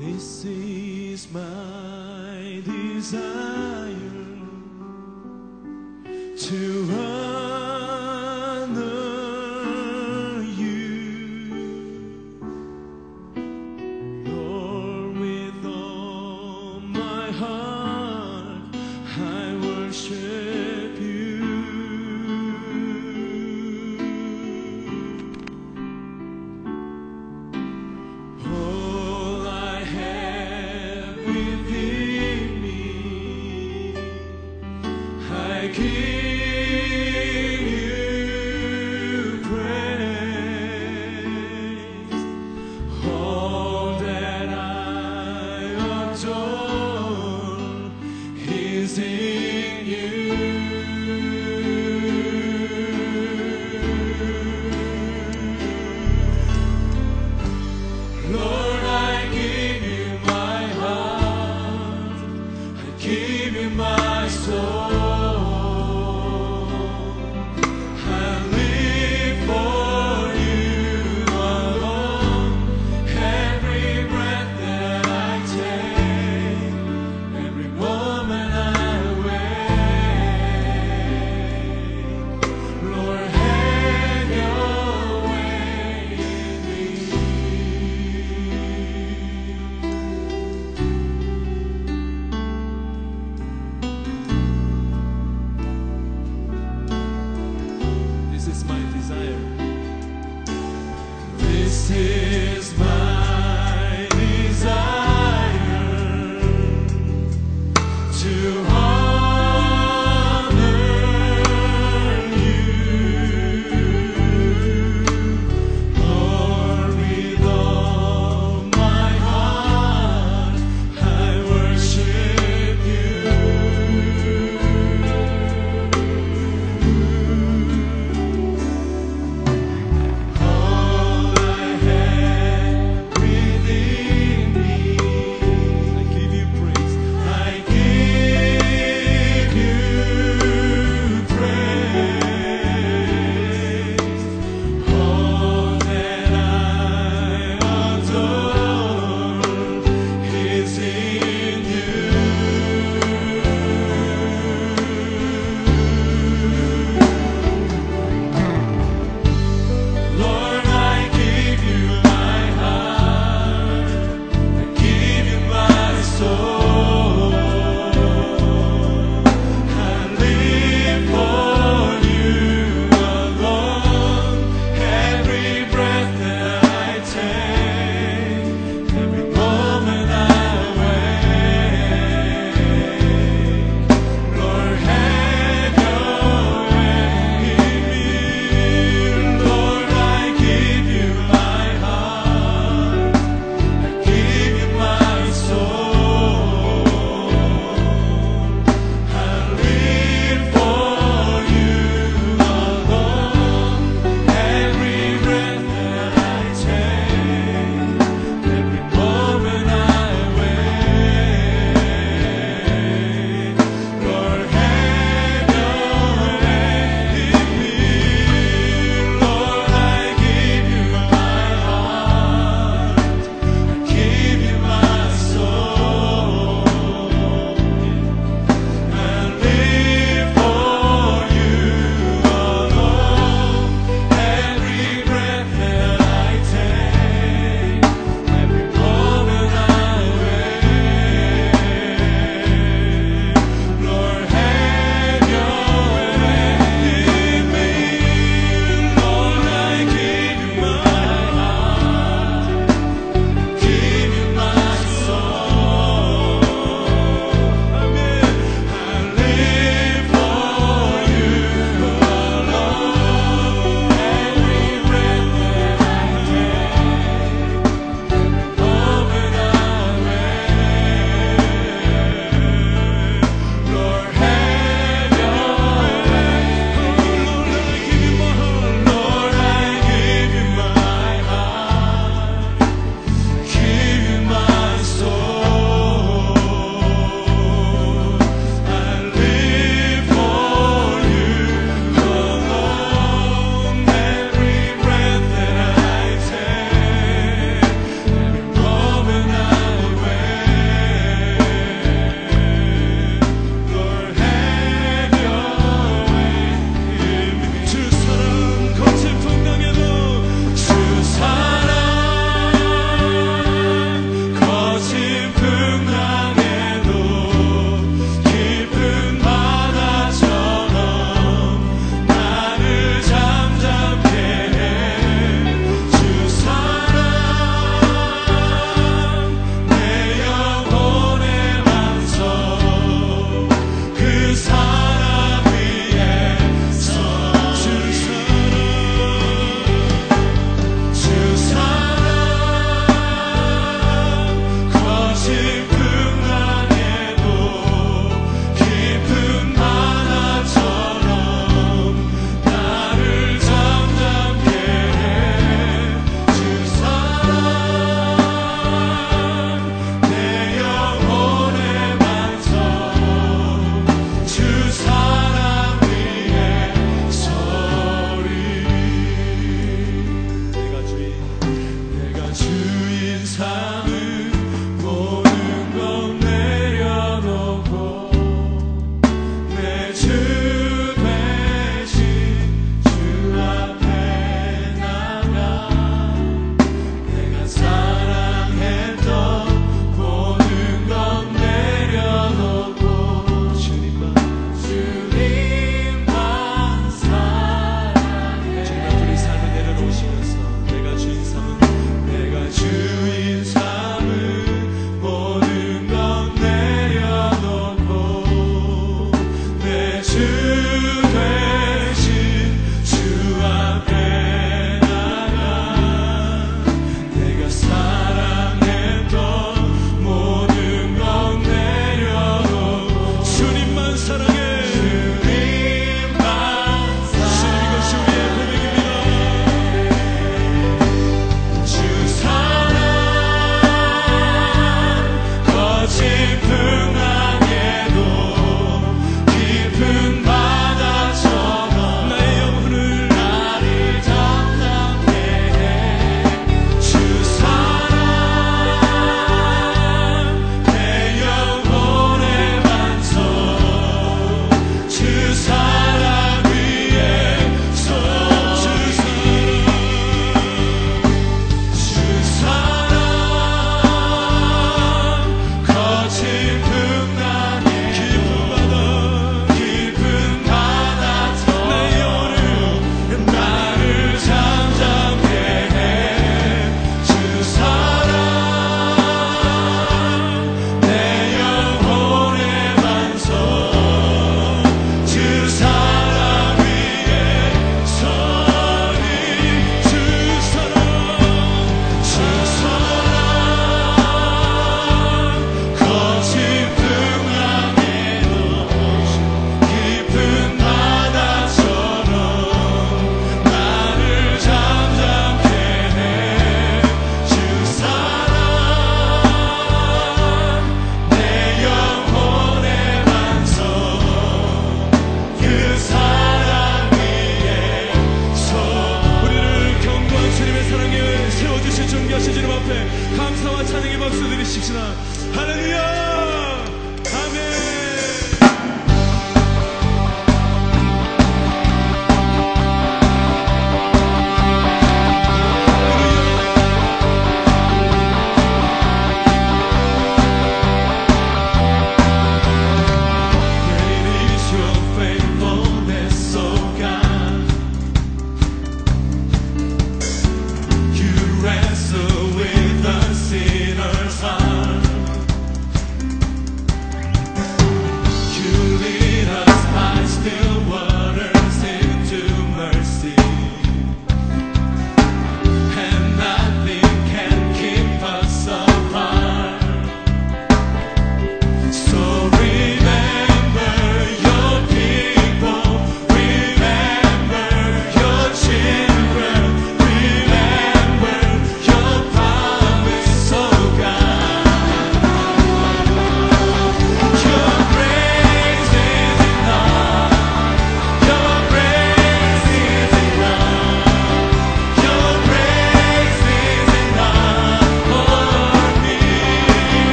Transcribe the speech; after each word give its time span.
This 0.00 0.46
is 0.46 1.30
my 1.30 2.62
desire 2.64 3.92
to 6.38 6.88
honor 6.90 7.29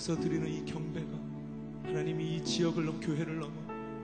이곳에서 0.00 0.18
드리는 0.18 0.48
이 0.48 0.64
경배가 0.64 1.08
하나님이 1.84 2.36
이 2.36 2.44
지역을 2.44 2.84
넘 2.86 3.00
교회를 3.00 3.38
넘어 3.38 3.52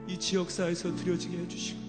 이 0.07 0.17
지역사에서 0.17 0.95
드려지게 0.95 1.37
해주시고 1.39 1.79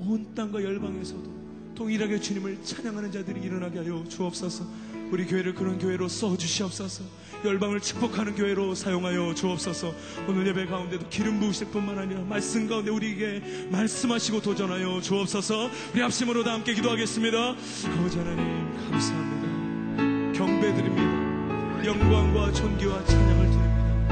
온 0.00 0.34
땅과 0.34 0.62
열방에서도 0.62 1.38
동일하게 1.74 2.20
주님을 2.20 2.62
찬양하는 2.62 3.10
자들이 3.10 3.40
일어나게 3.40 3.78
하여 3.78 4.04
주옵소서. 4.08 4.66
우리 5.10 5.26
교회를 5.26 5.54
그런 5.54 5.78
교회로 5.78 6.08
써 6.08 6.36
주시옵소서. 6.36 7.04
열방을 7.44 7.80
축복하는 7.80 8.34
교회로 8.34 8.74
사용하여 8.74 9.34
주옵소서. 9.34 9.94
오늘 10.28 10.46
예배 10.48 10.66
가운데도 10.66 11.08
기름 11.08 11.40
부으실 11.40 11.68
뿐만 11.68 11.98
아니라 11.98 12.20
말씀 12.22 12.68
가운데 12.68 12.90
우리에게 12.90 13.68
말씀하시고 13.70 14.42
도전하여 14.42 15.00
주옵소서. 15.00 15.70
우리 15.94 16.00
합심으로 16.02 16.44
다 16.44 16.52
함께 16.52 16.74
기도하겠습니다. 16.74 17.38
아버지 17.48 18.18
하나님 18.18 18.90
감사합니다. 18.90 20.32
경배드립니다. 20.38 21.17
영광과 21.88 22.52
존귀와 22.52 23.02
찬양을 23.02 23.46
드립니다. 23.48 24.08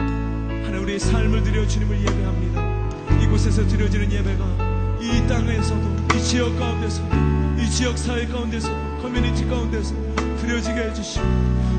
하나님 0.65 0.83
우리의 0.85 0.99
삶을 0.99 1.43
드려 1.43 1.67
주님을 1.69 2.01
예배합니다. 2.01 3.21
이곳에서 3.23 3.67
드려지는 3.67 4.11
예배가 4.11 4.99
이 4.99 5.27
땅에서도 5.29 6.17
이 6.17 6.23
지역 6.23 6.59
가운데서도 6.59 7.15
이 7.59 7.69
지역 7.69 7.99
사회 7.99 8.25
가운데서 8.27 8.71
커뮤니티 9.03 9.45
가운데서 9.45 9.95
드려지게 10.41 10.75
해주시고 10.89 11.27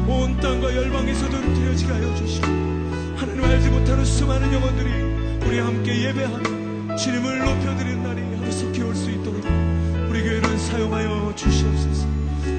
온 0.07 0.37
땅과 0.39 0.75
열방에서도 0.75 1.31
드려지게 1.55 1.91
하여 1.91 2.15
주시고 2.15 2.45
하나님 3.17 3.43
알지 3.43 3.69
못하는 3.69 4.05
수많은 4.05 4.53
영혼들이 4.53 5.47
우리 5.47 5.57
함께 5.57 6.09
예배하며 6.09 6.95
주님을 6.95 7.39
높여드리는 7.39 8.03
날이 8.03 8.21
하루속히 8.35 8.83
올 8.83 8.93
수 8.93 9.09
있도록 9.09 9.43
우리 10.09 10.21
교회를 10.21 10.59
사용하여 10.59 11.33
주시옵소서 11.35 12.07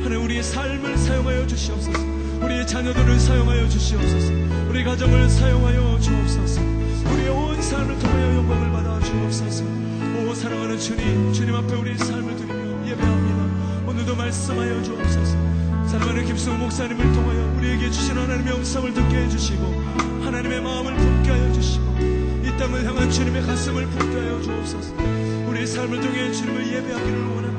하나님 0.02 0.24
우리의 0.24 0.42
삶을 0.42 0.98
사용하여 0.98 1.46
주시옵소서 1.46 2.17
우리의 2.42 2.66
자녀들을 2.66 3.18
사용하여 3.18 3.68
주시옵소서. 3.68 4.32
우리 4.68 4.84
가정을 4.84 5.28
사용하여 5.28 5.98
주옵소서. 6.00 6.60
우리의 6.60 7.28
온 7.30 7.60
삶을 7.60 7.98
통하여 7.98 8.36
영광을 8.36 8.72
받아 8.72 9.00
주옵소서. 9.00 9.64
오 9.64 10.34
사랑하는 10.34 10.78
주님 10.78 11.32
주님 11.32 11.54
앞에 11.54 11.74
우리의 11.74 11.98
삶을 11.98 12.36
드리며 12.36 12.86
예배합니다. 12.86 13.88
오늘도 13.90 14.14
말씀하여 14.16 14.82
주옵소서. 14.82 15.36
사랑하는 15.88 16.26
김승우 16.26 16.56
목사님을 16.58 17.12
통하여 17.12 17.54
우리에게 17.56 17.90
주신 17.90 18.16
하나님의 18.16 18.52
영상을 18.52 18.92
듣게 18.92 19.16
해주시고 19.24 19.64
하나님의 20.24 20.60
마음을 20.60 20.94
품게 20.94 21.30
하여 21.30 21.52
주시고 21.52 21.84
이 22.44 22.58
땅을 22.58 22.84
향한 22.84 23.10
주님의 23.10 23.42
가슴을 23.42 23.86
품게 23.86 24.16
하여 24.18 24.42
주옵소서. 24.42 24.94
우리의 25.48 25.66
삶을 25.66 26.00
통해 26.00 26.30
주님을 26.32 26.66
예배하기를 26.66 27.26
원합니다 27.26 27.57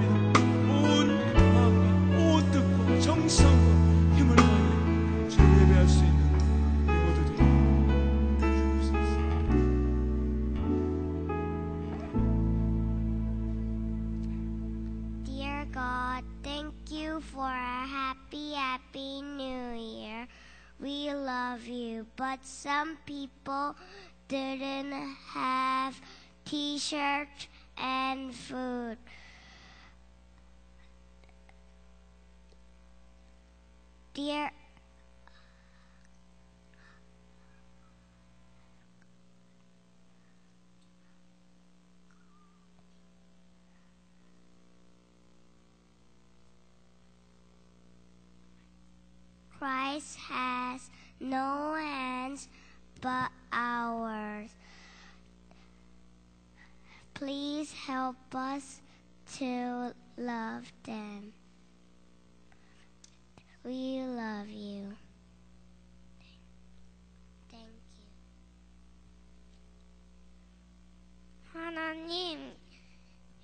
but 22.40 22.48
some 22.48 22.98
people 23.06 23.76
didn't 24.28 24.94
have 25.34 26.00
t 26.46 26.78
shirts 26.78 27.48
and 27.78 28.34
food. 28.34 28.98
Dear 34.14 34.52
Christ 49.58 50.18
has 50.18 50.90
no 51.21 51.75
hands 51.75 52.49
but 53.01 53.31
ours. 53.53 54.51
Please 57.15 57.73
help 57.73 58.17
us 58.35 58.81
to 59.39 59.95
love 60.17 60.73
them. 60.85 61.33
We 63.65 64.03
love 64.03 64.49
you. 64.49 64.95
Thank 67.51 67.71
you. 67.99 68.09
하나님, 71.53 72.55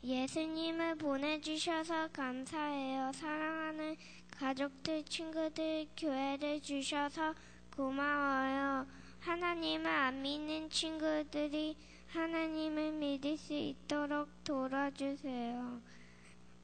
예수님을 0.03 0.97
보내주셔서 0.97 2.09
감사해요. 2.09 3.13
사랑하는 3.13 3.97
가족들, 4.31 5.05
친구들, 5.05 5.87
교회를 5.97 6.61
주셔서 6.61 7.35
고마워요. 7.76 8.86
하나님을 9.20 9.86
안 9.88 10.22
믿는 10.22 10.70
친구들이 10.70 11.76
하나님을 12.08 12.94
믿을 12.94 13.38
수 13.38 13.54
있도록 13.54 14.30
도와주세요. 14.44 15.82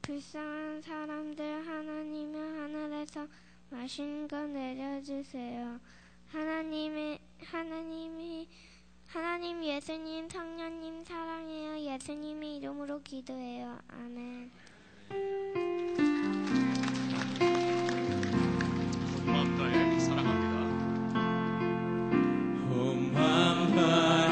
불쌍한 0.00 0.82
사람들 0.82 1.66
하나님의 1.66 2.40
하늘에서 2.40 3.26
맛있는 3.70 4.28
거 4.28 4.46
내려주세요. 4.46 5.78
하나님의 6.28 7.18
하나님이 7.44 8.48
하나님 9.06 9.62
예수님 9.62 10.28
성령님 10.30 11.04
사랑해요. 11.04 11.92
예수님의 11.92 12.56
이름으로 12.56 13.02
기도해요. 13.02 13.78
아멘. 13.88 14.50
온 19.18 19.26
마음 19.26 19.56
다해 19.56 20.00
사랑합니다. 20.00 20.41
come, 23.22 23.72
come. 23.74 24.31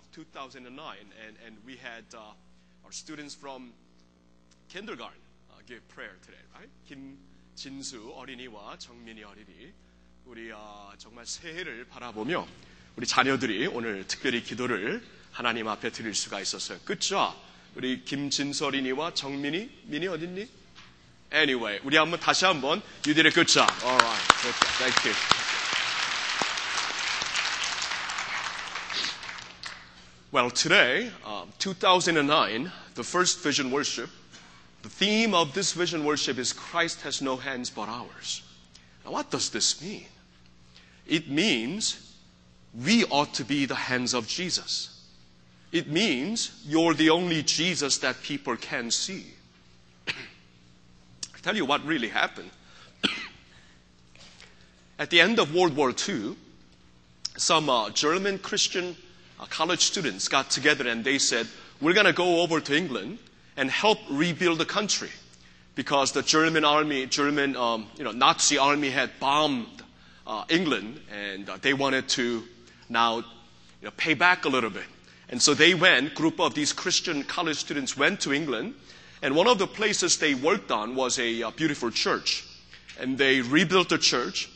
Of 0.00 0.10
2009, 0.12 0.96
and 1.26 1.36
and 1.46 1.56
we 1.66 1.76
had 1.76 2.04
uh, 2.14 2.32
our 2.84 2.92
students 2.92 3.34
from 3.34 3.72
kindergarten 4.68 5.20
uh, 5.50 5.60
give 5.66 5.86
prayer 5.88 6.16
today, 6.24 6.40
right? 6.56 6.70
김진수 6.88 8.14
어린이와 8.16 8.78
정민이 8.78 9.22
어린이 9.24 9.72
우리 10.24 10.50
어, 10.52 10.92
정말 10.98 11.26
새해를 11.26 11.86
바라보며 11.86 12.46
우리 12.96 13.06
자녀들이 13.06 13.66
오늘 13.66 14.06
특별히 14.06 14.42
기도를 14.42 15.02
하나님 15.32 15.68
앞에 15.68 15.90
드릴 15.90 16.14
수가 16.14 16.40
있었어요. 16.40 16.78
그죠? 16.84 17.34
우리 17.74 18.04
김진수 18.04 18.66
어린이와 18.66 19.14
정민이 19.14 19.82
민이 19.84 20.06
어딨니? 20.08 20.48
Anyway, 21.32 21.80
우리 21.84 21.96
한번 21.96 22.18
다시 22.18 22.44
한번 22.44 22.82
good 23.04 23.46
job. 23.46 23.70
Alright, 23.84 24.32
okay, 24.42 24.90
thank 24.90 25.06
you. 25.06 25.49
Well, 30.32 30.48
today, 30.48 31.10
uh, 31.26 31.46
2009, 31.58 32.70
the 32.94 33.02
first 33.02 33.40
vision 33.40 33.72
worship, 33.72 34.08
the 34.82 34.88
theme 34.88 35.34
of 35.34 35.54
this 35.54 35.72
vision 35.72 36.04
worship 36.04 36.38
is 36.38 36.52
Christ 36.52 37.00
has 37.00 37.20
no 37.20 37.36
hands 37.36 37.68
but 37.68 37.88
ours. 37.88 38.42
Now, 39.04 39.10
what 39.10 39.32
does 39.32 39.50
this 39.50 39.82
mean? 39.82 40.06
It 41.04 41.28
means 41.28 42.14
we 42.80 43.04
ought 43.06 43.34
to 43.34 43.44
be 43.44 43.66
the 43.66 43.74
hands 43.74 44.14
of 44.14 44.28
Jesus. 44.28 45.04
It 45.72 45.88
means 45.88 46.62
you're 46.64 46.94
the 46.94 47.10
only 47.10 47.42
Jesus 47.42 47.98
that 47.98 48.22
people 48.22 48.56
can 48.56 48.92
see. 48.92 49.34
I 50.06 51.38
tell 51.42 51.56
you 51.56 51.64
what 51.64 51.84
really 51.84 52.08
happened. 52.08 52.50
At 55.00 55.10
the 55.10 55.20
end 55.20 55.40
of 55.40 55.52
World 55.52 55.74
War 55.74 55.92
II, 56.08 56.36
some 57.36 57.68
uh, 57.68 57.90
German 57.90 58.38
Christian 58.38 58.94
college 59.46 59.84
students 59.84 60.28
got 60.28 60.50
together 60.50 60.88
and 60.88 61.04
they 61.04 61.18
said, 61.18 61.46
We're 61.80 61.94
going 61.94 62.06
to 62.06 62.12
go 62.12 62.40
over 62.40 62.60
to 62.60 62.76
England 62.76 63.18
and 63.56 63.70
help 63.70 63.98
rebuild 64.10 64.58
the 64.58 64.64
country 64.64 65.10
because 65.74 66.12
the 66.12 66.22
German 66.22 66.64
army, 66.64 67.06
German 67.06 67.56
um, 67.56 67.86
you 67.96 68.04
know, 68.04 68.12
Nazi 68.12 68.58
army 68.58 68.90
had 68.90 69.10
bombed 69.18 69.82
uh, 70.26 70.44
England 70.48 71.00
and 71.12 71.48
uh, 71.48 71.58
they 71.60 71.74
wanted 71.74 72.08
to 72.10 72.42
now 72.88 73.18
you 73.18 73.24
know, 73.82 73.90
pay 73.96 74.14
back 74.14 74.44
a 74.44 74.48
little 74.48 74.70
bit. 74.70 74.84
And 75.30 75.40
so 75.40 75.54
they 75.54 75.74
went, 75.74 76.14
group 76.14 76.40
of 76.40 76.54
these 76.54 76.72
Christian 76.72 77.22
college 77.22 77.56
students 77.56 77.96
went 77.96 78.20
to 78.22 78.32
England, 78.32 78.74
and 79.22 79.36
one 79.36 79.46
of 79.46 79.58
the 79.58 79.66
places 79.66 80.18
they 80.18 80.34
worked 80.34 80.70
on 80.70 80.96
was 80.96 81.18
a, 81.18 81.42
uh, 81.42 81.50
beautiful 81.50 81.90
church. 81.90 82.46
And 82.98 83.16
they 83.16 83.40
rebuilt 83.40 83.88
the 83.90 83.98
church. 83.98 84.50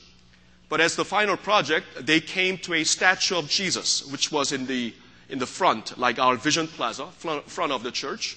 But 0.68 0.80
as 0.80 0.96
the 0.96 1.04
final 1.04 1.36
project, 1.36 1.86
they 2.06 2.20
came 2.20 2.58
to 2.58 2.74
a 2.74 2.84
statue 2.84 3.36
of 3.36 3.48
Jesus, 3.48 4.04
which 4.10 4.32
was 4.32 4.52
in 4.52 4.66
the, 4.66 4.94
in 5.28 5.38
the 5.38 5.46
front, 5.46 5.98
like 5.98 6.18
our 6.18 6.36
Vision 6.36 6.66
Plaza, 6.66 7.06
front, 7.16 7.72
of 7.72 7.82
the 7.82 7.90
church. 7.90 8.36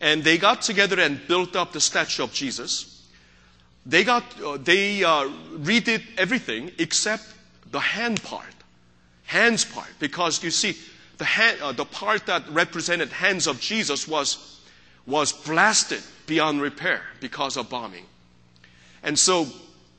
And 0.00 0.22
they 0.22 0.36
got 0.36 0.62
together 0.62 1.00
and 1.00 1.26
built 1.28 1.56
up 1.56 1.72
the 1.72 1.80
statue 1.80 2.24
of 2.24 2.32
Jesus. 2.32 3.08
They 3.86 4.02
got, 4.02 4.24
uh, 4.42 4.56
they 4.56 5.04
uh, 5.04 5.28
redid 5.56 6.02
everything 6.18 6.72
except 6.78 7.22
the 7.70 7.80
hand 7.80 8.22
part, 8.22 8.54
hands 9.24 9.64
part, 9.64 9.90
because 9.98 10.42
you 10.42 10.50
see, 10.50 10.76
the, 11.18 11.24
hand, 11.24 11.60
uh, 11.62 11.72
the 11.72 11.84
part 11.84 12.26
that 12.26 12.48
represented 12.50 13.10
hands 13.10 13.46
of 13.46 13.60
Jesus 13.60 14.08
was, 14.08 14.60
was 15.06 15.32
blasted 15.32 16.02
beyond 16.26 16.60
repair 16.60 17.02
because 17.20 17.56
of 17.56 17.68
bombing. 17.68 18.06
And 19.02 19.18
so 19.18 19.46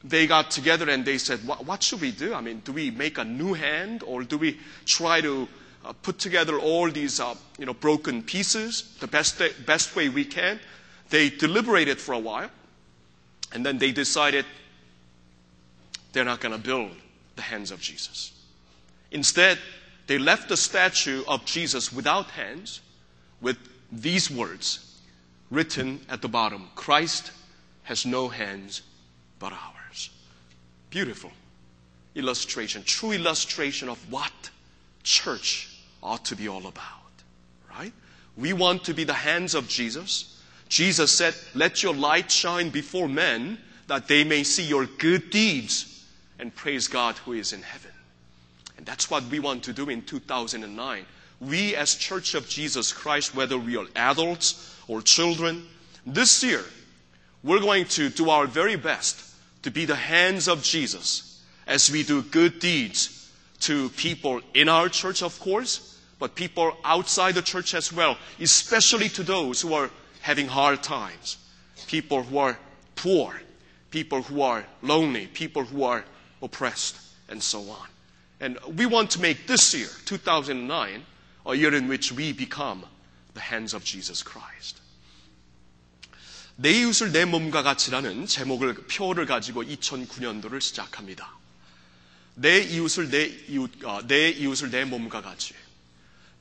they 0.07 0.27
got 0.27 0.51
together 0.51 0.89
and 0.89 1.03
they 1.03 1.17
said, 1.17 1.45
what, 1.45 1.65
what 1.65 1.81
should 1.81 2.01
we 2.01 2.11
do? 2.11 2.33
I 2.33 2.41
mean, 2.41 2.61
do 2.63 2.71
we 2.71 2.91
make 2.91 3.17
a 3.17 3.23
new 3.23 3.53
hand 3.53 4.03
or 4.03 4.23
do 4.23 4.37
we 4.37 4.59
try 4.85 5.21
to 5.21 5.47
uh, 5.83 5.93
put 5.93 6.19
together 6.19 6.59
all 6.59 6.89
these 6.91 7.19
uh, 7.19 7.35
you 7.57 7.65
know, 7.65 7.73
broken 7.73 8.21
pieces 8.21 8.95
the 8.99 9.07
best, 9.07 9.41
best 9.65 9.95
way 9.95 10.09
we 10.09 10.23
can? 10.23 10.59
They 11.09 11.29
deliberated 11.29 11.99
for 11.99 12.13
a 12.13 12.19
while 12.19 12.49
and 13.51 13.65
then 13.65 13.79
they 13.79 13.91
decided 13.91 14.45
they're 16.13 16.25
not 16.25 16.39
going 16.39 16.53
to 16.53 16.61
build 16.61 16.91
the 17.35 17.41
hands 17.41 17.71
of 17.71 17.81
Jesus. 17.81 18.31
Instead, 19.11 19.57
they 20.07 20.19
left 20.19 20.49
the 20.49 20.57
statue 20.57 21.23
of 21.27 21.45
Jesus 21.45 21.91
without 21.91 22.27
hands 22.31 22.81
with 23.41 23.57
these 23.91 24.29
words 24.29 24.99
written 25.49 25.99
at 26.09 26.21
the 26.21 26.27
bottom 26.27 26.69
Christ 26.75 27.31
has 27.83 28.05
no 28.05 28.29
hands 28.29 28.81
but 29.39 29.51
ours. 29.51 29.84
Beautiful 30.95 31.31
illustration, 32.15 32.81
true 32.83 33.11
illustration 33.11 33.89
of 33.89 33.99
what 34.09 34.31
church 35.03 35.77
ought 36.01 36.23
to 36.23 36.37
be 36.37 36.47
all 36.47 36.67
about, 36.67 37.11
right? 37.69 37.91
We 38.37 38.53
want 38.53 38.85
to 38.85 38.93
be 38.93 39.03
the 39.03 39.11
hands 39.11 39.55
of 39.55 39.67
Jesus. 39.67 40.41
Jesus 40.69 41.11
said, 41.11 41.35
Let 41.53 41.83
your 41.83 41.93
light 41.93 42.31
shine 42.31 42.69
before 42.69 43.09
men 43.09 43.57
that 43.87 44.07
they 44.07 44.23
may 44.23 44.43
see 44.43 44.63
your 44.63 44.85
good 44.85 45.31
deeds 45.31 46.05
and 46.39 46.55
praise 46.55 46.87
God 46.87 47.17
who 47.17 47.33
is 47.33 47.51
in 47.51 47.61
heaven. 47.61 47.91
And 48.77 48.85
that's 48.85 49.11
what 49.11 49.25
we 49.25 49.39
want 49.39 49.63
to 49.63 49.73
do 49.73 49.89
in 49.89 50.01
2009. 50.01 51.05
We, 51.41 51.75
as 51.75 51.95
Church 51.95 52.35
of 52.35 52.47
Jesus 52.47 52.93
Christ, 52.93 53.35
whether 53.35 53.57
we 53.57 53.75
are 53.75 53.87
adults 53.97 54.73
or 54.87 55.01
children, 55.01 55.67
this 56.05 56.41
year, 56.41 56.63
we're 57.43 57.59
going 57.59 57.83
to 57.83 58.07
do 58.07 58.29
our 58.29 58.47
very 58.47 58.77
best 58.77 59.34
to 59.65 59.71
be 59.71 59.85
the 59.85 59.95
hands 59.95 60.47
of 60.47 60.61
Jesus 60.61 61.41
as 61.65 61.91
we 61.91 62.03
do 62.03 62.21
good 62.21 62.59
deeds 62.59 63.31
to 63.61 63.89
people 63.89 64.39
in 64.53 64.69
our 64.69 64.87
church, 64.87 65.23
of 65.23 65.39
course, 65.39 65.99
but 66.19 66.35
people 66.35 66.77
outside 66.83 67.33
the 67.33 67.41
church 67.41 67.73
as 67.73 67.91
well, 67.91 68.15
especially 68.39 69.09
to 69.09 69.23
those 69.23 69.61
who 69.61 69.73
are 69.73 69.89
having 70.21 70.45
hard 70.45 70.83
times, 70.83 71.37
people 71.87 72.21
who 72.21 72.37
are 72.37 72.59
poor, 72.95 73.41
people 73.89 74.21
who 74.21 74.43
are 74.43 74.63
lonely, 74.83 75.25
people 75.25 75.63
who 75.63 75.81
are 75.81 76.05
oppressed, 76.43 76.97
and 77.27 77.41
so 77.41 77.61
on. 77.61 77.87
And 78.39 78.59
we 78.77 78.85
want 78.85 79.09
to 79.11 79.21
make 79.21 79.47
this 79.47 79.73
year, 79.73 79.89
2009, 80.05 81.03
a 81.47 81.55
year 81.55 81.73
in 81.73 81.87
which 81.87 82.11
we 82.11 82.33
become 82.33 82.85
the 83.33 83.39
hands 83.39 83.73
of 83.73 83.83
Jesus 83.83 84.21
Christ. 84.21 84.79
내 86.57 86.71
이웃을 86.71 87.11
내 87.11 87.25
몸과 87.25 87.63
같이라는 87.63 88.27
제목을 88.27 88.75
표를 88.87 89.25
가지고 89.25 89.63
2009년도를 89.63 90.61
시작합니다. 90.61 91.35
내 92.35 92.59
이웃을 92.59 93.09
내 93.09 93.25
이웃 93.49 93.71
어, 93.83 94.01
내 94.07 94.29
이웃을 94.29 94.69
내 94.71 94.85
몸과 94.85 95.21
같이. 95.21 95.53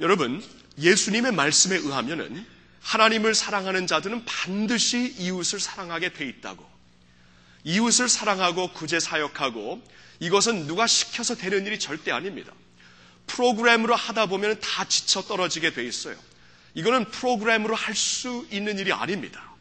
여러분 0.00 0.44
예수님의 0.78 1.32
말씀에 1.32 1.76
의하면은 1.76 2.46
하나님을 2.80 3.34
사랑하는 3.34 3.86
자들은 3.86 4.24
반드시 4.24 5.14
이웃을 5.18 5.58
사랑하게 5.58 6.12
돼 6.12 6.26
있다고. 6.28 6.68
이웃을 7.64 8.08
사랑하고 8.08 8.72
구제 8.72 9.00
사역하고 9.00 9.82
이것은 10.20 10.66
누가 10.66 10.86
시켜서 10.86 11.34
되는 11.34 11.66
일이 11.66 11.78
절대 11.78 12.12
아닙니다. 12.12 12.52
프로그램으로 13.26 13.94
하다 13.94 14.26
보면 14.26 14.60
다 14.60 14.84
지쳐 14.84 15.22
떨어지게 15.22 15.72
돼 15.72 15.84
있어요. 15.84 16.16
이거는 16.74 17.06
프로그램으로 17.10 17.74
할 17.74 17.94
수 17.94 18.46
있는 18.50 18.78
일이 18.78 18.92
아닙니다. 18.92 19.53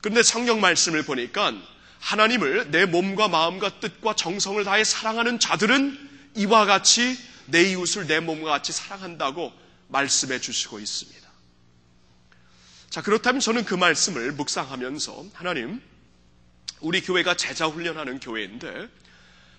그런데 0.00 0.22
성경 0.22 0.60
말씀을 0.60 1.02
보니까 1.02 1.52
하나님을 2.00 2.70
내 2.70 2.86
몸과 2.86 3.28
마음과 3.28 3.80
뜻과 3.80 4.14
정성을 4.14 4.62
다해 4.64 4.84
사랑하는 4.84 5.40
자들은 5.40 6.08
이와 6.36 6.64
같이 6.64 7.18
내 7.46 7.70
이웃을 7.70 8.06
내 8.06 8.20
몸과 8.20 8.50
같이 8.50 8.72
사랑한다고 8.72 9.52
말씀해 9.88 10.40
주시고 10.40 10.78
있습니다. 10.78 11.28
자, 12.90 13.02
그렇다면 13.02 13.40
저는 13.40 13.64
그 13.64 13.74
말씀을 13.74 14.32
묵상하면서 14.32 15.26
하나님, 15.34 15.82
우리 16.80 17.00
교회가 17.00 17.36
제자 17.36 17.66
훈련하는 17.66 18.20
교회인데 18.20 18.88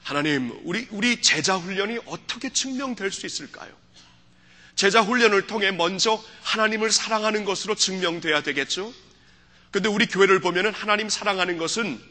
하나님, 0.03 0.57
우리, 0.63 0.87
우리 0.91 1.21
제자 1.21 1.57
훈련이 1.57 1.99
어떻게 2.05 2.51
증명될 2.51 3.11
수 3.11 3.25
있을까요? 3.25 3.71
제자 4.75 5.01
훈련을 5.01 5.45
통해 5.45 5.71
먼저 5.71 6.23
하나님을 6.43 6.91
사랑하는 6.91 7.43
것으로 7.43 7.75
증명돼야 7.75 8.41
되겠죠? 8.41 8.93
근데 9.71 9.87
우리 9.87 10.07
교회를 10.07 10.39
보면은 10.41 10.73
하나님 10.73 11.09
사랑하는 11.09 11.57
것은 11.57 12.01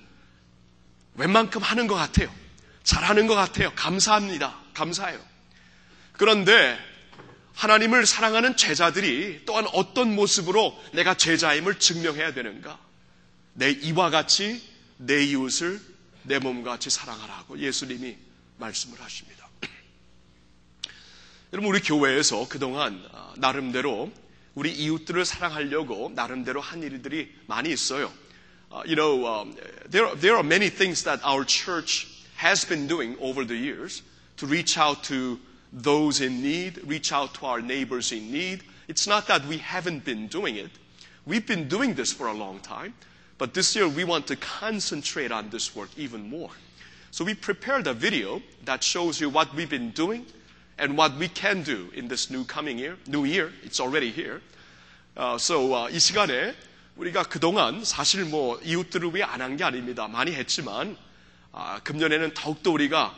웬만큼 1.14 1.60
하는 1.62 1.86
것 1.86 1.94
같아요. 1.94 2.32
잘하는 2.84 3.26
것 3.26 3.34
같아요. 3.34 3.72
감사합니다. 3.74 4.56
감사해요. 4.74 5.20
그런데 6.12 6.78
하나님을 7.54 8.06
사랑하는 8.06 8.56
제자들이 8.56 9.42
또한 9.44 9.66
어떤 9.72 10.14
모습으로 10.14 10.80
내가 10.92 11.14
제자임을 11.14 11.80
증명해야 11.80 12.32
되는가? 12.32 12.78
내 13.54 13.70
이와 13.70 14.10
같이 14.10 14.62
내 14.96 15.24
이웃을 15.24 15.80
내 16.22 16.38
몸과 16.38 16.72
같이 16.72 16.90
사랑하라고 16.90 17.58
예수님이 17.58 18.16
말씀을 18.58 19.00
하십니다. 19.00 19.48
여러분, 21.52 21.70
우리 21.70 21.80
교회에서 21.80 22.48
그동안 22.48 23.02
나름대로 23.36 24.12
우리 24.57 24.71
이웃들을 24.71 25.25
사랑하려고 25.25 26.11
나름대로 26.13 26.61
한 26.61 26.83
일들이 26.83 27.33
많이 27.47 27.71
있어요. 27.71 28.11
Uh, 28.71 28.83
you 28.85 28.95
know, 28.95 29.25
um, 29.27 29.55
there, 29.89 30.15
there 30.15 30.35
are 30.35 30.43
many 30.43 30.69
things 30.69 31.03
that 31.03 31.19
our 31.23 31.45
church 31.45 32.07
has 32.35 32.65
been 32.65 32.87
doing 32.87 33.15
over 33.21 33.45
the 33.45 33.55
years 33.55 34.01
to 34.37 34.47
reach 34.47 34.77
out 34.77 35.03
to 35.03 35.39
those 35.71 36.21
in 36.21 36.41
need, 36.41 36.81
reach 36.85 37.11
out 37.11 37.33
to 37.35 37.45
our 37.45 37.61
neighbors 37.61 38.11
in 38.11 38.31
need. 38.31 38.63
It's 38.87 39.07
not 39.07 39.27
that 39.27 39.45
we 39.45 39.57
haven't 39.57 40.05
been 40.05 40.27
doing 40.27 40.55
it. 40.55 40.71
We've 41.25 41.45
been 41.45 41.67
doing 41.67 41.93
this 41.93 42.11
for 42.11 42.27
a 42.27 42.33
long 42.33 42.59
time. 42.59 42.93
But 43.37 43.53
this 43.53 43.75
year 43.75 43.87
we 43.87 44.03
want 44.03 44.27
to 44.27 44.35
concentrate 44.35 45.31
on 45.31 45.49
this 45.49 45.75
work 45.75 45.89
even 45.97 46.29
more. 46.29 46.51
So 47.11 47.23
we 47.23 47.33
prepared 47.33 47.87
a 47.87 47.93
video 47.93 48.41
that 48.65 48.83
shows 48.83 49.21
you 49.21 49.29
what 49.29 49.53
we've 49.53 49.69
been 49.69 49.91
doing 49.91 50.25
and 50.78 50.96
what 50.96 51.12
we 51.18 51.28
can 51.28 51.62
do 51.62 51.90
in 51.94 52.08
this 52.08 52.30
new 52.30 52.44
coming 52.44 52.78
year, 52.78 52.96
new 53.06 53.24
year. 53.24 53.50
It's 53.64 53.80
already 53.80 54.10
here. 54.10 54.40
Uh, 55.16 55.36
so 55.36 55.74
uh, 55.74 55.90
이 55.94 55.98
시간에 55.98 56.54
우리가 56.96 57.24
그동안 57.24 57.84
사실 57.84 58.24
뭐 58.24 58.58
이웃들을 58.62 59.14
위해 59.14 59.24
안 59.24 59.40
한 59.40 59.56
게 59.56 59.64
아닙니다. 59.64 60.08
많이 60.08 60.32
했지만 60.32 60.96
uh, 61.54 61.82
금년에는 61.84 62.34
더욱더 62.34 62.70
우리가 62.72 63.14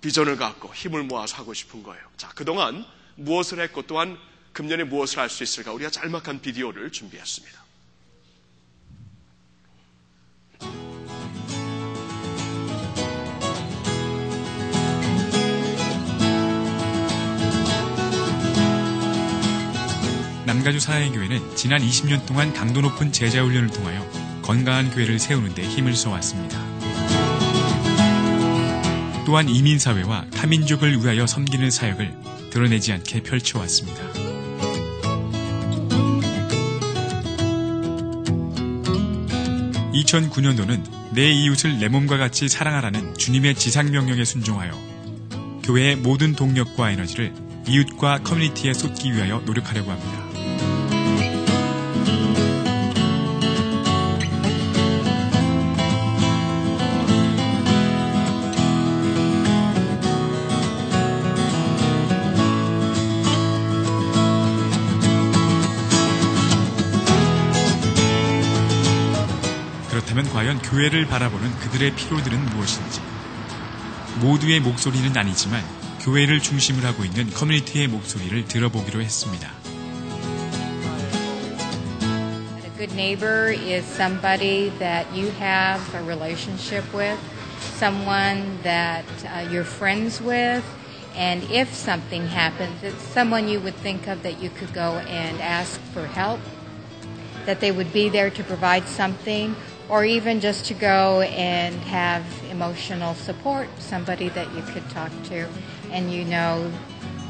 비전을 0.00 0.36
갖고 0.36 0.72
힘을 0.74 1.02
모아서 1.02 1.36
하고 1.36 1.52
싶은 1.52 1.82
거예요. 1.82 2.02
자, 2.16 2.28
그동안 2.34 2.84
무엇을 3.16 3.60
했고 3.60 3.82
또한 3.82 4.18
금년에 4.54 4.84
무엇을 4.84 5.18
할 5.18 5.28
수 5.28 5.42
있을까 5.42 5.72
우리가 5.72 5.90
짤막한 5.90 6.40
비디오를 6.40 6.90
준비했습니다. 6.90 7.64
남가주 20.54 20.78
사랑의교회는 20.78 21.56
지난 21.56 21.80
20년 21.80 22.26
동안 22.26 22.52
강도 22.52 22.80
높은 22.80 23.10
제자훈련을 23.10 23.70
통하여 23.70 24.08
건강한 24.42 24.88
교회를 24.88 25.18
세우는 25.18 25.52
데 25.52 25.62
힘을 25.62 25.96
써왔습니다. 25.96 26.62
또한 29.26 29.48
이민사회와 29.48 30.26
타민족을 30.30 31.02
위하여 31.02 31.26
섬기는 31.26 31.70
사역을 31.72 32.14
드러내지 32.50 32.92
않게 32.92 33.22
펼쳐왔습니다. 33.24 34.00
(2009년도는) 39.92 41.14
내 41.14 41.32
이웃을 41.32 41.80
내 41.80 41.88
몸과 41.88 42.16
같이 42.16 42.48
사랑하라는 42.48 43.16
주님의 43.16 43.56
지상명령에 43.56 44.24
순종하여 44.24 44.70
교회의 45.64 45.96
모든 45.96 46.36
동력과 46.36 46.92
에너지를 46.92 47.34
이웃과 47.66 48.18
커뮤니티에 48.18 48.72
쏟기 48.72 49.12
위하여 49.14 49.40
노력하려고 49.40 49.90
합니다. 49.90 50.33
교회를 70.74 71.06
바라보는 71.06 71.56
그들의 71.60 71.94
피로들은 71.94 72.46
무엇인지 72.46 73.00
모두의 74.20 74.58
목소리는 74.58 75.16
아니지만 75.16 75.62
교회를 76.00 76.40
중심으로 76.40 76.88
하고 76.88 77.04
있는 77.04 77.30
커뮤니티의 77.30 77.86
목소리를 77.86 78.46
들어보기로 78.46 79.00
했습니다. 79.00 79.52
A 82.64 82.70
good 82.76 82.92
neighbor 82.94 83.52
is 83.52 83.86
somebody 83.86 84.70
that 84.80 85.06
you 85.14 85.30
have 85.38 85.80
a 85.94 86.02
relationship 86.02 86.84
with, 86.92 87.20
someone 87.78 88.58
that 88.64 89.06
uh, 89.26 89.46
you're 89.48 89.62
friends 89.62 90.20
with, 90.20 90.64
and 91.14 91.44
if 91.52 91.72
something 91.72 92.26
happens, 92.26 92.82
it's 92.82 93.00
someone 93.14 93.46
you 93.46 93.60
would 93.60 93.76
think 93.76 94.08
of 94.08 94.24
that 94.24 94.42
you 94.42 94.50
could 94.50 94.74
go 94.74 94.98
and 95.06 95.40
ask 95.40 95.78
for 95.94 96.04
help, 96.08 96.40
that 97.46 97.60
they 97.60 97.70
would 97.70 97.92
be 97.92 98.08
there 98.08 98.30
to 98.30 98.42
provide 98.42 98.88
something, 98.88 99.54
or 99.88 100.04
even 100.04 100.40
just 100.40 100.64
to 100.66 100.74
go 100.74 101.20
and 101.22 101.74
have 101.84 102.24
emotional 102.50 103.14
support, 103.14 103.68
somebody 103.78 104.28
that 104.30 104.46
you 104.54 104.62
could 104.62 104.88
talk 104.90 105.10
to, 105.28 105.46
and 105.92 106.10
you 106.12 106.24
know 106.24 106.70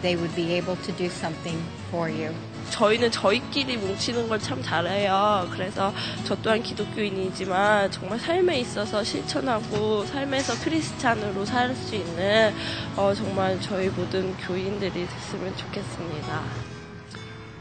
they 0.03 0.17
would 0.17 0.35
be 0.37 0.53
able 0.55 0.77
to 0.77 0.93
do 0.93 1.09
something 1.09 1.59
for 1.91 2.09
you. 2.09 2.33
저희는 2.71 3.11
저희끼리 3.11 3.77
뭉치는 3.77 4.27
걸 4.29 4.41
참 4.41 4.63
잘해요. 4.63 5.47
그래서 5.53 5.93
저 6.25 6.35
또한 6.43 6.63
기독교인이지만 6.63 7.91
정말 7.91 8.19
삶에 8.19 8.59
있어서 8.61 9.05
실천하고 9.05 10.05
삶에서 10.07 10.55
크리스찬으로 10.65 11.45
살 11.45 11.75
수 11.77 11.95
있는 11.95 12.55
어, 12.97 13.13
정말 13.15 13.61
저희 13.61 13.89
모든 13.91 14.35
교인들이 14.39 15.07
됐으면 15.07 15.55
좋겠습니다. 15.57 16.43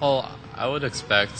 Well, 0.01 0.23
I 0.55 0.67
would 0.67 0.85
expect 0.85 1.35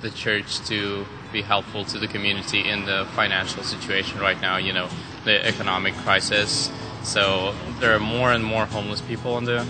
the 0.00 0.10
church 0.10 0.60
to 0.66 1.04
be 1.32 1.42
helpful 1.42 1.84
to 1.86 1.98
the 1.98 2.06
community 2.06 2.68
in 2.68 2.84
the 2.84 3.06
financial 3.14 3.62
situation 3.62 4.20
right 4.20 4.40
now, 4.40 4.56
you 4.56 4.72
know, 4.72 4.88
the 5.24 5.44
economic 5.46 5.94
crisis. 5.94 6.70
So 7.02 7.54
there 7.80 7.94
are 7.94 8.00
more 8.00 8.32
and 8.32 8.44
more 8.44 8.66
homeless 8.66 9.00
people 9.00 9.34
on 9.34 9.44
the 9.44 9.66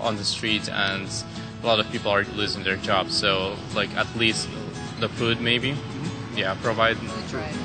on 0.00 0.16
the 0.16 0.24
street 0.24 0.68
and 0.68 1.08
a 1.62 1.66
lot 1.66 1.78
of 1.78 1.88
people 1.92 2.10
are 2.10 2.24
losing 2.24 2.64
their 2.64 2.76
jobs. 2.76 3.16
So 3.16 3.56
like 3.74 3.94
at 3.96 4.14
least 4.16 4.48
the 4.98 5.08
food 5.08 5.40
maybe. 5.40 5.76
Yeah, 6.34 6.56
provide 6.62 6.96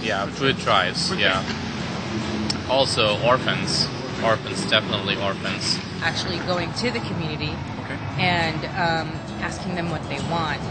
Yeah, 0.02 0.26
food 0.28 0.58
drives. 0.58 1.14
Yeah. 1.16 1.44
Also 2.70 3.20
orphans. 3.24 3.88
Orphans, 4.24 4.66
definitely 4.70 5.16
orphans. 5.18 5.80
actually 6.02 6.40
going 6.40 6.72
to 6.74 6.92
the 6.92 7.00
community 7.02 7.54
and 8.18 8.66
um, 8.76 9.10
asking 9.42 9.76
them 9.76 9.90
what 9.90 10.04
they 10.10 10.20
want. 10.30 10.62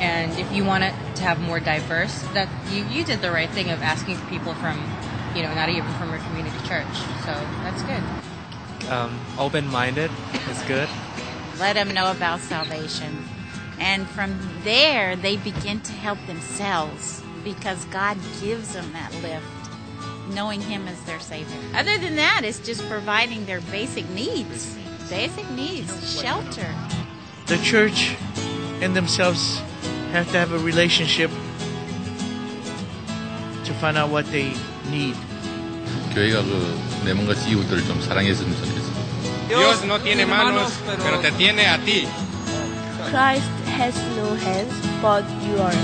And 0.00 0.32
if 0.38 0.50
you 0.52 0.64
want 0.64 0.84
it 0.84 0.94
to 1.16 1.22
have 1.22 1.40
more 1.40 1.60
diverse, 1.60 2.22
that 2.34 2.48
you, 2.70 2.84
you 2.86 3.04
did 3.04 3.20
the 3.22 3.30
right 3.30 3.50
thing 3.50 3.70
of 3.70 3.80
asking 3.82 4.18
people 4.28 4.54
from, 4.54 4.78
you 5.34 5.42
know, 5.42 5.54
not 5.54 5.68
even 5.68 5.90
from 5.94 6.12
a 6.12 6.18
community 6.18 6.56
church. 6.66 6.94
So 7.24 7.32
that's 7.62 7.82
good. 7.82 8.02
um, 8.90 9.18
open-minded 9.38 10.10
is 10.50 10.62
good. 10.62 10.88
let 11.58 11.74
them 11.74 11.92
know 11.94 12.10
about 12.10 12.40
salvation. 12.40 13.24
And 13.78 14.06
from 14.08 14.38
there, 14.62 15.16
they 15.16 15.36
begin 15.36 15.80
to 15.80 15.92
help 15.92 16.18
themselves 16.26 17.22
because 17.42 17.84
God 17.86 18.16
gives 18.40 18.72
them 18.74 18.92
that 18.92 19.12
lift, 19.22 19.44
knowing 20.34 20.60
Him 20.60 20.86
as 20.88 21.00
their 21.04 21.20
Savior. 21.20 21.56
Other 21.74 21.98
than 21.98 22.16
that, 22.16 22.42
it's 22.44 22.58
just 22.60 22.86
providing 22.88 23.46
their 23.46 23.60
basic 23.62 24.08
needs. 24.10 24.76
Basic 25.10 25.48
needs, 25.50 26.20
shelter. 26.20 26.74
The 27.46 27.58
church 27.58 28.16
and 28.82 28.94
themselves 28.94 29.60
have 30.12 30.30
to 30.32 30.38
have 30.38 30.52
a 30.52 30.58
relationship 30.58 31.30
to 33.64 33.72
find 33.80 33.96
out 33.96 34.10
what 34.10 34.24
they 34.30 34.52
need. 34.90 35.16
교회가 36.14 36.42
그 36.42 36.94
내 37.04 37.12
몸같이 37.12 37.50
이웃들을 37.50 37.84
좀 37.86 38.00
사랑했으면 38.00 38.56
좋겠어. 38.56 38.94
Dios 39.48 39.84
no 39.84 40.02
tiene 40.02 40.24
manos, 40.24 40.72
pero 40.86 41.20
te 41.20 41.30
tiene 41.36 41.66
a 41.66 41.78
ti. 41.84 42.06
Christ 43.10 43.46
has 43.76 43.94
no 44.16 44.34
hands 44.36 44.74
but 45.02 45.24
yours. 45.44 45.76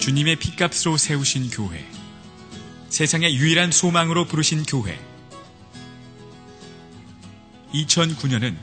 주님의 0.00 0.36
피값으로 0.36 0.96
세우신 0.96 1.50
교회. 1.50 1.84
세상의 2.90 3.34
유일한 3.34 3.72
소망으로 3.72 4.26
부르신 4.26 4.62
교회. 4.64 4.96
2009년은 7.74 8.54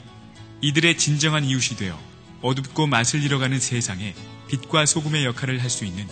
이들의 0.62 0.98
진정한 0.98 1.44
이웃이 1.44 1.78
되어 1.78 2.00
어둡고 2.42 2.88
맛을 2.88 3.22
잃어가는 3.24 3.60
세상에 3.60 4.14
빛과 4.48 4.86
소금의 4.86 5.26
역할을 5.26 5.62
할 5.62 5.70
수 5.70 5.86
있는 5.86 6.08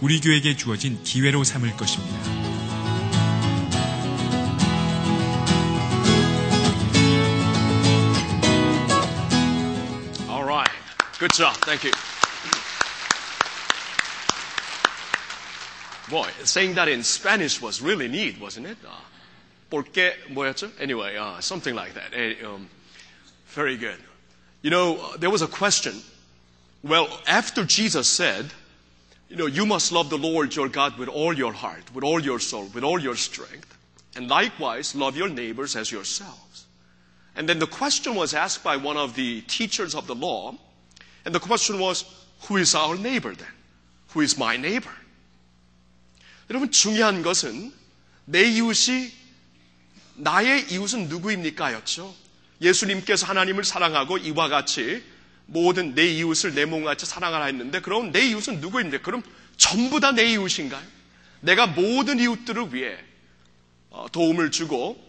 우리 0.00 0.20
교회에게 0.20 0.56
주어진 0.56 1.02
기회로 1.02 1.42
삼을 1.44 1.76
것입니다. 1.76 2.16
All 10.28 10.44
right. 10.44 10.70
Good 11.18 11.32
job. 11.34 11.54
Thank 11.64 11.84
you. 11.84 11.92
Boy, 16.10 16.28
saying 16.44 16.74
that 16.76 16.88
in 16.88 17.02
Spanish 17.02 17.60
was 17.60 17.82
really 17.82 18.08
neat, 18.08 18.40
wasn't 18.40 18.66
it? 18.66 18.78
Uh, 18.84 18.90
porque 19.70 20.14
뭐였죠? 20.30 20.70
Anyway, 20.80 21.16
uh, 21.16 21.38
something 21.40 21.74
like 21.76 21.94
that. 21.94 22.14
Eh, 22.14 22.36
um, 22.46 22.68
very 23.47 23.77
good. 23.77 23.97
You 24.61 24.69
know, 24.69 24.97
uh, 24.97 25.17
there 25.17 25.29
was 25.29 25.41
a 25.41 25.47
question. 25.47 25.93
Well, 26.83 27.07
after 27.27 27.65
Jesus 27.65 28.07
said, 28.07 28.51
you 29.29 29.35
know, 29.35 29.45
you 29.45 29.65
must 29.65 29.91
love 29.91 30.09
the 30.09 30.17
Lord 30.17 30.55
your 30.55 30.69
God 30.69 30.97
with 30.97 31.09
all 31.09 31.33
your 31.33 31.53
heart, 31.53 31.83
with 31.93 32.03
all 32.03 32.19
your 32.19 32.39
soul, 32.39 32.69
with 32.73 32.83
all 32.83 32.99
your 32.99 33.15
strength, 33.15 33.77
and 34.15 34.29
likewise 34.29 34.95
love 34.95 35.17
your 35.17 35.29
neighbors 35.29 35.75
as 35.75 35.91
yourselves. 35.91 36.65
And 37.35 37.49
then 37.49 37.59
the 37.59 37.67
question 37.67 38.15
was 38.15 38.33
asked 38.33 38.63
by 38.63 38.77
one 38.77 38.97
of 38.97 39.15
the 39.15 39.41
teachers 39.41 39.95
of 39.95 40.07
the 40.07 40.15
law, 40.15 40.55
and 41.25 41.33
the 41.33 41.39
question 41.39 41.79
was, 41.79 42.05
who 42.47 42.57
is 42.57 42.75
our 42.75 42.95
neighbor 42.95 43.33
then? 43.33 43.47
Who 44.09 44.21
is 44.21 44.37
my 44.37 44.57
neighbor? 44.57 44.91
여러분 46.49 46.69
중요한 46.69 47.23
것은 47.23 47.73
내 48.25 48.43
이웃이 48.43 49.11
나의 50.15 50.71
이웃은 50.71 51.07
누구입니까? 51.07 51.73
였죠. 51.73 52.13
예수님께서 52.60 53.26
하나님을 53.26 53.64
사랑하고 53.64 54.18
이와 54.18 54.48
같이 54.48 55.02
모든 55.46 55.94
내 55.94 56.06
이웃을 56.06 56.54
내 56.54 56.64
몸같이 56.64 57.06
사랑하라 57.06 57.46
했는데 57.46 57.80
그럼 57.80 58.12
내 58.12 58.28
이웃은 58.28 58.60
누구입니까? 58.60 59.02
그럼 59.02 59.22
전부 59.56 60.00
다 60.00 60.12
내 60.12 60.32
이웃인가요? 60.32 60.84
내가 61.40 61.66
모든 61.66 62.18
이웃들을 62.18 62.74
위해 62.74 62.96
어, 63.90 64.06
도움을 64.10 64.50
주고 64.50 65.02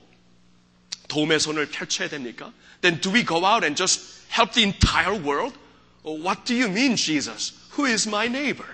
도움의 1.07 1.39
손을 1.39 1.69
펼쳐야 1.69 2.07
됩니까? 2.07 2.53
Then 2.81 3.01
do 3.01 3.11
we 3.13 3.25
go 3.25 3.45
out 3.45 3.65
and 3.65 3.75
just 3.75 4.23
help 4.31 4.53
the 4.53 4.63
entire 4.63 5.19
world? 5.19 5.57
Or 6.03 6.17
what 6.17 6.45
do 6.45 6.55
you 6.55 6.69
mean, 6.69 6.95
Jesus? 6.95 7.53
Who 7.77 7.85
is 7.85 8.07
my 8.07 8.27
neighbor? 8.27 8.67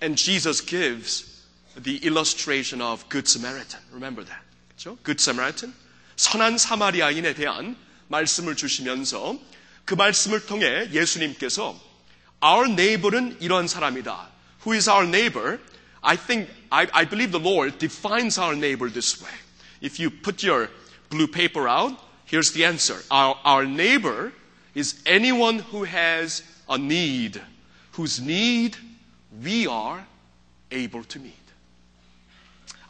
And 0.00 0.16
Jesus 0.16 0.64
gives 0.64 1.44
the 1.76 1.98
illustration 2.04 2.80
of 2.82 3.08
Good 3.08 3.28
Samaritan. 3.28 3.80
Remember 3.92 4.24
that. 4.24 4.42
그렇죠? 4.76 4.98
Good 5.04 5.20
Samaritan. 5.20 5.74
선한 6.17 6.57
사마리아인에 6.57 7.33
대한 7.33 7.75
말씀을 8.07 8.55
주시면서 8.55 9.37
그 9.85 9.95
말씀을 9.95 10.45
통해 10.45 10.89
예수님께서 10.91 11.79
Our 12.43 12.69
neighbor은 12.71 13.37
이런 13.39 13.67
사람이다. 13.67 14.29
Who 14.65 14.75
is 14.75 14.89
our 14.89 15.07
neighbor? 15.07 15.59
I 16.01 16.17
think, 16.17 16.49
I, 16.69 16.87
I 16.91 17.05
believe 17.05 17.31
the 17.31 17.39
Lord 17.39 17.77
defines 17.79 18.37
our 18.37 18.55
neighbor 18.55 18.89
this 18.89 19.21
way. 19.23 19.31
If 19.81 19.99
you 19.99 20.09
put 20.09 20.43
your 20.43 20.69
blue 21.09 21.27
paper 21.27 21.69
out, 21.69 21.97
here's 22.25 22.51
the 22.51 22.65
answer. 22.65 23.01
Our, 23.09 23.37
our 23.45 23.65
neighbor 23.65 24.33
is 24.75 25.01
anyone 25.05 25.59
who 25.59 25.85
has 25.85 26.43
a 26.67 26.77
need, 26.77 27.41
whose 27.93 28.19
need 28.19 28.75
we 29.41 29.67
are 29.67 30.05
able 30.71 31.03
to 31.05 31.19
meet. 31.19 31.33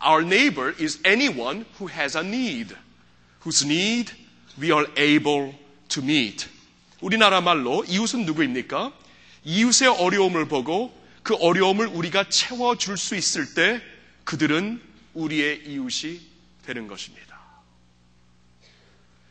Our 0.01 0.23
neighbor 0.23 0.73
is 0.77 0.99
anyone 1.05 1.65
who 1.77 1.87
has 1.87 2.15
a 2.15 2.23
need, 2.23 2.75
Whose 3.44 3.66
need 3.66 4.12
we 4.60 4.72
are 4.72 4.86
able 4.96 5.54
to 5.88 6.02
meet. 6.02 6.46
우리나라 7.00 7.40
말로 7.40 7.84
이웃은 7.84 8.24
누구입니까? 8.24 8.92
이웃의 9.44 9.88
어려움을 9.88 10.48
보고 10.48 10.96
그 11.22 11.34
어려움을 11.34 11.86
우리가 11.86 12.28
채워줄 12.28 12.96
수 12.96 13.14
있을 13.14 13.54
때 13.54 13.80
그들은 14.24 14.80
우리의 15.14 15.62
이웃이 15.66 16.20
되는 16.64 16.86
것입니다. 16.86 17.38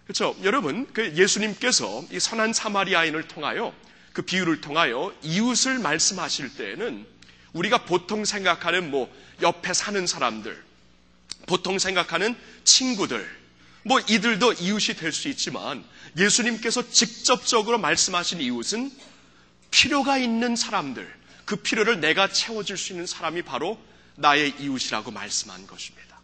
그렇죠? 0.05 0.35
여러분, 0.43 0.87
그 0.93 1.13
예수님께서 1.15 2.05
이 2.11 2.19
선한 2.19 2.53
사마리아인을 2.53 3.27
통하여 3.27 3.73
그 4.13 4.21
비유를 4.21 4.61
통하여 4.61 5.13
이웃을 5.21 5.79
말씀하실 5.79 6.55
때에는 6.55 7.05
우리가 7.53 7.85
보통 7.85 8.23
생각하는 8.23 8.89
뭐 8.89 9.13
옆에 9.41 9.73
사는 9.73 10.07
사람들, 10.07 10.63
보통 11.45 11.77
생각하는 11.77 12.35
친구들, 12.63 13.29
뭐 13.87 14.01
이들도 14.01 14.53
이웃이 14.53 14.97
될 14.97 15.13
수 15.13 15.29
있지만 15.29 15.83
예수님께서 16.17 16.89
직접적으로 16.91 17.77
말씀하신 17.77 18.41
이웃은 18.41 18.91
필요가 19.71 20.17
있는 20.17 20.55
사람들, 20.55 21.07
그 21.45 21.55
필요를 21.57 21.99
내가 22.01 22.27
채워줄 22.27 22.77
수 22.77 22.91
있는 22.93 23.05
사람이 23.05 23.43
바로 23.43 23.79
나의 24.15 24.55
이웃이라고 24.59 25.11
말씀한 25.11 25.67
것입니다. 25.67 26.19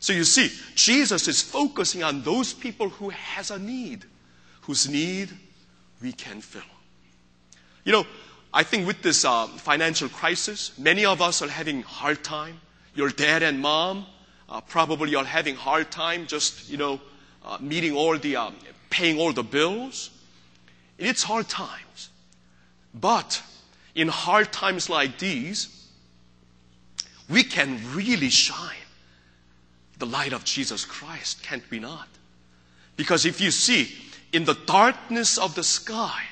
So 0.00 0.14
you 0.14 0.22
see, 0.22 0.50
Jesus 0.76 1.28
is 1.28 1.44
focusing 1.44 2.04
on 2.04 2.22
those 2.22 2.56
people 2.56 2.88
who 2.88 3.10
has 3.10 3.52
a 3.52 3.58
need, 3.58 4.06
whose 4.66 4.88
need 4.88 5.34
we 6.02 6.12
can 6.16 6.38
fill. 6.38 6.64
You 7.84 7.92
know, 7.92 8.06
I 8.52 8.62
think 8.64 8.86
with 8.86 9.02
this 9.02 9.24
uh, 9.24 9.46
financial 9.58 10.08
crisis, 10.08 10.72
many 10.78 11.04
of 11.04 11.20
us 11.20 11.42
are 11.42 11.50
having 11.50 11.82
hard 11.82 12.22
time. 12.22 12.60
Your 12.94 13.10
dad 13.10 13.42
and 13.42 13.60
mom 13.60 14.06
uh, 14.50 14.60
probably 14.60 15.14
are 15.14 15.24
having 15.24 15.54
hard 15.54 15.90
time 15.90 16.26
just, 16.26 16.68
you 16.68 16.76
know, 16.76 17.00
uh, 17.44 17.56
meeting 17.60 17.94
all 17.94 18.18
the, 18.18 18.36
um, 18.36 18.54
paying 18.90 19.18
all 19.18 19.32
the 19.32 19.42
bills. 19.42 20.10
It's 20.98 21.22
hard 21.22 21.48
times. 21.48 22.10
But 22.92 23.42
in 23.94 24.08
hard 24.08 24.52
times 24.52 24.90
like 24.90 25.18
these, 25.18 25.88
we 27.28 27.44
can 27.44 27.80
really 27.94 28.28
shine 28.28 28.76
the 29.98 30.06
light 30.06 30.32
of 30.32 30.44
Jesus 30.44 30.84
Christ, 30.84 31.42
can't 31.42 31.62
we 31.70 31.78
not? 31.78 32.08
Because 32.96 33.24
if 33.24 33.40
you 33.40 33.50
see, 33.50 33.94
in 34.32 34.44
the 34.44 34.58
darkness 34.66 35.38
of 35.38 35.54
the 35.54 35.62
sky, 35.62 36.22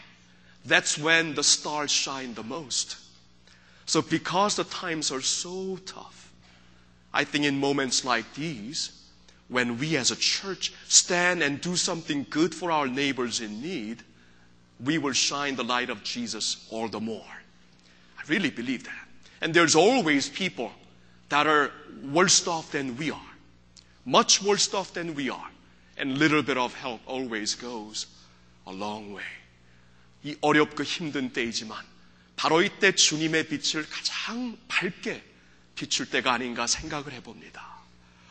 that's 0.64 0.98
when 0.98 1.34
the 1.34 1.44
stars 1.44 1.90
shine 1.90 2.34
the 2.34 2.42
most. 2.42 2.96
So, 3.86 4.02
because 4.02 4.56
the 4.56 4.64
times 4.64 5.10
are 5.10 5.22
so 5.22 5.78
tough, 5.86 6.27
I 7.13 7.23
think 7.23 7.45
in 7.45 7.59
moments 7.59 8.03
like 8.03 8.33
these, 8.33 8.91
when 9.47 9.77
we 9.77 9.97
as 9.97 10.11
a 10.11 10.15
church 10.15 10.73
stand 10.87 11.43
and 11.43 11.61
do 11.61 11.75
something 11.75 12.25
good 12.29 12.55
for 12.55 12.71
our 12.71 12.87
neighbors 12.87 13.39
in 13.39 13.61
need, 13.61 14.03
we 14.83 14.97
will 14.97 15.13
shine 15.13 15.55
the 15.55 15.63
light 15.63 15.89
of 15.89 16.03
Jesus 16.03 16.67
all 16.71 16.87
the 16.87 16.99
more. 16.99 17.21
I 18.17 18.21
really 18.27 18.49
believe 18.49 18.83
that. 18.85 19.07
And 19.41 19.53
there's 19.53 19.75
always 19.75 20.29
people 20.29 20.71
that 21.29 21.45
are 21.45 21.71
worse 22.11 22.47
off 22.47 22.71
than 22.71 22.97
we 22.97 23.11
are, 23.11 23.31
much 24.05 24.41
worse 24.41 24.73
off 24.73 24.93
than 24.93 25.13
we 25.15 25.29
are. 25.29 25.49
And 25.97 26.11
a 26.11 26.15
little 26.15 26.41
bit 26.41 26.57
of 26.57 26.73
help 26.73 27.01
always 27.05 27.53
goes 27.53 28.07
a 28.65 28.71
long 28.71 29.13
way. 29.13 29.23
이 30.25 30.35
어렵고 30.41 30.83
힘든 30.83 31.33
때이지만 31.33 31.77
바로 32.35 32.61
이때 32.61 32.95
주님의 32.95 33.47
빛을 33.49 33.87
가장 33.89 34.57
밝게 34.67 35.21
비출 35.78 36.10
때가 36.10 36.32
아닌가 36.32 36.66
생각을 36.66 37.12
해봅니다. 37.12 37.78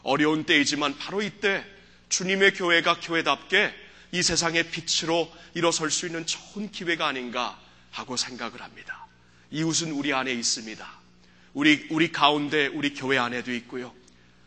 어려운 0.04 0.44
때이지만 0.44 0.98
바로 0.98 1.22
이때 1.22 1.66
주님의 2.10 2.54
교회가 2.56 3.00
교회답게 3.00 3.74
이 4.12 4.22
세상의 4.22 4.70
빛으로 4.70 5.34
일어설 5.54 5.90
수 5.90 6.08
있는 6.08 6.26
좋은 6.26 6.70
기회가 6.72 7.08
아닌가 7.08 7.58
하고 7.92 8.18
생각을 8.18 8.62
합니다. 8.62 9.08
이웃은 9.52 9.92
우리 9.92 10.14
안에 10.14 10.34
있습니다. 10.34 11.00
우리, 11.54 11.88
우리 11.90 12.12
가운데 12.12 12.68
우리 12.68 12.94
교회 12.94 13.18
안에도 13.18 13.54
있고요. 13.54 13.96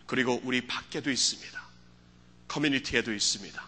그리고 0.07 0.38
우리 0.44 0.66
밖에도 0.66 1.11
있습니다. 1.11 1.59
커뮤니티에도 2.48 3.14
있습니다. 3.14 3.64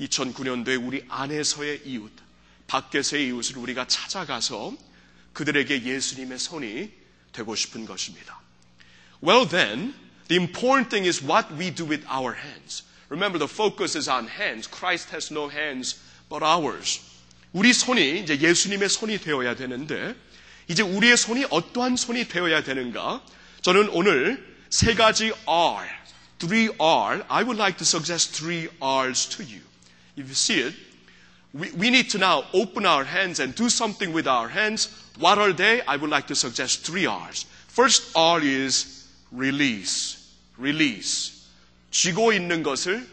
2009년도에 0.00 0.82
우리 0.82 1.04
안에서의 1.08 1.82
이웃, 1.84 2.10
밖에서의 2.68 3.28
이웃을 3.28 3.58
우리가 3.58 3.86
찾아가서 3.86 4.74
그들에게 5.34 5.84
예수님의 5.84 6.38
손이 6.38 6.90
되고 7.32 7.54
싶은 7.54 7.84
것입니다. 7.84 8.41
Well 9.21 9.45
then, 9.45 9.93
the 10.27 10.35
important 10.35 10.89
thing 10.89 11.05
is 11.05 11.21
what 11.23 11.51
we 11.53 11.69
do 11.69 11.85
with 11.85 12.05
our 12.07 12.33
hands. 12.33 12.83
Remember, 13.09 13.37
the 13.37 13.47
focus 13.47 13.95
is 13.95 14.07
on 14.07 14.27
hands. 14.27 14.67
Christ 14.67 15.09
has 15.11 15.31
no 15.31 15.47
hands 15.47 15.99
but 16.29 16.43
ours. 16.43 16.99
우리 17.53 17.73
손이 17.73 18.19
이제 18.19 18.37
예수님의 18.39 18.89
손이 18.89 19.19
되어야 19.19 19.55
되는데, 19.55 20.15
이제 20.67 20.83
우리의 20.83 21.15
손이 21.15 21.45
어떠한 21.49 21.95
손이 21.95 22.27
되어야 22.27 22.63
되는가? 22.63 23.21
저는 23.61 23.89
오늘 23.89 24.45
세 24.69 24.93
가지 24.93 25.31
R, 25.45 25.87
three 26.39 26.69
R, 26.77 27.23
I 27.29 27.43
would 27.43 27.57
like 27.57 27.77
to 27.77 27.85
suggest 27.85 28.35
three 28.35 28.67
R's 28.81 29.25
to 29.37 29.43
you. 29.43 29.61
If 30.17 30.27
you 30.27 30.35
see 30.35 30.59
it, 30.59 30.75
we, 31.53 31.71
we 31.71 31.89
need 31.89 32.09
to 32.11 32.17
now 32.17 32.43
open 32.53 32.85
our 32.85 33.05
hands 33.05 33.39
and 33.39 33.55
do 33.55 33.69
something 33.69 34.13
with 34.13 34.27
our 34.27 34.49
hands. 34.49 34.89
What 35.17 35.39
are 35.39 35.53
they? 35.53 35.81
I 35.87 35.95
would 35.95 36.09
like 36.09 36.27
to 36.27 36.35
suggest 36.35 36.85
three 36.85 37.05
R's. 37.07 37.45
First 37.67 38.11
R 38.15 38.41
is 38.41 39.00
release. 39.31 40.17
Release. 40.57 41.33
쥐고 41.91 42.33
있는 42.33 42.63
것을 42.63 43.07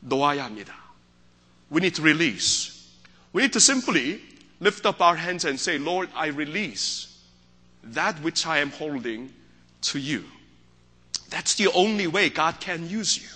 놓아야 0.00 0.44
합니다. 0.44 0.74
We 1.70 1.78
need 1.78 1.94
to 1.96 2.04
release. 2.04 2.72
We 3.32 3.42
need 3.42 3.52
to 3.52 3.60
simply 3.60 4.20
lift 4.60 4.86
up 4.86 5.00
our 5.00 5.16
hands 5.16 5.46
and 5.46 5.58
say, 5.58 5.78
Lord, 5.78 6.10
I 6.14 6.28
release 6.28 7.08
that 7.94 8.20
which 8.22 8.46
I 8.46 8.58
am 8.58 8.70
holding 8.70 9.32
to 9.92 9.98
you. 9.98 10.24
That's 11.30 11.54
the 11.54 11.70
only 11.72 12.06
way 12.06 12.28
God 12.28 12.60
can 12.60 12.88
use 12.88 13.16
you. 13.16 13.28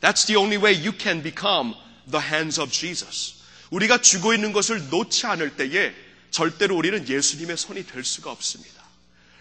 That's 0.00 0.24
the 0.26 0.36
only 0.36 0.58
way 0.58 0.72
you 0.72 0.92
can 0.92 1.20
become 1.20 1.74
the 2.06 2.20
hands 2.20 2.60
of 2.60 2.70
Jesus. 2.70 3.40
우리가 3.70 4.02
쥐고 4.02 4.34
있는 4.34 4.52
것을 4.52 4.88
놓지 4.90 5.26
않을 5.26 5.56
때에 5.56 5.94
절대로 6.30 6.76
우리는 6.76 7.08
예수님의 7.08 7.56
손이 7.56 7.86
될 7.86 8.04
수가 8.04 8.30
없습니다. 8.30 8.82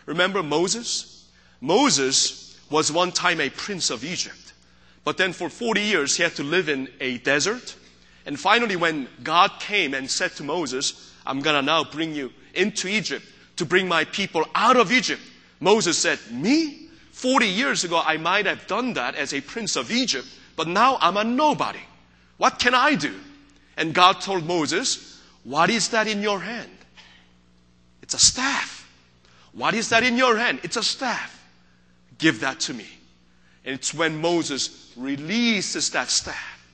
Remember 0.05 0.45
Moses? 0.45 1.22
Moses 1.64 2.60
was 2.68 2.92
one 2.92 3.10
time 3.10 3.40
a 3.40 3.48
prince 3.48 3.88
of 3.88 4.04
Egypt. 4.04 4.52
But 5.02 5.16
then 5.16 5.32
for 5.32 5.48
40 5.48 5.80
years 5.80 6.14
he 6.14 6.22
had 6.22 6.34
to 6.36 6.42
live 6.42 6.68
in 6.68 6.88
a 7.00 7.16
desert. 7.18 7.74
And 8.26 8.38
finally 8.38 8.76
when 8.76 9.08
God 9.22 9.50
came 9.60 9.94
and 9.94 10.10
said 10.10 10.32
to 10.32 10.44
Moses, 10.44 11.14
I'm 11.24 11.40
to 11.40 11.62
now 11.62 11.82
bring 11.82 12.14
you 12.14 12.34
into 12.52 12.86
Egypt 12.86 13.24
to 13.56 13.64
bring 13.64 13.88
my 13.88 14.04
people 14.04 14.44
out 14.54 14.76
of 14.76 14.92
Egypt. 14.92 15.22
Moses 15.58 15.96
said, 15.96 16.18
me? 16.30 16.88
40 17.12 17.46
years 17.46 17.82
ago 17.82 18.02
I 18.04 18.18
might 18.18 18.44
have 18.44 18.66
done 18.66 18.92
that 18.94 19.14
as 19.14 19.32
a 19.32 19.40
prince 19.40 19.74
of 19.74 19.90
Egypt, 19.90 20.26
but 20.56 20.68
now 20.68 20.98
I'm 21.00 21.16
a 21.16 21.24
nobody. 21.24 21.80
What 22.36 22.58
can 22.58 22.74
I 22.74 22.94
do? 22.94 23.14
And 23.78 23.94
God 23.94 24.20
told 24.20 24.44
Moses, 24.44 25.18
what 25.44 25.70
is 25.70 25.88
that 25.90 26.08
in 26.08 26.20
your 26.20 26.40
hand? 26.40 26.76
It's 28.02 28.12
a 28.12 28.18
staff. 28.18 28.86
What 29.52 29.72
is 29.72 29.88
that 29.88 30.02
in 30.02 30.18
your 30.18 30.36
hand? 30.36 30.60
It's 30.62 30.76
a 30.76 30.82
staff. 30.82 31.33
Give 32.18 32.40
that 32.40 32.60
to 32.60 32.74
me. 32.74 32.86
And 33.64 33.74
it's 33.74 33.94
when 33.94 34.20
Moses 34.20 34.92
releases 34.96 35.90
that 35.90 36.10
staff, 36.10 36.66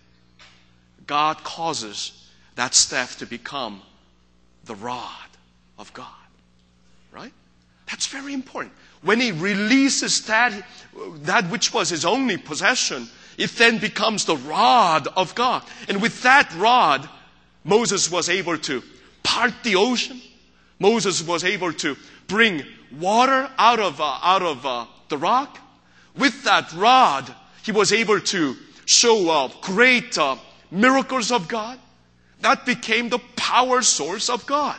God 1.07 1.43
causes 1.45 2.29
that 2.57 2.75
staff 2.75 3.19
to 3.19 3.27
become 3.27 3.83
the 4.65 4.75
rod 4.75 5.29
of 5.79 5.93
God. 5.93 6.07
Right? 7.13 7.33
That's 7.87 8.07
very 8.07 8.35
important. 8.35 8.75
When 9.03 9.21
he 9.21 9.33
releases 9.33 10.25
that, 10.27 10.53
that 11.23 11.51
which 11.51 11.73
was 11.73 11.89
his 11.89 12.05
only 12.05 12.37
possession, 12.37 13.09
it 13.39 13.51
then 13.53 13.79
becomes 13.79 14.25
the 14.25 14.37
rod 14.37 15.09
of 15.17 15.35
God. 15.35 15.63
And 15.89 16.03
with 16.03 16.23
that 16.23 16.55
rod, 16.57 17.09
Moses 17.65 18.11
was 18.11 18.29
able 18.29 18.59
to 18.59 18.83
part 19.23 19.53
the 19.63 19.77
ocean. 19.77 20.21
Moses 20.79 21.23
was 21.23 21.45
able 21.45 21.73
to 21.75 21.97
bring 22.27 22.63
water 22.99 23.51
out 23.59 23.81
of, 23.81 24.01
uh, 24.01 24.19
out 24.23 24.43
of 24.43 24.67
uh, 24.67 24.87
the 25.11 25.19
rock. 25.19 25.59
With 26.17 26.43
that 26.45 26.73
rod, 26.73 27.33
he 27.63 27.73
was 27.73 27.93
able 27.93 28.21
to 28.21 28.57
show 28.87 29.31
up 29.31 29.61
great 29.61 30.17
uh, 30.19 30.37
miracles 30.71 31.31
of 31.31 31.47
God. 31.47 31.79
That 32.41 32.65
became 32.65 33.11
the 33.11 33.21
power 33.37 33.83
source 33.83 34.31
of 34.31 34.47
God. 34.47 34.79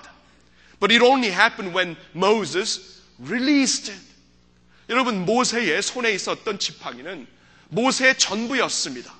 But 0.80 0.92
it 0.92 1.02
only 1.04 1.30
happened 1.30 1.74
when 1.74 1.96
Moses 2.14 3.02
released 3.20 3.90
it. 3.90 4.00
여러분, 4.90 5.26
모세의 5.26 5.82
손에 5.82 6.12
있었던 6.14 6.60
지팡이는 6.60 7.28
모세의 7.70 8.18
전부였습니다. 8.18 9.14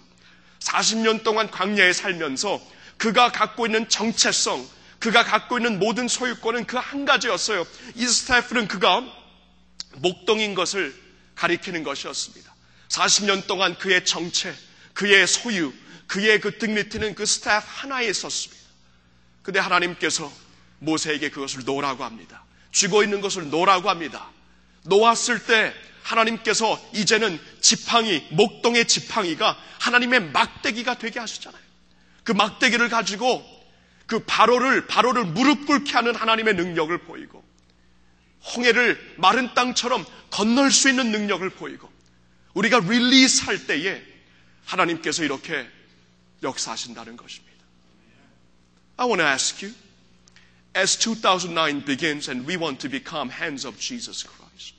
40년 0.60 1.24
동안 1.24 1.50
광야에 1.50 1.94
살면서 1.94 2.60
그가 2.98 3.32
갖고 3.32 3.68
있는 3.68 3.88
정체성, 3.88 4.68
그가 5.00 5.24
갖고 5.24 5.58
있는 5.58 5.80
모든 5.80 6.08
소유권은 6.08 6.66
그 6.66 6.78
한 6.78 7.06
가지였어요. 7.06 7.66
이 7.96 8.06
스태프는 8.06 8.68
그가 8.68 9.04
목동인 9.98 10.56
것을 10.56 10.96
가리키는 11.36 11.84
것이었습니다. 11.84 12.54
40년 12.90 13.48
동안 13.48 13.78
그의 13.78 14.06
정체, 14.06 14.54
그의 14.94 15.28
소유, 15.28 15.74
그의 16.08 16.42
그 16.42 16.58
등밑에는 16.58 17.16
그 17.16 17.26
스태프 17.26 17.66
하나에 17.66 18.08
있었습니다. 18.10 18.62
근데 19.44 19.60
하나님께서 19.60 20.32
모세에게 20.80 21.30
그것을 21.30 21.64
놓으라고 21.64 22.04
합니다. 22.04 22.44
쥐고 22.72 23.04
있는 23.04 23.22
것을 23.22 23.50
놓으라고 23.50 23.90
합니다. 23.90 24.30
놓았을 24.84 25.46
때 25.46 25.74
하나님께서 26.04 26.80
이제는 26.94 27.40
지팡이, 27.62 28.26
목동의 28.32 28.88
지팡이가 28.88 29.58
하나님의 29.80 30.32
막대기가 30.32 30.98
되게 30.98 31.20
하시잖아요. 31.20 31.62
그 32.24 32.32
막대기를 32.32 32.90
가지고 32.90 33.44
그 34.06 34.20
바로를, 34.26 34.88
바로를 34.88 35.26
무릎 35.26 35.66
꿇게 35.66 35.94
하는 35.94 36.16
하나님의 36.16 36.56
능력을 36.56 36.96
보이고 37.00 37.44
홍해를 38.55 39.17
마른 39.19 39.53
땅처럼 39.55 40.05
건널 40.31 40.71
수 40.71 40.89
있는 40.89 41.11
능력을 41.11 41.49
보이고 41.51 41.91
우리가 42.55 42.81
릴리스 42.81 43.45
할 43.45 43.67
때에 43.67 44.03
하나님께서 44.65 45.25
이렇게 45.25 45.69
역사하신다는 46.43 47.17
것입니다. 47.17 47.57
I 48.99 49.07
want 49.07 49.21
to 49.21 49.27
ask 49.27 49.63
you, 49.63 49.75
as 50.75 50.97
2009 50.99 51.85
begins 51.85 52.31
and 52.31 52.47
we 52.47 52.57
want 52.57 52.81
to 52.81 52.89
become 52.89 53.31
hands 53.31 53.67
of 53.67 53.79
Jesus 53.79 54.23
Christ, 54.23 54.75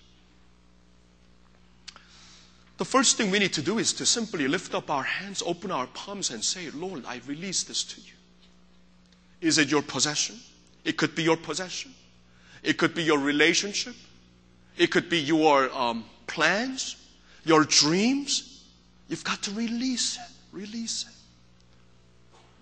the 2.77 2.85
first 2.85 3.17
thing 3.17 3.31
we 3.31 3.39
need 3.39 3.53
to 3.53 3.61
do 3.61 3.79
is 3.79 3.93
to 3.93 4.05
simply 4.05 4.47
lift 4.47 4.73
up 4.73 4.89
our 4.89 5.03
hands, 5.03 5.43
open 5.45 5.71
our 5.71 5.87
palms, 5.87 6.31
and 6.31 6.43
say, 6.43 6.69
Lord, 6.71 7.05
I 7.05 7.21
release 7.27 7.63
this 7.63 7.83
to 7.83 8.01
you. 8.01 8.13
Is 9.41 9.57
it 9.57 9.69
your 9.69 9.83
possession? 9.83 10.37
It 10.83 10.97
could 10.97 11.15
be 11.15 11.23
your 11.23 11.37
possession. 11.37 11.93
It 12.62 12.78
could 12.78 12.94
be 12.94 13.02
your 13.02 13.18
relationship. 13.18 13.94
It 14.76 14.90
could 14.90 15.08
be 15.08 15.18
your 15.18 15.70
um, 15.72 16.04
plans, 16.26 16.96
your 17.44 17.64
dreams. 17.64 18.64
You've 19.08 19.24
got 19.24 19.42
to 19.42 19.50
release 19.52 20.16
it. 20.16 20.32
Release 20.52 21.04
it. 21.08 21.14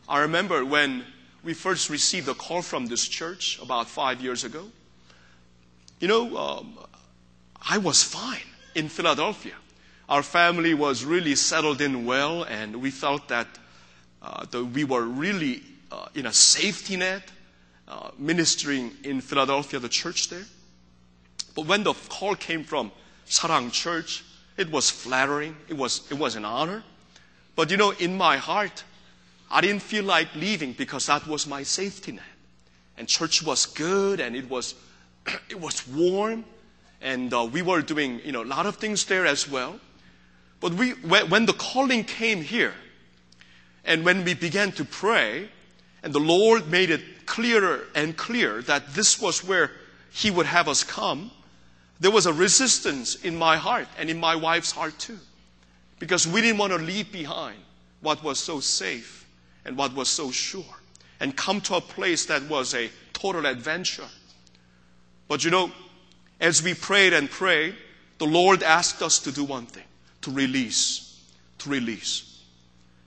I 0.09 0.21
remember 0.21 0.65
when 0.65 1.05
we 1.45 1.55
first 1.55 1.91
received 1.91 2.29
a 2.29 2.35
call 2.35 2.63
from 2.63 2.87
this 2.87 3.07
church 3.07 3.59
about 3.63 3.89
five 3.89 4.21
years 4.21 4.45
ago. 4.45 4.67
You 6.01 6.09
know, 6.09 6.37
um, 6.37 6.79
I 7.69 7.79
was 7.79 8.03
fine 8.03 8.39
in 8.75 8.89
Philadelphia. 8.89 9.55
Our 10.09 10.23
family 10.23 10.75
was 10.75 11.05
really 11.05 11.37
settled 11.37 11.81
in 11.81 12.05
well, 12.05 12.43
and 12.43 12.83
we 12.83 12.91
felt 12.91 13.29
that, 13.29 13.47
uh, 14.23 14.47
that 14.47 14.65
we 14.65 14.83
were 14.85 15.05
really 15.05 15.63
uh, 15.93 16.07
in 16.15 16.27
a 16.27 16.33
safety 16.33 16.97
net 16.97 17.23
uh, 17.91 18.11
ministering 18.19 18.93
in 19.03 19.21
Philadelphia, 19.21 19.81
the 19.81 19.89
church 19.89 20.31
there. 20.31 20.45
But 21.57 21.67
when 21.67 21.83
the 21.83 21.93
call 22.09 22.37
came 22.37 22.63
from 22.63 22.93
Sarang 23.27 23.73
Church, 23.73 24.25
it 24.57 24.71
was 24.71 24.89
flattering. 24.89 25.57
It 25.69 25.77
was, 25.77 26.07
it 26.11 26.17
was 26.17 26.37
an 26.37 26.45
honor. 26.45 26.85
But 27.57 27.71
you 27.71 27.77
know, 27.77 27.91
in 27.91 28.17
my 28.17 28.37
heart, 28.37 28.85
I 29.51 29.61
didn't 29.61 29.83
feel 29.83 30.05
like 30.05 30.29
leaving 30.37 30.73
because 30.73 31.07
that 31.07 31.27
was 31.27 31.47
my 31.47 31.65
safety 31.65 32.13
net. 32.13 32.25
And 32.97 33.09
church 33.09 33.43
was 33.43 33.67
good 33.67 34.21
and 34.21 34.37
it 34.37 34.49
was, 34.49 34.77
it 35.49 35.61
was 35.61 35.87
warm. 35.89 36.45
And 37.03 37.35
uh, 37.35 37.49
we 37.51 37.63
were 37.63 37.83
doing, 37.83 38.21
you 38.25 38.31
know, 38.31 38.43
a 38.43 38.45
lot 38.45 38.67
of 38.67 38.77
things 38.77 39.05
there 39.07 39.27
as 39.27 39.49
well. 39.49 39.81
But 40.61 40.75
we, 40.75 40.91
when, 40.91 41.29
when 41.31 41.47
the 41.47 41.55
calling 41.55 42.05
came 42.05 42.43
here, 42.43 42.75
and 43.85 44.05
when 44.05 44.25
we 44.25 44.35
began 44.35 44.73
to 44.73 44.85
pray, 44.85 45.49
and 46.03 46.13
the 46.13 46.21
Lord 46.21 46.69
made 46.71 46.91
it 46.91 47.01
clearer 47.31 47.87
and 47.95 48.17
clearer 48.17 48.61
that 48.63 48.93
this 48.93 49.21
was 49.21 49.45
where 49.45 49.71
He 50.11 50.33
would 50.33 50.47
have 50.47 50.69
us 50.69 50.83
come, 50.83 51.31
there 52.01 52.11
was 52.11 52.27
a 52.27 52.33
resistance 52.33 53.15
in 53.15 53.37
my 53.37 53.57
heart 53.57 53.87
and 53.97 54.11
in 54.11 54.19
my 54.19 54.35
wife's 54.35 54.73
heart 54.73 54.99
too. 54.99 55.19
Because 56.01 56.27
we 56.27 56.41
didn't 56.41 56.59
want 56.59 56.73
to 56.73 56.79
leave 56.79 57.13
behind 57.13 57.59
what 58.01 58.25
was 58.25 58.41
so 58.41 58.59
safe 58.59 59.29
and 59.65 59.77
what 59.77 59.95
was 59.95 60.09
so 60.09 60.33
sure 60.33 60.65
and 61.21 61.37
come 61.37 61.61
to 61.61 61.77
a 61.77 61.81
place 61.81 62.27
that 62.27 62.43
was 62.49 62.75
a 62.75 62.91
total 63.13 63.47
adventure. 63.47 64.09
But 65.29 65.45
you 65.45 65.51
know, 65.53 65.71
as 66.41 66.63
we 66.63 66.75
prayed 66.75 67.13
and 67.13 67.31
prayed, 67.31 67.77
the 68.19 68.27
Lord 68.27 68.65
asked 68.65 69.03
us 69.03 69.21
to 69.21 69.31
do 69.31 69.45
one 69.45 69.67
thing 69.67 69.85
to 70.23 70.33
release. 70.33 71.23
To 71.59 71.71
release. 71.71 72.43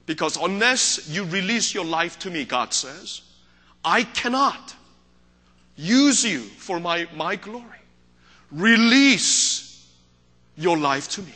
Because 0.05 0.37
unless 0.37 1.09
you 1.09 1.25
release 1.25 1.73
your 1.73 1.85
life 1.85 2.19
to 2.19 2.29
me, 2.29 2.45
God 2.45 2.73
says, 2.73 3.21
I 3.84 4.04
cannot 4.04 4.74
use 5.76 6.24
you 6.24 6.40
for 6.40 6.80
my, 6.80 7.06
my 7.14 7.36
glory. 7.36 7.64
Release 8.50 9.86
your 10.56 10.76
life 10.76 11.08
to 11.10 11.22
me, 11.22 11.34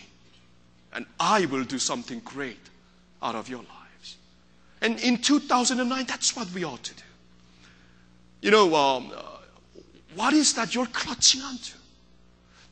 and 0.92 1.06
I 1.20 1.46
will 1.46 1.64
do 1.64 1.78
something 1.78 2.20
great 2.24 2.58
out 3.22 3.34
of 3.34 3.48
your 3.48 3.60
lives. 3.60 4.16
And 4.80 4.98
in 5.00 5.18
2009, 5.18 6.06
that's 6.06 6.34
what 6.34 6.50
we 6.52 6.64
ought 6.64 6.82
to 6.82 6.94
do. 6.94 7.02
You 8.40 8.50
know, 8.50 8.74
um, 8.74 9.12
uh, 9.14 9.22
what 10.16 10.32
is 10.32 10.54
that 10.54 10.74
you're 10.74 10.86
clutching 10.86 11.42
onto? 11.42 11.76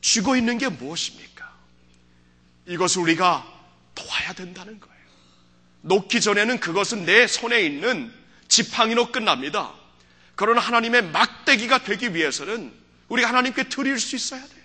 쥐고 0.01 0.35
있는 0.35 0.57
게 0.57 0.67
무엇입니까? 0.67 1.49
이것을 2.67 3.01
우리가 3.03 3.45
도와야 3.95 4.33
된다는 4.33 4.79
거예요. 4.79 5.01
놓기 5.81 6.21
전에는 6.21 6.59
그것은 6.59 7.05
내 7.05 7.27
손에 7.27 7.61
있는 7.61 8.13
지팡이로 8.48 9.12
끝납니다. 9.12 9.72
그러나 10.34 10.60
하나님의 10.60 11.04
막대기가 11.10 11.84
되기 11.84 12.14
위해서는 12.14 12.72
우리가 13.08 13.28
하나님께 13.28 13.68
드릴 13.68 13.98
수 13.98 14.16
있어야 14.16 14.40
돼요. 14.40 14.64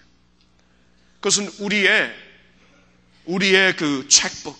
그것은 1.15 1.49
우리의 1.59 2.13
우리의 3.25 3.75
그 3.75 4.07
책북, 4.09 4.57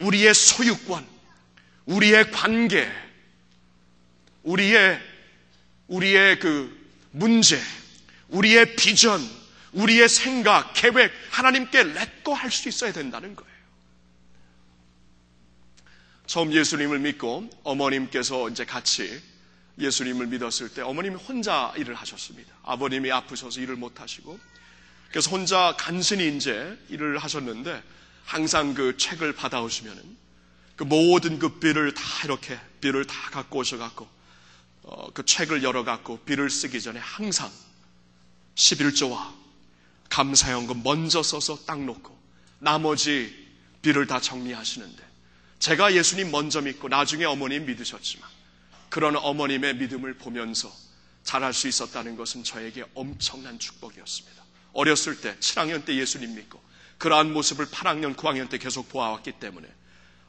우리의 0.00 0.34
소유권, 0.34 1.06
우리의 1.86 2.30
관계, 2.32 2.90
우리의 4.42 5.00
우리의 5.86 6.38
그 6.40 6.76
문제, 7.12 7.60
우리의 8.28 8.76
비전, 8.76 9.20
우리의 9.72 10.08
생각, 10.08 10.72
계획 10.74 11.12
하나님께 11.30 11.84
렛고 11.84 12.34
할 12.34 12.50
수 12.50 12.68
있어야 12.68 12.92
된다는 12.92 13.36
거예요. 13.36 13.55
처음 16.26 16.52
예수님을 16.52 16.98
믿고 16.98 17.48
어머님께서 17.62 18.50
이제 18.50 18.64
같이 18.64 19.22
예수님을 19.78 20.26
믿었을 20.26 20.70
때 20.70 20.82
어머님이 20.82 21.16
혼자 21.16 21.72
일을 21.76 21.94
하셨습니다. 21.94 22.52
아버님이 22.64 23.12
아프셔서 23.12 23.60
일을 23.60 23.76
못 23.76 24.00
하시고 24.00 24.38
그래서 25.10 25.30
혼자 25.30 25.74
간신히 25.78 26.36
이제 26.36 26.78
일을 26.88 27.18
하셨는데 27.18 27.82
항상 28.24 28.74
그 28.74 28.96
책을 28.96 29.34
받아오시면은 29.34 30.16
그 30.74 30.84
모든 30.84 31.38
그 31.38 31.58
비를 31.58 31.94
다 31.94 32.02
이렇게 32.24 32.58
비를 32.80 33.06
다 33.06 33.30
갖고 33.30 33.60
오셔갖고 33.60 34.08
어, 34.82 35.10
그 35.12 35.24
책을 35.24 35.62
열어갖고 35.62 36.20
비를 36.20 36.50
쓰기 36.50 36.80
전에 36.80 36.98
항상 37.00 37.50
11조와 38.56 39.32
감사연금 40.08 40.82
먼저 40.82 41.22
써서 41.22 41.58
딱 41.66 41.82
놓고 41.82 42.16
나머지 42.58 43.46
비를 43.82 44.06
다 44.06 44.20
정리하시는데 44.20 45.05
제가 45.58 45.94
예수님 45.94 46.30
먼저 46.30 46.60
믿고 46.60 46.88
나중에 46.88 47.24
어머님 47.24 47.66
믿으셨지만 47.66 48.28
그런 48.88 49.16
어머님의 49.16 49.76
믿음을 49.76 50.14
보면서 50.14 50.72
잘할 51.24 51.52
수 51.52 51.66
있었다는 51.68 52.16
것은 52.16 52.44
저에게 52.44 52.84
엄청난 52.94 53.58
축복이었습니다. 53.58 54.44
어렸을 54.72 55.20
때 55.20 55.36
7학년 55.38 55.84
때 55.84 55.96
예수님 55.96 56.34
믿고 56.34 56.62
그러한 56.98 57.32
모습을 57.32 57.66
8학년, 57.66 58.14
9학년 58.16 58.48
때 58.48 58.58
계속 58.58 58.88
보아왔기 58.88 59.32
때문에 59.32 59.68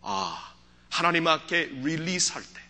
아 0.02 0.54
하나님 0.90 1.28
앞에 1.28 1.66
릴리스할 1.66 2.42
때 2.44 2.62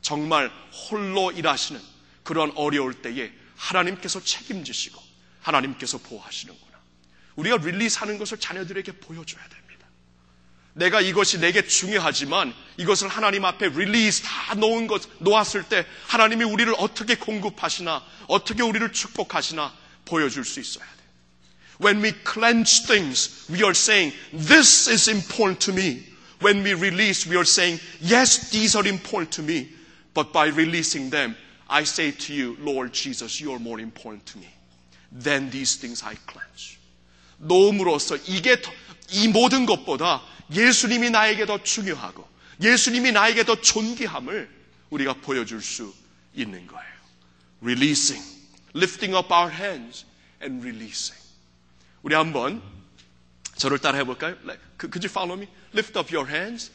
정말 0.00 0.50
홀로 0.90 1.30
일하시는 1.30 1.80
그런 2.24 2.52
어려울 2.56 3.00
때에 3.02 3.32
하나님께서 3.56 4.22
책임지시고 4.22 5.00
하나님께서 5.40 5.98
보호하시는구나. 5.98 6.72
우리가 7.36 7.56
릴리스하는 7.58 8.18
것을 8.18 8.38
자녀들에게 8.38 8.92
보여줘야 8.92 9.42
됩니다. 9.48 9.61
내가 10.73 11.01
이것이 11.01 11.39
내게 11.39 11.65
중요하지만 11.67 12.53
이것을 12.77 13.07
하나님 13.07 13.45
앞에 13.45 13.69
릴리스 13.69 14.21
다 14.21 14.53
놓은 14.53 14.85
것, 14.87 15.01
놓았을 15.19 15.63
때 15.63 15.85
하나님이 16.07 16.43
우리를 16.43 16.71
어떻게 16.77 17.15
공급하시나, 17.15 18.03
어떻게 18.27 18.61
우리를 18.61 18.91
축복하시나 18.93 19.73
보여줄 20.05 20.45
수 20.45 20.59
있어야 20.59 20.85
돼. 20.85 20.91
When 21.83 22.03
we 22.03 22.11
clench 22.23 22.85
things, 22.85 23.45
we 23.51 23.61
are 23.63 23.71
saying, 23.73 24.13
this 24.31 24.87
is 24.89 25.09
important 25.09 25.59
to 25.65 25.73
me. 25.73 26.03
When 26.41 26.63
we 26.63 26.73
release, 26.73 27.27
we 27.27 27.35
are 27.37 27.45
saying, 27.45 27.79
yes, 28.01 28.51
these 28.51 28.75
are 28.77 28.87
important 28.87 29.31
to 29.37 29.43
me, 29.43 29.69
but 30.13 30.31
by 30.31 30.47
releasing 30.49 31.09
them, 31.09 31.35
I 31.67 31.83
say 31.83 32.11
to 32.11 32.33
you, 32.33 32.55
Lord 32.61 32.93
Jesus, 32.93 33.41
you 33.41 33.51
are 33.51 33.59
more 33.59 33.79
important 33.79 34.25
to 34.27 34.37
me 34.37 34.47
than 35.11 35.49
these 35.49 35.75
things 35.77 36.03
I 36.03 36.15
clench. 36.29 36.77
놓음으로써 37.39 38.17
이게 38.27 38.61
더- 38.61 38.71
이 39.11 39.27
모든 39.27 39.65
것보다 39.65 40.21
예수님이 40.52 41.10
나에게 41.10 41.46
더 41.46 41.62
중요하고 41.62 42.28
예수님이 42.60 43.12
나에게 43.12 43.44
더 43.44 43.60
존귀함을 43.60 44.48
우리가 44.90 45.14
보여줄 45.14 45.62
수 45.62 45.92
있는 46.34 46.66
거예요. 46.66 46.92
Releasing, 47.62 48.22
lifting 48.74 49.16
up 49.16 49.32
our 49.32 49.52
hands 49.52 50.04
and 50.42 50.64
releasing. 50.64 51.20
우리 52.02 52.14
한번 52.14 52.62
저를 53.56 53.78
따라 53.78 53.98
해볼까요? 53.98 54.36
Could 54.78 55.06
you 55.06 55.10
follow 55.10 55.38
me? 55.38 55.48
Lift 55.72 55.98
up 55.98 56.14
your 56.14 56.28
hands 56.28 56.70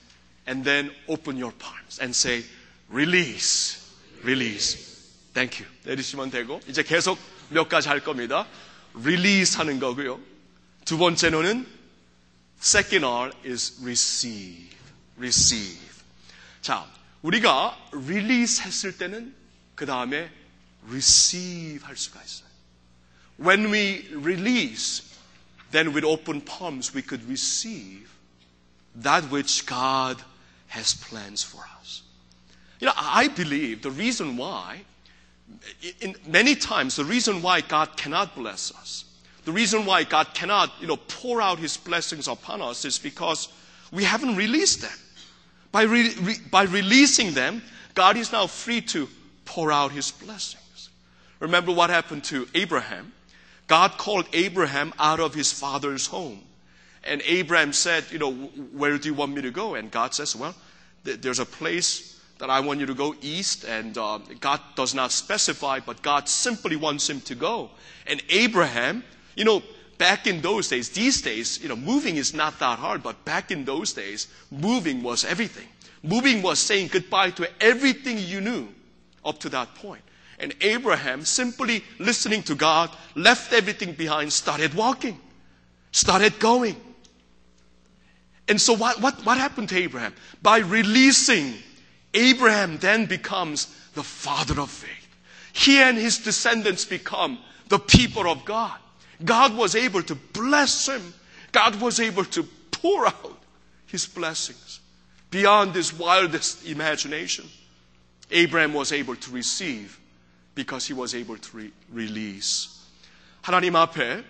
and 0.48 0.64
then 0.64 0.94
open 1.08 1.38
your 1.38 1.54
palms 1.58 2.00
and 2.02 2.16
say, 2.16 2.44
release, 2.90 3.80
release. 4.24 4.78
Thank 5.34 5.62
you. 5.62 5.70
내리시면 5.84 6.32
되고, 6.32 6.62
이제 6.68 6.84
계속 6.84 7.20
몇 7.50 7.68
가지 7.68 7.90
할 7.90 8.00
겁니다. 8.04 8.48
release 8.96 9.58
하는 9.58 9.80
거고요. 9.80 10.20
두 10.86 10.98
번째로는 10.98 11.68
second 12.61 13.05
R 13.05 13.33
is 13.45 13.79
receive, 13.83 14.75
receive. 15.18 16.03
자, 16.61 16.87
우리가 17.23 17.77
release 17.93 18.62
했을 18.62 18.97
때는 18.97 19.35
그 19.75 19.87
다음에 19.87 20.31
receive 20.89 21.85
할 21.85 21.97
수가 21.97 22.23
있어요. 22.23 22.49
When 23.39 23.73
we 23.73 24.09
release, 24.12 25.03
then 25.70 25.93
with 25.95 26.05
open 26.05 26.45
palms 26.45 26.95
we 26.95 27.03
could 27.03 27.27
receive 27.29 28.09
that 28.95 29.25
which 29.31 29.66
God 29.66 30.23
has 30.68 30.95
plans 30.95 31.43
for 31.43 31.64
us. 31.81 32.03
You 32.81 32.87
know, 32.87 32.95
I 32.97 33.29
believe 33.29 33.83
the 33.83 33.91
reason 33.91 34.37
why, 34.37 34.85
in 36.01 36.16
many 36.27 36.55
times, 36.55 36.97
the 36.97 37.05
reason 37.05 37.43
why 37.43 37.61
God 37.61 37.97
cannot 37.97 38.35
bless 38.35 38.73
us, 38.75 39.05
the 39.48 39.54
reason 39.54 39.86
why 39.86 40.04
God 40.04 40.34
cannot, 40.34 40.74
you 40.82 40.88
know, 40.88 40.98
pour 40.98 41.41
out 41.41 41.58
His 41.58 41.78
blessings 41.78 42.28
upon 42.28 42.62
us 42.62 42.84
is 42.84 43.00
because 43.00 43.48
we 43.93 44.04
haven't 44.04 44.36
released 44.36 44.82
them. 44.82 44.91
By, 45.72 45.84
re- 45.84 46.14
re- 46.20 46.41
by 46.52 46.64
releasing 46.64 47.32
them, 47.32 47.62
God 47.93 48.18
is 48.18 48.34
now 48.34 48.48
free 48.48 48.82
to 48.82 49.08
pour 49.45 49.72
out 49.72 49.93
His 49.93 50.12
blessings. 50.12 50.89
Remember 51.39 51.72
what 51.72 51.89
happened 51.89 52.26
to 52.26 52.45
Abraham? 52.56 53.14
God 53.68 53.98
called 53.98 54.28
Abraham 54.34 54.93
out 55.00 55.22
of 55.22 55.34
his 55.34 55.54
father's 55.54 56.08
home. 56.08 56.41
And 57.06 57.22
Abraham 57.26 57.72
said, 57.72 58.04
You 58.12 58.20
know, 58.20 58.34
where 58.34 58.98
do 58.98 59.08
you 59.08 59.14
want 59.14 59.34
me 59.34 59.41
to 59.43 59.52
go? 59.52 59.76
And 59.76 59.89
God 59.89 60.14
says, 60.14 60.36
Well, 60.36 60.56
th- 61.06 61.22
there's 61.22 61.39
a 61.39 61.45
place 61.45 62.20
that 62.39 62.50
I 62.50 62.60
want 62.60 62.82
you 62.82 62.86
to 62.86 62.93
go 62.93 63.16
east. 63.22 63.64
And 63.64 63.98
uh, 63.98 64.20
God 64.41 64.60
does 64.76 64.93
not 64.93 65.14
specify, 65.14 65.80
but 65.80 66.02
God 66.02 66.28
simply 66.28 66.76
wants 66.76 67.10
him 67.10 67.22
to 67.22 67.36
go. 67.36 67.70
And 68.06 68.22
Abraham, 68.28 69.06
you 69.38 69.46
know, 69.46 69.62
back 69.98 70.28
in 70.28 70.42
those 70.42 70.68
days, 70.68 70.90
these 70.90 71.22
days, 71.22 71.62
you 71.62 71.70
know, 71.70 71.76
moving 71.76 72.18
is 72.18 72.34
not 72.34 72.60
that 72.60 72.80
hard, 72.80 73.04
but 73.04 73.24
back 73.24 73.52
in 73.52 73.64
those 73.64 73.94
days, 73.94 74.28
moving 74.52 75.04
was 75.04 75.24
everything. 75.24 75.68
Moving 76.04 76.42
was 76.42 76.60
saying 76.60 76.88
goodbye 76.88 77.30
to 77.32 77.50
everything 77.62 78.18
you 78.18 78.42
knew 78.42 78.68
up 79.24 79.40
to 79.40 79.50
that 79.50 79.74
point. 79.76 80.02
And 80.40 80.54
Abraham, 80.62 81.24
simply 81.24 81.84
listening 82.00 82.44
to 82.44 82.56
God, 82.56 82.90
left 83.16 83.54
everything 83.54 83.94
behind, 83.94 84.34
started 84.34 84.74
walking, 84.74 85.20
started 85.92 86.40
going. 86.40 86.76
And 88.48 88.60
so 88.60 88.74
what, 88.74 89.02
what, 89.02 89.24
what 89.26 89.38
happened 89.38 89.70
to 89.70 89.78
Abraham? 89.78 90.14
By 90.42 90.60
releasing, 90.60 91.54
Abraham 92.14 92.78
then 92.78 93.06
becomes 93.06 93.68
the 93.94 94.04
father 94.04 94.60
of 94.62 94.70
faith. 94.70 94.92
He 95.54 95.78
and 95.78 95.98
his 95.98 96.20
descendants 96.20 96.86
become 96.86 97.40
the 97.68 97.80
people 97.80 98.28
of 98.28 98.46
God. 98.46 98.78
God 99.24 99.55
was 99.55 99.76
able 99.76 100.03
to 100.03 100.15
bless 100.34 100.88
him. 100.88 101.13
God 101.51 101.82
was 101.82 101.99
able 101.99 102.26
to 102.26 102.43
pour 102.72 103.07
out 103.07 103.38
his 103.88 104.05
blessings 104.05 104.80
beyond 105.32 105.76
his 105.76 105.93
wildest 105.93 106.65
imagination. 106.65 107.45
Abraham 108.30 108.74
was 108.74 108.91
able 108.91 109.15
to 109.15 109.32
receive 109.32 109.97
because 110.55 110.86
he 110.86 110.93
was 110.93 111.15
able 111.15 111.38
to 111.38 111.57
re- 111.57 111.72
release. 111.91 112.70
하나님 113.41 113.76
앞에 113.76 114.24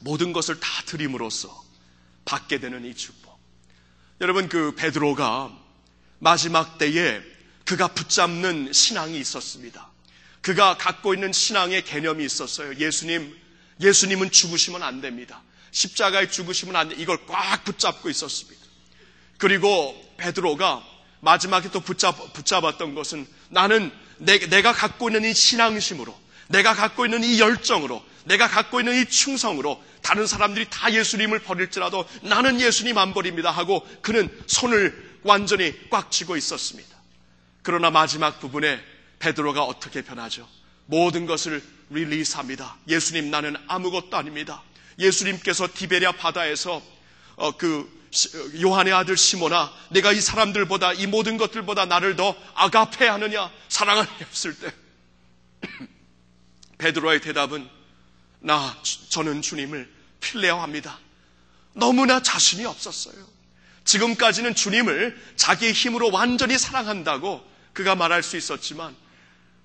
모든 0.00 0.32
것을 0.32 0.60
다 0.60 0.82
드림으로써 0.86 1.64
받게 2.24 2.60
되는 2.60 2.84
이 2.84 2.94
축복. 2.94 3.38
여러분 4.20 4.48
그 4.48 4.74
베드로가 4.74 5.56
마지막 6.18 6.76
때에 6.78 7.22
그가 7.64 7.88
붙잡는 7.88 8.72
신앙이 8.72 9.18
있었습니다. 9.18 9.90
그가 10.42 10.76
갖고 10.76 11.14
있는 11.14 11.32
신앙의 11.32 11.84
개념이 11.84 12.24
있었어요. 12.24 12.74
예수님, 12.76 13.39
예수님은 13.80 14.30
죽으시면 14.30 14.82
안 14.82 15.00
됩니다. 15.00 15.42
십자가에 15.70 16.28
죽으시면 16.28 16.76
안 16.76 16.88
돼. 16.88 16.96
이걸 16.98 17.26
꽉 17.26 17.64
붙잡고 17.64 18.10
있었습니다. 18.10 18.60
그리고 19.38 20.14
베드로가 20.18 20.84
마지막에 21.20 21.70
또 21.70 21.80
붙잡, 21.80 22.32
붙잡았던 22.32 22.94
것은 22.94 23.26
나는 23.48 23.90
내, 24.18 24.38
내가 24.38 24.72
갖고 24.72 25.08
있는 25.08 25.24
이 25.24 25.34
신앙심으로, 25.34 26.18
내가 26.48 26.74
갖고 26.74 27.06
있는 27.06 27.24
이 27.24 27.40
열정으로, 27.40 28.04
내가 28.24 28.48
갖고 28.48 28.80
있는 28.80 29.00
이 29.00 29.06
충성으로 29.06 29.82
다른 30.02 30.26
사람들이 30.26 30.66
다 30.68 30.92
예수님을 30.92 31.40
버릴지라도 31.40 32.06
나는 32.22 32.60
예수님 32.60 32.98
안 32.98 33.14
버립니다 33.14 33.50
하고 33.50 33.86
그는 34.02 34.28
손을 34.46 35.18
완전히 35.22 35.74
꽉 35.90 36.10
쥐고 36.10 36.36
있었습니다. 36.36 36.88
그러나 37.62 37.90
마지막 37.90 38.40
부분에 38.40 38.80
베드로가 39.18 39.62
어떻게 39.64 40.02
변하죠? 40.02 40.48
모든 40.86 41.26
것을 41.26 41.62
릴리스합니다. 41.90 42.76
예수님 42.88 43.30
나는 43.30 43.56
아무것도 43.66 44.16
아닙니다. 44.16 44.62
예수님께서 44.98 45.68
디베리아 45.74 46.12
바다에서 46.12 46.82
어, 47.36 47.56
그 47.56 47.88
시- 48.10 48.28
어, 48.36 48.50
요한의 48.62 48.92
아들 48.92 49.16
시모나 49.16 49.72
내가 49.90 50.12
이 50.12 50.20
사람들보다 50.20 50.92
이 50.94 51.06
모든 51.06 51.36
것들보다 51.36 51.86
나를 51.86 52.16
더 52.16 52.34
아가페 52.54 53.06
하느냐 53.08 53.50
사랑하느냐 53.68 54.16
했을 54.30 54.58
때 54.58 54.72
베드로의 56.78 57.20
대답은 57.20 57.68
나 58.40 58.76
저는 59.10 59.42
주님을 59.42 59.90
필레어합니다. 60.20 60.98
너무나 61.74 62.20
자신이 62.22 62.64
없었어요. 62.64 63.14
지금까지는 63.84 64.54
주님을 64.54 65.18
자기의 65.36 65.72
힘으로 65.72 66.10
완전히 66.10 66.58
사랑한다고 66.58 67.44
그가 67.72 67.94
말할 67.94 68.22
수 68.22 68.36
있었지만 68.36 68.94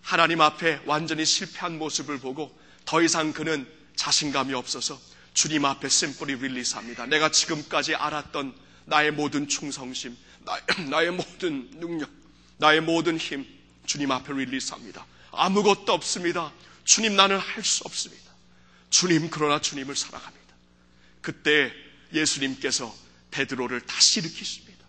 하나님 0.06 0.40
앞에 0.40 0.82
완전히 0.86 1.26
실패한 1.26 1.80
모습을 1.80 2.20
보고 2.20 2.56
더 2.86 3.02
이상 3.02 3.34
그는 3.34 3.68
자신감이 3.96 4.54
없어서 4.54 5.02
주님 5.34 5.66
앞에 5.66 5.90
심플리 5.90 6.36
릴리스합니다. 6.36 7.08
내가 7.08 7.32
지금까지 7.32 7.96
알았던 7.96 8.56
나의 8.86 9.12
모든 9.12 9.48
충성심, 9.48 10.16
나의, 10.42 10.62
나의 10.92 11.12
모든 11.12 11.72
능력, 11.80 12.12
나의 12.58 12.82
모든 12.82 13.18
힘 13.18 13.48
주님 13.88 14.12
앞에 14.12 14.32
릴리스합니다. 14.32 15.04
아무것도 15.32 15.92
없습니다. 15.92 16.54
주님 16.84 17.16
나는 17.16 17.40
할 17.40 17.64
수 17.64 17.84
없습니다. 17.86 18.32
주님 18.92 19.32
그러나 19.32 19.60
주님을 19.60 19.96
사랑합니다. 19.96 20.56
그때 21.22 21.74
예수님께서 22.14 22.96
베드로를 23.32 23.82
다시 23.82 24.20
일으키십니다. 24.20 24.86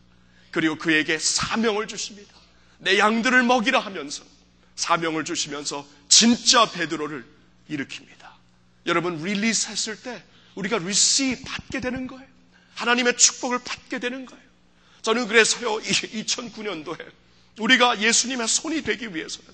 그리고 0.50 0.76
그에게 0.76 1.18
사명을 1.18 1.88
주십니다. 1.88 2.34
내 2.78 2.98
양들을 2.98 3.42
먹이라 3.44 3.80
하면서 3.80 4.35
사명을 4.76 5.24
주시면서 5.24 5.86
진짜 6.08 6.70
베드로를 6.70 7.24
일으킵니다. 7.70 8.30
여러분 8.86 9.22
릴리스 9.22 9.68
했을 9.68 10.00
때 10.00 10.22
우리가 10.54 10.78
리시 10.78 11.42
받게 11.44 11.80
되는 11.80 12.06
거예요. 12.06 12.26
하나님의 12.74 13.16
축복을 13.16 13.58
받게 13.64 13.98
되는 13.98 14.26
거예요. 14.26 14.42
저는 15.02 15.26
그래서요 15.28 15.78
2009년도에 15.80 17.10
우리가 17.58 18.00
예수님의 18.00 18.46
손이 18.48 18.82
되기 18.82 19.14
위해서는 19.14 19.50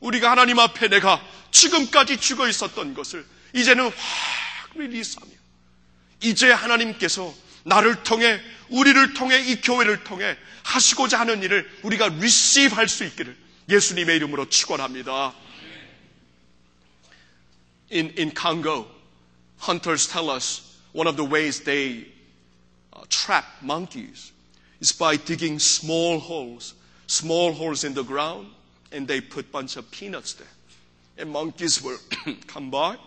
우리가 0.00 0.30
하나님 0.30 0.58
앞에 0.58 0.88
내가 0.88 1.24
지금까지 1.50 2.18
죽어 2.18 2.48
있었던 2.48 2.94
것을 2.94 3.24
이제는 3.54 3.84
확 3.84 3.92
릴리스하며 4.76 5.30
이제 6.22 6.50
하나님께서 6.50 7.34
나를 7.64 8.02
통해 8.02 8.40
우리를 8.68 9.14
통해 9.14 9.38
이 9.40 9.60
교회를 9.60 10.04
통해 10.04 10.36
하시고자 10.64 11.20
하는 11.20 11.42
일을 11.42 11.70
우리가 11.82 12.08
리시브 12.08 12.74
할 12.74 12.88
수 12.88 13.04
있기를 13.04 13.43
예수님의 13.69 14.15
이름으로 14.17 14.49
축원합니다. 14.49 15.33
In 17.91 18.13
in 18.17 18.31
Congo, 18.33 18.87
hunters 19.57 20.07
tell 20.07 20.29
us 20.29 20.77
one 20.93 21.07
of 21.07 21.15
the 21.15 21.25
ways 21.25 21.63
they 21.63 22.05
uh, 22.93 23.03
trap 23.09 23.45
monkeys 23.61 24.31
is 24.79 24.91
by 24.91 25.17
digging 25.17 25.59
small 25.59 26.19
holes, 26.19 26.75
small 27.07 27.51
holes 27.53 27.83
in 27.83 27.93
the 27.93 28.03
ground, 28.03 28.47
and 28.91 29.07
they 29.07 29.21
put 29.21 29.51
bunch 29.51 29.75
of 29.75 29.89
peanuts 29.91 30.33
there. 30.33 30.53
And 31.17 31.31
monkeys 31.31 31.81
will 31.81 31.97
come 32.47 32.69
by, 32.69 32.97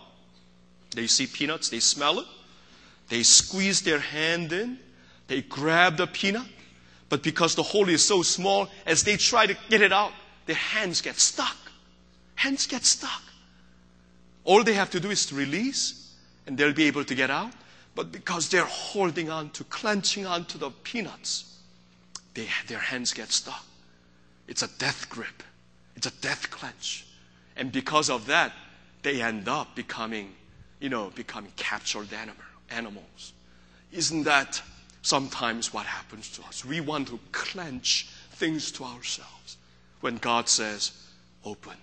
they 0.95 1.07
see 1.07 1.27
peanuts, 1.27 1.69
they 1.69 1.79
smell 1.79 2.19
it, 2.19 2.27
they 3.09 3.23
squeeze 3.23 3.81
their 3.81 3.99
hand 3.99 4.51
in, 4.51 4.79
they 5.27 5.41
grab 5.41 5.97
the 5.97 6.07
peanut, 6.07 6.45
But 7.13 7.21
because 7.21 7.53
the 7.53 7.61
hole 7.61 7.89
is 7.89 8.03
so 8.03 8.23
small, 8.23 8.69
as 8.87 9.03
they 9.03 9.17
try 9.17 9.45
to 9.45 9.55
get 9.69 9.83
it 9.83 9.93
out, 9.93 10.13
their 10.48 10.56
hands 10.56 11.02
get 11.02 11.16
stuck. 11.16 11.58
Hands 12.36 12.66
get 12.66 12.82
stuck. 12.82 13.22
All 14.44 14.64
they 14.64 14.72
have 14.72 14.88
to 14.90 14.98
do 14.98 15.10
is 15.10 15.26
to 15.26 15.34
release, 15.34 16.14
and 16.46 16.56
they'll 16.56 16.72
be 16.72 16.86
able 16.86 17.04
to 17.04 17.14
get 17.14 17.30
out. 17.30 17.52
But 17.94 18.12
because 18.12 18.48
they're 18.48 18.64
holding 18.64 19.28
on 19.28 19.50
to, 19.50 19.64
clenching 19.64 20.24
on 20.24 20.46
to 20.46 20.56
the 20.56 20.70
peanuts, 20.70 21.58
they, 22.32 22.48
their 22.66 22.78
hands 22.78 23.12
get 23.12 23.30
stuck. 23.30 23.62
It's 24.46 24.62
a 24.62 24.68
death 24.78 25.10
grip. 25.10 25.42
It's 25.96 26.06
a 26.06 26.12
death 26.22 26.48
clench. 26.48 27.06
And 27.54 27.70
because 27.70 28.08
of 28.08 28.24
that, 28.26 28.54
they 29.02 29.20
end 29.20 29.48
up 29.48 29.76
becoming, 29.76 30.32
you 30.80 30.88
know, 30.88 31.12
becoming 31.14 31.52
captured 31.56 32.10
animal, 32.14 32.42
animals. 32.70 33.34
Isn't 33.92 34.22
that 34.22 34.62
sometimes 35.02 35.74
what 35.74 35.84
happens 35.84 36.30
to 36.38 36.42
us? 36.44 36.64
We 36.64 36.80
want 36.80 37.08
to 37.08 37.20
clench 37.32 38.08
things 38.30 38.72
to 38.72 38.84
ourselves. 38.84 39.57
When 40.00 40.18
God 40.18 40.48
says, 40.48 40.92
open, 41.44 41.76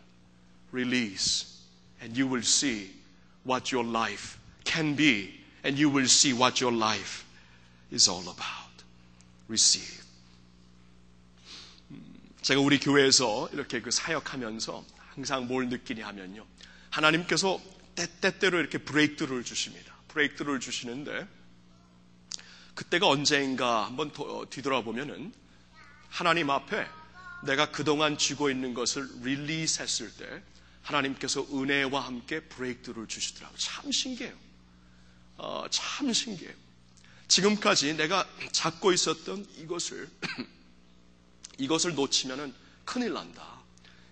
release, 0.72 1.62
and 2.02 2.16
you 2.18 2.28
will 2.28 2.44
see 2.44 2.92
what 3.44 3.72
your 3.72 3.84
life 3.84 4.38
can 4.64 4.96
be, 4.96 5.42
and 5.64 5.78
you 5.78 5.90
will 5.90 6.08
see 6.08 6.34
what 6.34 6.62
your 6.62 6.72
life 6.72 7.26
is 7.92 8.10
all 8.10 8.24
about. 8.24 8.84
Receive. 9.48 10.04
제가 12.42 12.62
우리 12.62 12.80
교회에서 12.80 13.50
이렇게 13.54 13.82
그 13.82 13.90
사역하면서 13.90 14.86
항상 15.16 15.48
뭘 15.48 15.68
느끼냐 15.68 16.06
하면요. 16.08 16.46
하나님께서 16.92 17.60
때때로 18.22 18.60
이렇게 18.60 18.78
브레이크를 18.78 19.44
주십니다. 19.44 19.96
브레이크를 20.10 20.60
주시는데 20.60 21.28
그때가 22.76 23.08
언제인가 23.08 23.86
한번 23.86 24.12
뒤돌아보면은 24.50 25.34
하나님 26.10 26.50
앞에 26.50 26.86
내가 27.46 27.72
그동안 27.72 28.18
쥐고 28.18 28.50
있는 28.50 28.74
것을 28.74 29.08
릴리스 29.22 29.82
했을 29.82 30.12
때 30.16 30.44
하나님께서 30.82 31.46
은혜와 31.52 32.06
함께 32.06 32.42
브레이크를 32.42 33.08
주시더라고요. 33.08 33.58
참 33.58 33.92
신기해요. 33.92 34.36
어, 35.38 35.66
참 35.70 36.12
신기해요. 36.14 36.54
지금까지 37.28 37.96
내가 37.96 38.28
잡고 38.52 38.94
있었던 38.94 39.48
이것을 39.58 40.10
이것을 41.58 41.96
놓치면은 41.96 42.54
큰일 42.84 43.14
난다. 43.14 43.62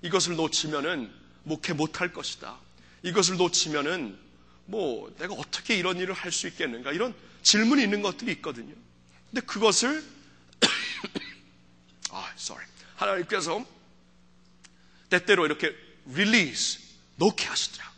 이것을 0.02 0.36
놓치면은 0.36 1.12
목회 1.44 1.74
못할 1.74 2.12
것이다. 2.12 2.58
이것을 3.04 3.38
놓치면은 3.38 4.18
뭐 4.66 5.14
내가 5.20 5.34
어떻게 5.36 5.76
이런 5.78 5.98
일을 5.98 6.14
할 6.14 6.32
수 6.32 6.48
있겠는가 6.48 6.92
이런 6.92 7.14
질문이 7.44 7.84
있는 7.84 8.02
것들이 8.02 8.32
있거든요. 8.34 8.74
근데 9.30 9.46
그것을 9.46 10.04
아, 12.12 12.32
sorry. 12.38 12.73
하나님께서 12.96 13.66
때때로 15.10 15.46
이렇게 15.46 15.76
릴리스 16.06 16.80
놓게 17.18 17.46
하시더라. 17.46 17.92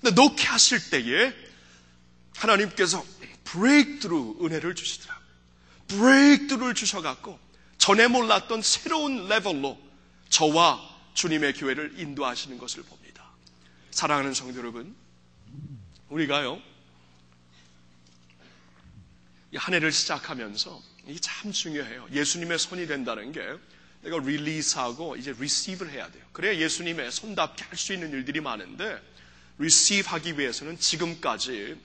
근데 0.00 0.14
놓게 0.14 0.44
하실 0.44 0.90
때에 0.90 1.32
하나님께서 2.36 3.04
브레이크드루 3.44 4.38
은혜를 4.42 4.74
주시더라. 4.74 5.18
브레이크드루를 5.88 6.74
주셔갖고 6.74 7.38
전에 7.78 8.08
몰랐던 8.08 8.62
새로운 8.62 9.28
레벨로 9.28 9.78
저와 10.28 10.80
주님의 11.14 11.54
교회를 11.54 11.98
인도하시는 11.98 12.58
것을 12.58 12.82
봅니다. 12.82 13.30
사랑하는 13.90 14.34
성도 14.34 14.58
여러분, 14.58 14.94
우리가요, 16.08 16.60
한 19.54 19.74
해를 19.74 19.92
시작하면서 19.92 20.82
이게 21.06 21.18
참 21.20 21.52
중요해요. 21.52 22.08
예수님의 22.12 22.58
손이 22.58 22.86
된다는 22.86 23.32
게 23.32 23.40
내가 24.06 24.18
릴리스하고 24.18 25.16
이제 25.16 25.34
리시브를 25.36 25.92
해야 25.92 26.08
돼요. 26.10 26.22
그래야 26.32 26.56
예수님의 26.56 27.10
손답게 27.10 27.64
할 27.64 27.76
수 27.76 27.92
있는 27.92 28.12
일들이 28.12 28.40
많은데 28.40 29.00
리시브 29.58 30.08
하기 30.08 30.38
위해서는 30.38 30.78
지금까지 30.78 31.76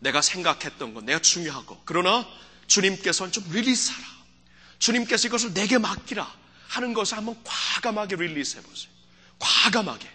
내가 0.00 0.20
생각했던 0.20 0.94
것, 0.94 1.04
내가 1.04 1.18
중요하고 1.18 1.80
그러나 1.84 2.26
주님께서는 2.66 3.32
좀 3.32 3.44
릴리스하라. 3.50 4.06
주님께서 4.78 5.28
이것을 5.28 5.54
내게 5.54 5.78
맡기라 5.78 6.30
하는 6.68 6.92
것을 6.92 7.16
한번 7.16 7.36
과감하게 7.44 8.16
릴리스 8.16 8.58
해 8.58 8.62
보세요. 8.62 8.90
과감하게. 9.38 10.06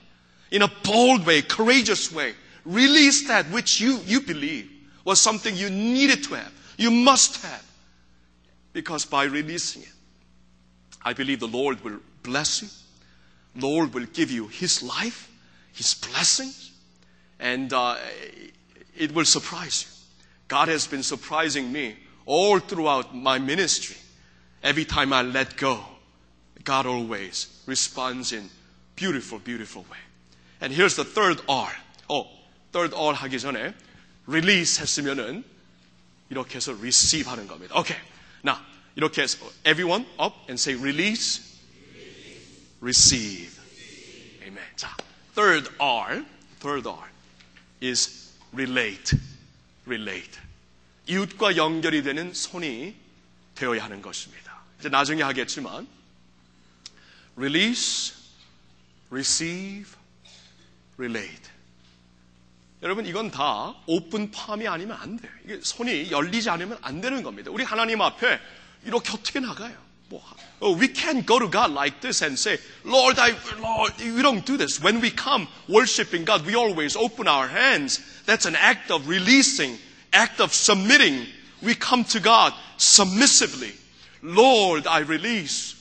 In 0.53 0.61
a 0.61 0.67
bold 0.83 1.27
way, 1.27 1.41
courageous 1.47 2.13
way. 2.15 2.35
Release 2.65 3.27
that 3.27 3.49
which 3.51 3.83
you, 3.83 4.01
you 4.05 4.23
believe 4.23 4.69
was 5.05 5.19
something 5.19 5.57
you 5.59 5.69
needed 5.69 6.21
to 6.27 6.35
have. 6.35 6.51
You 6.77 6.91
must 6.91 7.43
have. 7.43 7.63
Because 8.73 9.09
by 9.09 9.25
releasing 9.25 9.83
it, 9.83 9.94
I 11.04 11.12
believe 11.12 11.40
the 11.40 11.48
Lord 11.48 11.82
will 11.82 12.00
bless 12.22 12.62
you. 12.62 12.68
Lord 13.56 13.94
will 13.94 14.06
give 14.06 14.30
you 14.30 14.48
His 14.48 14.82
life, 14.82 15.30
His 15.72 15.94
blessings, 15.94 16.70
and 17.38 17.72
uh, 17.72 17.96
it 18.96 19.12
will 19.14 19.24
surprise 19.24 19.84
you. 19.84 19.96
God 20.48 20.68
has 20.68 20.86
been 20.86 21.02
surprising 21.02 21.72
me 21.72 21.96
all 22.26 22.58
throughout 22.58 23.14
my 23.14 23.38
ministry. 23.38 23.96
Every 24.62 24.84
time 24.84 25.12
I 25.12 25.22
let 25.22 25.56
go, 25.56 25.80
God 26.64 26.86
always 26.86 27.62
responds 27.66 28.32
in 28.32 28.50
beautiful, 28.94 29.38
beautiful 29.38 29.82
way. 29.90 29.98
And 30.60 30.72
here's 30.72 30.96
the 30.96 31.04
third 31.04 31.40
R. 31.48 31.72
어, 32.08 32.26
third 32.72 32.94
R 32.94 33.14
하기 33.14 33.40
전에 33.40 33.74
release 34.26 34.80
했으면은 34.80 35.44
이렇게 36.28 36.56
해서 36.56 36.72
receive 36.72 37.26
하는 37.30 37.46
겁니다. 37.46 37.74
Okay. 37.76 37.98
Now, 38.44 38.58
이렇게 38.95 39.23
해서 39.23 39.37
everyone 39.67 40.05
up 40.19 40.35
and 40.47 40.53
say 40.53 40.79
release, 40.79 41.59
receive. 42.81 43.51
Amen. 44.41 44.65
자, 44.75 44.95
third 45.33 45.69
R, 45.77 46.25
third 46.59 46.87
R 46.87 47.09
is 47.83 48.31
relate, 48.53 49.17
relate. 49.85 50.39
이웃과 51.07 51.57
연결이 51.57 52.03
되는 52.03 52.33
손이 52.33 52.95
되어야 53.55 53.83
하는 53.83 54.01
것입니다. 54.01 54.63
이제 54.79 54.89
나중에 54.89 55.23
하겠지만 55.23 55.87
release, 57.37 58.13
receive, 59.09 59.91
relate. 60.97 61.51
여러분 62.81 63.05
이건 63.05 63.31
다 63.31 63.73
오픈 63.87 64.31
팜이 64.31 64.67
아니면 64.67 64.97
안 64.99 65.17
돼요. 65.17 65.31
이게 65.43 65.59
손이 65.61 66.11
열리지 66.11 66.49
않으면 66.49 66.77
안 66.81 67.01
되는 67.01 67.23
겁니다. 67.23 67.51
우리 67.51 67.63
하나님 67.63 68.01
앞에 68.01 68.39
이렇게 68.84 69.12
어떻게 69.12 69.40
나가요? 69.40 69.90
뭐, 70.10 70.20
oh, 70.60 70.72
we 70.76 70.88
can't 70.88 71.24
go 71.24 71.38
to 71.38 71.46
God 71.46 71.70
like 71.70 72.00
this 72.00 72.22
and 72.22 72.36
say, 72.36 72.58
Lord, 72.84 73.18
I, 73.18 73.32
Lord, 73.60 73.92
we 73.98 74.20
don't 74.22 74.44
do 74.44 74.56
this. 74.56 74.82
When 74.82 75.00
we 75.00 75.10
come 75.10 75.46
worshiping 75.68 76.24
God, 76.24 76.44
we 76.44 76.56
always 76.56 76.96
open 76.96 77.28
our 77.28 77.46
hands. 77.46 78.00
That's 78.26 78.44
an 78.44 78.56
act 78.56 78.90
of 78.90 79.08
releasing, 79.08 79.78
act 80.12 80.40
of 80.40 80.52
submitting. 80.52 81.26
We 81.62 81.76
come 81.76 82.02
to 82.06 82.18
God 82.18 82.52
submissively. 82.76 83.72
Lord, 84.20 84.88
I 84.88 85.00
release. 85.00 85.76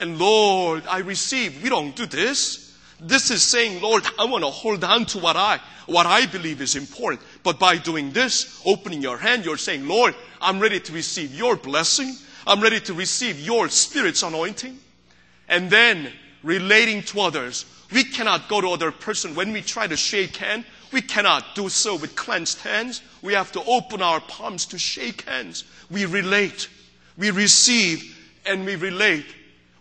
And 0.00 0.18
Lord, 0.18 0.82
I 0.88 0.98
receive. 0.98 1.62
We 1.62 1.68
don't 1.68 1.94
do 1.94 2.06
this. 2.06 2.76
This 2.98 3.30
is 3.30 3.42
saying, 3.42 3.80
Lord, 3.80 4.04
I 4.18 4.24
want 4.24 4.42
to 4.42 4.50
hold 4.50 4.82
on 4.82 5.06
to 5.06 5.18
what 5.18 5.36
I, 5.36 5.60
what 5.86 6.06
I 6.06 6.26
believe 6.26 6.60
is 6.60 6.74
important. 6.74 7.22
But 7.44 7.58
by 7.58 7.78
doing 7.78 8.10
this, 8.10 8.60
opening 8.66 9.00
your 9.00 9.16
hand, 9.16 9.44
you're 9.44 9.56
saying, 9.56 9.86
Lord, 9.86 10.14
I'm 10.40 10.58
ready 10.58 10.80
to 10.80 10.92
receive 10.92 11.34
your 11.34 11.56
blessing. 11.56 12.16
I'm 12.46 12.60
ready 12.60 12.80
to 12.80 12.94
receive 12.94 13.38
your 13.38 13.68
Spirit's 13.68 14.22
anointing. 14.22 14.78
And 15.48 15.70
then 15.70 16.12
relating 16.42 17.02
to 17.04 17.20
others. 17.20 17.64
We 17.92 18.04
cannot 18.04 18.48
go 18.48 18.60
to 18.60 18.68
other 18.70 18.92
person 18.92 19.34
when 19.34 19.52
we 19.52 19.62
try 19.62 19.86
to 19.86 19.96
shake 19.96 20.36
hand. 20.36 20.64
We 20.92 21.02
cannot 21.02 21.54
do 21.54 21.68
so 21.68 21.96
with 21.96 22.14
clenched 22.16 22.58
hands. 22.60 23.02
We 23.22 23.34
have 23.34 23.52
to 23.52 23.62
open 23.64 24.02
our 24.02 24.20
palms 24.20 24.66
to 24.66 24.78
shake 24.78 25.22
hands. 25.22 25.64
We 25.90 26.06
relate. 26.06 26.68
We 27.18 27.30
receive 27.30 28.16
and 28.46 28.64
we 28.64 28.76
relate. 28.76 29.26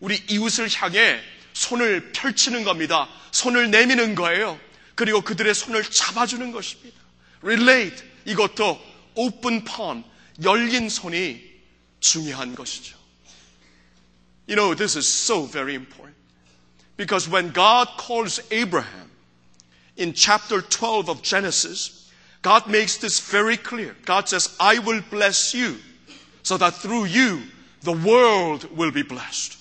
우리 0.02 0.18
이웃을 0.28 0.70
향해 0.70 1.20
손을 1.54 2.12
펼치는 2.14 2.64
겁니다. 2.64 3.08
손을 3.32 3.70
내미는 3.70 4.16
거예요. 4.16 4.60
그리고 4.96 5.22
그들의 5.22 5.54
손을 5.54 5.84
잡아주는 5.84 6.52
것입니다. 6.52 6.98
relate. 7.44 8.04
이것도 8.26 8.80
open 9.16 9.64
palm, 9.64 10.04
열린 10.44 10.90
손이 10.90 11.42
중요한 12.04 12.56
것이죠. 12.56 12.98
You 14.48 14.56
know, 14.56 14.74
this 14.74 14.96
is 14.96 15.08
so 15.08 15.44
very 15.44 15.76
important. 15.76 16.16
Because 16.98 17.30
when 17.30 17.52
God 17.52 17.88
calls 17.98 18.42
Abraham 18.52 19.12
in 19.96 20.14
chapter 20.14 20.62
12 20.62 21.10
of 21.10 21.22
Genesis, 21.22 22.12
God 22.42 22.68
makes 22.68 22.98
this 22.98 23.20
very 23.20 23.58
clear. 23.58 23.96
God 24.06 24.28
says, 24.28 24.56
I 24.60 24.80
will 24.80 25.02
bless 25.10 25.54
you 25.54 25.78
so 26.44 26.58
that 26.58 26.74
through 26.74 27.06
you 27.06 27.44
the 27.82 27.94
world 27.94 28.66
will 28.76 28.92
be 28.92 29.04
blessed. 29.04 29.58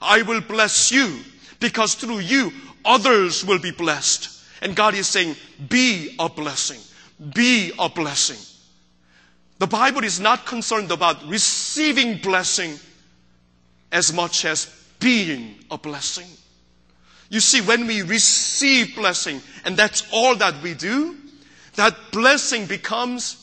I 0.00 0.22
will 0.22 0.40
bless 0.40 0.90
you 0.90 1.20
because 1.60 1.94
through 1.94 2.20
you 2.20 2.52
others 2.84 3.44
will 3.44 3.58
be 3.58 3.70
blessed. 3.70 4.28
And 4.62 4.74
God 4.74 4.94
is 4.94 5.06
saying, 5.06 5.36
be 5.68 6.16
a 6.18 6.28
blessing. 6.28 6.80
Be 7.34 7.72
a 7.78 7.88
blessing. 7.88 8.38
The 9.57 9.67
Bible 9.67 10.03
is 10.03 10.19
not 10.19 10.45
concerned 10.45 10.91
about 10.91 11.25
receiving 11.27 12.17
blessing, 12.17 12.77
as 13.91 14.11
much 14.11 14.43
as 14.45 14.65
being 14.99 15.55
a 15.71 15.77
blessing. 15.77 16.27
You 17.29 17.39
see, 17.39 17.61
when 17.61 17.87
we 17.87 18.01
receive 18.01 18.95
blessing, 18.95 19.41
and 19.63 19.77
that's 19.77 20.07
all 20.11 20.35
that 20.35 20.61
we 20.61 20.73
do, 20.73 21.15
that 21.75 21.95
blessing 22.11 22.65
becomes 22.65 23.41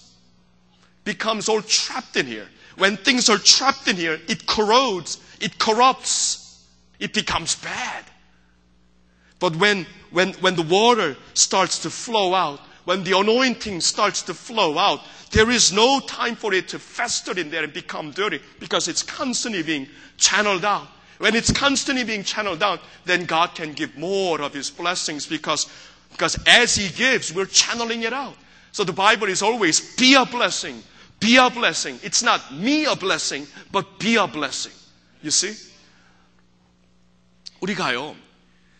becomes 1.04 1.48
all 1.48 1.62
trapped 1.62 2.16
in 2.16 2.26
here. 2.26 2.48
When 2.76 2.96
things 2.96 3.28
are 3.28 3.38
trapped 3.38 3.88
in 3.88 3.96
here, 3.96 4.20
it 4.28 4.46
corrodes, 4.46 5.18
it 5.40 5.58
corrupts, 5.58 6.64
it 6.98 7.12
becomes 7.12 7.56
bad. 7.56 8.04
But 9.40 9.56
when, 9.56 9.86
when, 10.10 10.34
when 10.34 10.54
the 10.54 10.62
water 10.62 11.16
starts 11.34 11.80
to 11.80 11.90
flow 11.90 12.34
out, 12.34 12.60
when 12.85 13.03
the 13.03 13.17
anointing 13.17 13.81
starts 13.81 14.21
to 14.23 14.33
flow 14.33 14.77
out, 14.77 15.01
there 15.31 15.49
is 15.49 15.73
no 15.73 15.99
time 15.99 16.35
for 16.35 16.53
it 16.53 16.69
to 16.69 16.79
fester 16.79 17.37
in 17.37 17.49
there 17.49 17.63
and 17.63 17.73
become 17.73 18.11
dirty 18.11 18.39
because 18.59 18.87
it's 18.87 19.03
constantly 19.03 19.61
being 19.61 19.87
channeled 20.15 20.63
out. 20.63 20.87
When 21.17 21.35
it's 21.35 21.51
constantly 21.51 22.03
being 22.03 22.23
channeled 22.23 22.63
out, 22.63 22.79
then 23.05 23.25
God 23.25 23.55
can 23.55 23.73
give 23.73 23.97
more 23.97 24.41
of 24.41 24.53
His 24.53 24.69
blessings 24.69 25.25
because, 25.25 25.67
because 26.11 26.37
as 26.47 26.75
He 26.75 26.89
gives, 26.89 27.33
we're 27.33 27.45
channeling 27.45 28.03
it 28.03 28.13
out. 28.13 28.35
So 28.71 28.83
the 28.83 28.93
Bible 28.93 29.27
is 29.27 29.41
always 29.41 29.95
be 29.95 30.13
a 30.13 30.25
blessing, 30.25 30.81
be 31.19 31.37
a 31.37 31.49
blessing. 31.49 31.99
It's 32.03 32.21
not 32.21 32.53
me 32.53 32.85
a 32.85 32.95
blessing, 32.95 33.47
but 33.71 33.99
be 33.99 34.15
a 34.15 34.27
blessing. 34.27 34.73
You 35.21 35.31
see? 35.31 35.55
우리가요, 37.59 38.15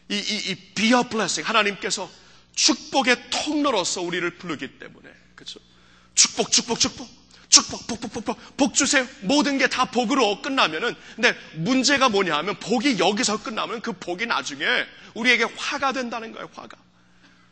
이, 0.10 0.16
이, 0.16 0.52
이 0.52 0.56
be 0.76 0.94
a 0.94 1.04
blessing. 1.04 1.44
하나님께서 1.44 2.08
축복의 2.55 3.31
통로로서 3.31 4.03
우리를 4.03 4.29
부르기 4.39 4.79
때문에. 4.79 5.09
그렇죠? 5.35 5.61
축복, 6.15 6.51
축복, 6.51 6.79
축복. 6.81 7.23
축복, 7.49 7.87
복, 7.87 8.01
복, 8.01 8.13
복, 8.13 8.25
복, 8.25 8.57
복 8.57 8.75
주세요. 8.75 9.07
모든 9.21 9.59
게 9.59 9.67
다 9.67 9.85
복으로 9.85 10.41
끝나면은, 10.41 10.95
근데 11.17 11.37
문제가 11.57 12.09
뭐냐 12.09 12.35
하면, 12.39 12.59
복이 12.59 12.99
여기서 12.99 13.43
끝나면 13.43 13.83
그 13.83 13.93
복이 13.93 14.25
나중에 14.25 14.65
우리에게 15.13 15.45
화가 15.57 15.93
된다는 15.93 16.33
거예요, 16.33 16.49
화가. 16.55 16.79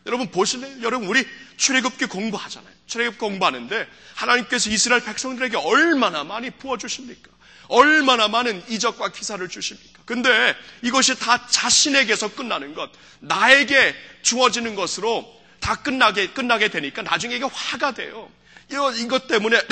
여러분 0.07 0.31
보실래요? 0.31 0.83
여러분 0.83 1.07
우리 1.09 1.27
출애굽기 1.59 2.07
공부하잖아요. 2.07 2.73
출애굽 2.87 3.19
공부하는데 3.19 3.87
하나님께서 4.15 4.71
이스라엘 4.71 5.05
백성들에게 5.05 5.59
얼마나 5.59 6.25
많이 6.25 6.49
부어 6.49 6.79
주십니까? 6.79 7.31
얼마나 7.69 8.27
많은 8.27 8.63
이적과 8.71 9.13
기사를 9.13 9.47
주십니까? 9.47 9.90
근데 10.11 10.57
이것이 10.83 11.17
다 11.17 11.47
자신에게서 11.47 12.35
끝나는 12.35 12.75
것, 12.75 12.91
나에게 13.21 13.95
주어지는 14.23 14.75
것으로 14.75 15.25
다 15.61 15.77
끝나게 15.77 16.33
끝나게 16.33 16.67
되니까 16.67 17.03
나중에 17.03 17.37
이게 17.37 17.45
화가 17.45 17.95
돼요. 17.95 18.29
이것 18.99 19.29
때문에 19.29 19.63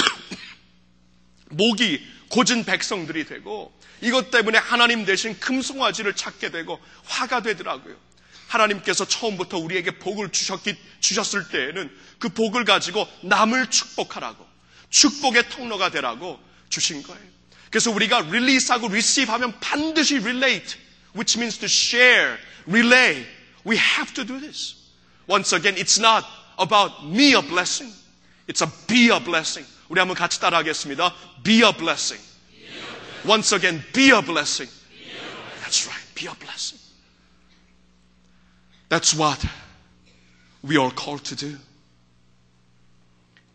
목이 1.51 2.07
고진 2.29 2.65
백성들이 2.65 3.25
되고 3.27 3.77
이것 4.01 4.31
때문에 4.31 4.59
하나님 4.59 5.05
대신 5.05 5.37
금송아지를 5.41 6.15
찾게 6.15 6.53
되고 6.53 6.79
화가 7.07 7.43
되더라고요. 7.43 7.97
하나님께서 8.47 9.07
처음부터 9.07 9.59
우리에게 9.59 9.99
복을 9.99 10.31
주셨기, 10.31 10.77
주셨을 11.01 11.49
때에는 11.49 11.91
그 12.21 12.29
복을 12.29 12.65
가지고 12.65 13.09
남을 13.23 13.71
축복하라고 13.71 14.47
축복의 14.89 15.49
통로가 15.49 15.91
되라고 15.91 16.39
주신 16.69 17.03
거예요. 17.03 17.38
그래서 17.74 17.90
우리가 17.90 18.20
release하고 18.30 18.88
receive 18.88 19.34
하면 19.34 19.60
반드시 19.60 20.18
relate, 20.18 20.78
which 21.16 21.40
means 21.40 21.58
to 21.58 21.68
share, 21.68 22.38
relay. 22.68 23.26
We 23.66 23.78
have 23.78 24.14
to 24.14 24.24
do 24.24 24.40
this. 24.40 24.76
Once 25.28 25.54
again, 25.54 25.76
it's 25.78 26.00
not 26.00 26.24
about 26.60 27.04
me 27.04 27.34
a 27.34 27.42
blessing. 27.42 27.92
It's 28.48 28.62
a 28.62 28.70
be 28.88 29.10
a 29.10 29.20
blessing. 29.20 29.68
우리 29.90 30.00
한번 30.00 30.16
같이 30.16 30.40
따라하겠습니다. 30.40 31.16
Be 31.44 31.64
a 31.64 31.74
blessing. 31.74 32.22
Once 33.26 33.56
again, 33.56 33.84
be 33.92 34.12
a 34.12 34.22
blessing. 34.22 34.70
That's 35.62 35.88
right. 35.88 36.06
Be 36.14 36.28
a 36.28 36.36
blessing. 36.36 36.80
That's 38.90 39.16
what 39.16 39.44
we 40.62 40.78
are 40.78 40.92
called 40.92 41.24
to 41.26 41.36
do. 41.36 41.58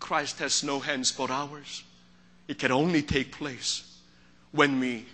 Christ 0.01 0.41
has 0.41 0.65
no 0.65 0.81
hands 0.81 1.13
but 1.13 1.31
ours. 1.31 1.85
It 2.49 2.59
can 2.59 2.73
only 2.73 3.03
take 3.03 3.31
place 3.31 3.85
when 4.53 4.81
we 4.81 5.05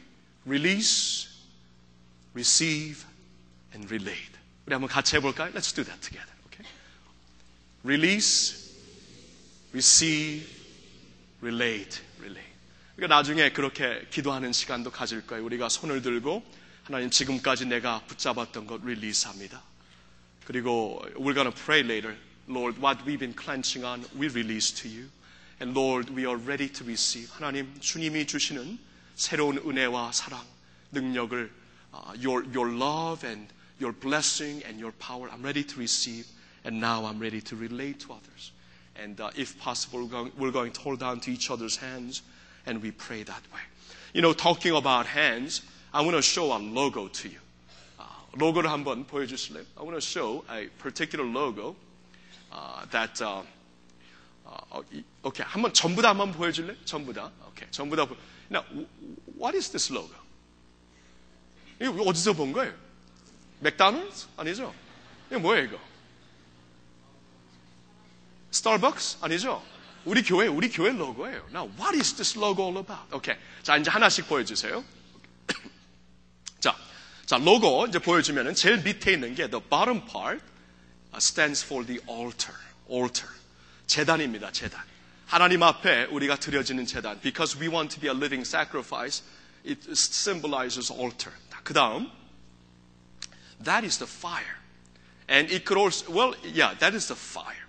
release, 0.46 1.28
receive, 2.34 3.04
and 3.74 3.88
relate. 3.92 4.32
우리 4.66 4.72
한번 4.72 4.88
같이 4.88 5.16
해볼까요? 5.16 5.52
Let's 5.52 5.74
do 5.74 5.84
that 5.84 6.00
together. 6.00 6.32
Okay? 6.46 6.66
Release, 7.84 8.74
receive, 9.72 10.46
relate, 11.42 12.00
relate. 12.20 12.52
그러니까 12.96 13.16
나중에 13.16 13.50
그렇게 13.52 14.06
기도하는 14.10 14.52
시간도 14.52 14.90
가질 14.90 15.26
거예요. 15.26 15.44
우리가 15.44 15.68
손을 15.68 16.02
들고 16.02 16.44
하나님 16.84 17.10
지금까지 17.10 17.66
내가 17.66 18.02
붙잡았던 18.06 18.66
것 18.66 18.84
릴리스합니다. 18.84 19.62
그리고 20.46 21.02
we're 21.16 21.34
gonna 21.34 21.50
pray 21.52 21.80
later. 21.82 22.16
Lord, 22.48 22.78
what 22.78 23.04
we've 23.04 23.18
been 23.18 23.34
clenching 23.34 23.84
on, 23.84 24.04
we 24.16 24.28
release 24.28 24.70
to 24.82 24.88
you. 24.88 25.08
And 25.60 25.76
Lord, 25.76 26.10
we 26.12 26.26
are 26.26 26.36
ready 26.36 26.70
to 26.72 26.84
receive. 26.84 27.30
하나님, 27.32 27.72
주님이 27.80 28.26
주시는 28.26 28.78
새로운 29.18 29.58
은혜와 29.58 30.12
사랑, 30.12 30.44
능력을, 30.92 31.50
uh, 31.92 32.14
your, 32.18 32.44
your 32.52 32.70
love 32.72 33.24
and 33.24 33.48
your 33.78 33.92
blessing 33.92 34.62
and 34.64 34.78
your 34.78 34.92
power, 34.98 35.28
I'm 35.30 35.42
ready 35.42 35.64
to 35.64 35.78
receive. 35.78 36.26
And 36.64 36.80
now 36.80 37.04
I'm 37.04 37.18
ready 37.18 37.42
to 37.42 37.56
relate 37.56 38.00
to 38.00 38.14
others. 38.14 38.52
And 38.96 39.20
uh, 39.20 39.30
if 39.36 39.58
possible, 39.58 40.00
we're 40.00 40.08
going, 40.08 40.32
we're 40.38 40.50
going 40.50 40.72
to 40.72 40.80
hold 40.80 41.02
on 41.02 41.20
to 41.20 41.30
each 41.30 41.50
other's 41.50 41.76
hands 41.76 42.22
and 42.66 42.80
we 42.80 42.90
pray 42.90 43.22
that 43.22 43.42
way. 43.52 43.60
You 44.14 44.22
know, 44.22 44.32
talking 44.32 44.74
about 44.74 45.06
hands, 45.06 45.62
I 45.92 46.00
want 46.00 46.16
to 46.16 46.22
show 46.22 46.56
a 46.56 46.58
logo 46.58 47.08
to 47.08 47.28
you. 47.28 47.38
로고를 48.36 48.68
한번 48.70 49.06
보여주실래요? 49.06 49.64
I 49.76 49.82
want 49.82 49.94
to 49.94 50.00
show 50.00 50.44
a 50.50 50.68
particular 50.78 51.24
logo 51.24 51.76
uh, 52.50 52.84
that 52.90 53.22
uh, 54.49 54.79
uh, 54.79 55.03
okay 55.23 55.47
한번 55.47 55.73
전부 55.73 56.01
다 56.01 56.09
한번 56.09 56.31
보여줄래? 56.31 56.75
전부 56.85 57.13
다. 57.13 57.31
Okay, 57.51 57.69
전부 57.71 57.95
다. 57.95 58.05
보... 58.05 58.15
Now, 58.49 58.63
what 59.37 59.55
is 59.55 59.69
this 59.69 59.91
logo? 59.91 60.15
이거 61.79 62.03
어디서 62.03 62.33
본 62.33 62.51
거예요? 62.51 62.73
맥도날드 63.59 64.27
아니죠? 64.37 64.73
이거 65.29 65.39
뭐예요 65.39 65.65
이거? 65.65 65.79
스타벅스 68.51 69.17
아니죠? 69.21 69.63
우리 70.05 70.23
교회 70.23 70.47
우리 70.47 70.69
교회 70.69 70.91
로고예요. 70.91 71.47
Now, 71.51 71.69
what 71.77 71.95
is 71.95 72.15
this 72.15 72.37
logo 72.37 72.63
all 72.63 72.77
about? 72.77 73.13
Okay, 73.13 73.39
자 73.63 73.77
이제 73.77 73.91
하나씩 73.91 74.27
보여주세요. 74.27 74.83
자. 76.59 76.75
자, 77.25 77.37
로고 77.37 77.85
이제 77.87 77.99
보여주면은 77.99 78.55
제일 78.55 78.81
밑에 78.81 79.13
있는 79.13 79.35
게 79.35 79.47
the 79.49 79.63
bottom 79.69 80.03
part 80.05 80.43
stands 81.17 81.63
for 81.63 81.85
the 81.85 82.01
altar. 82.09 82.55
altar. 82.89 83.38
제단입니다. 83.89 84.51
제단. 84.51 84.79
하나님 85.25 85.63
앞에 85.63 86.05
우리가 86.05 86.37
드려지는 86.37 86.85
제단. 86.85 87.19
Because 87.21 87.59
we 87.59 87.67
want 87.67 87.93
to 87.95 87.99
be 87.99 88.07
a 88.07 88.15
living 88.15 88.47
sacrifice, 88.47 89.23
it 89.65 89.81
symbolizes 89.91 90.91
altar. 90.91 91.33
그 91.63 91.73
다음, 91.73 92.09
that 93.63 93.83
is 93.83 93.97
the 93.97 94.07
fire. 94.07 94.57
And 95.27 95.51
it 95.51 95.65
could 95.65 95.77
also, 95.77 96.05
well, 96.11 96.33
yeah, 96.43 96.77
that 96.79 96.95
is 96.95 97.07
the 97.07 97.17
fire. 97.17 97.65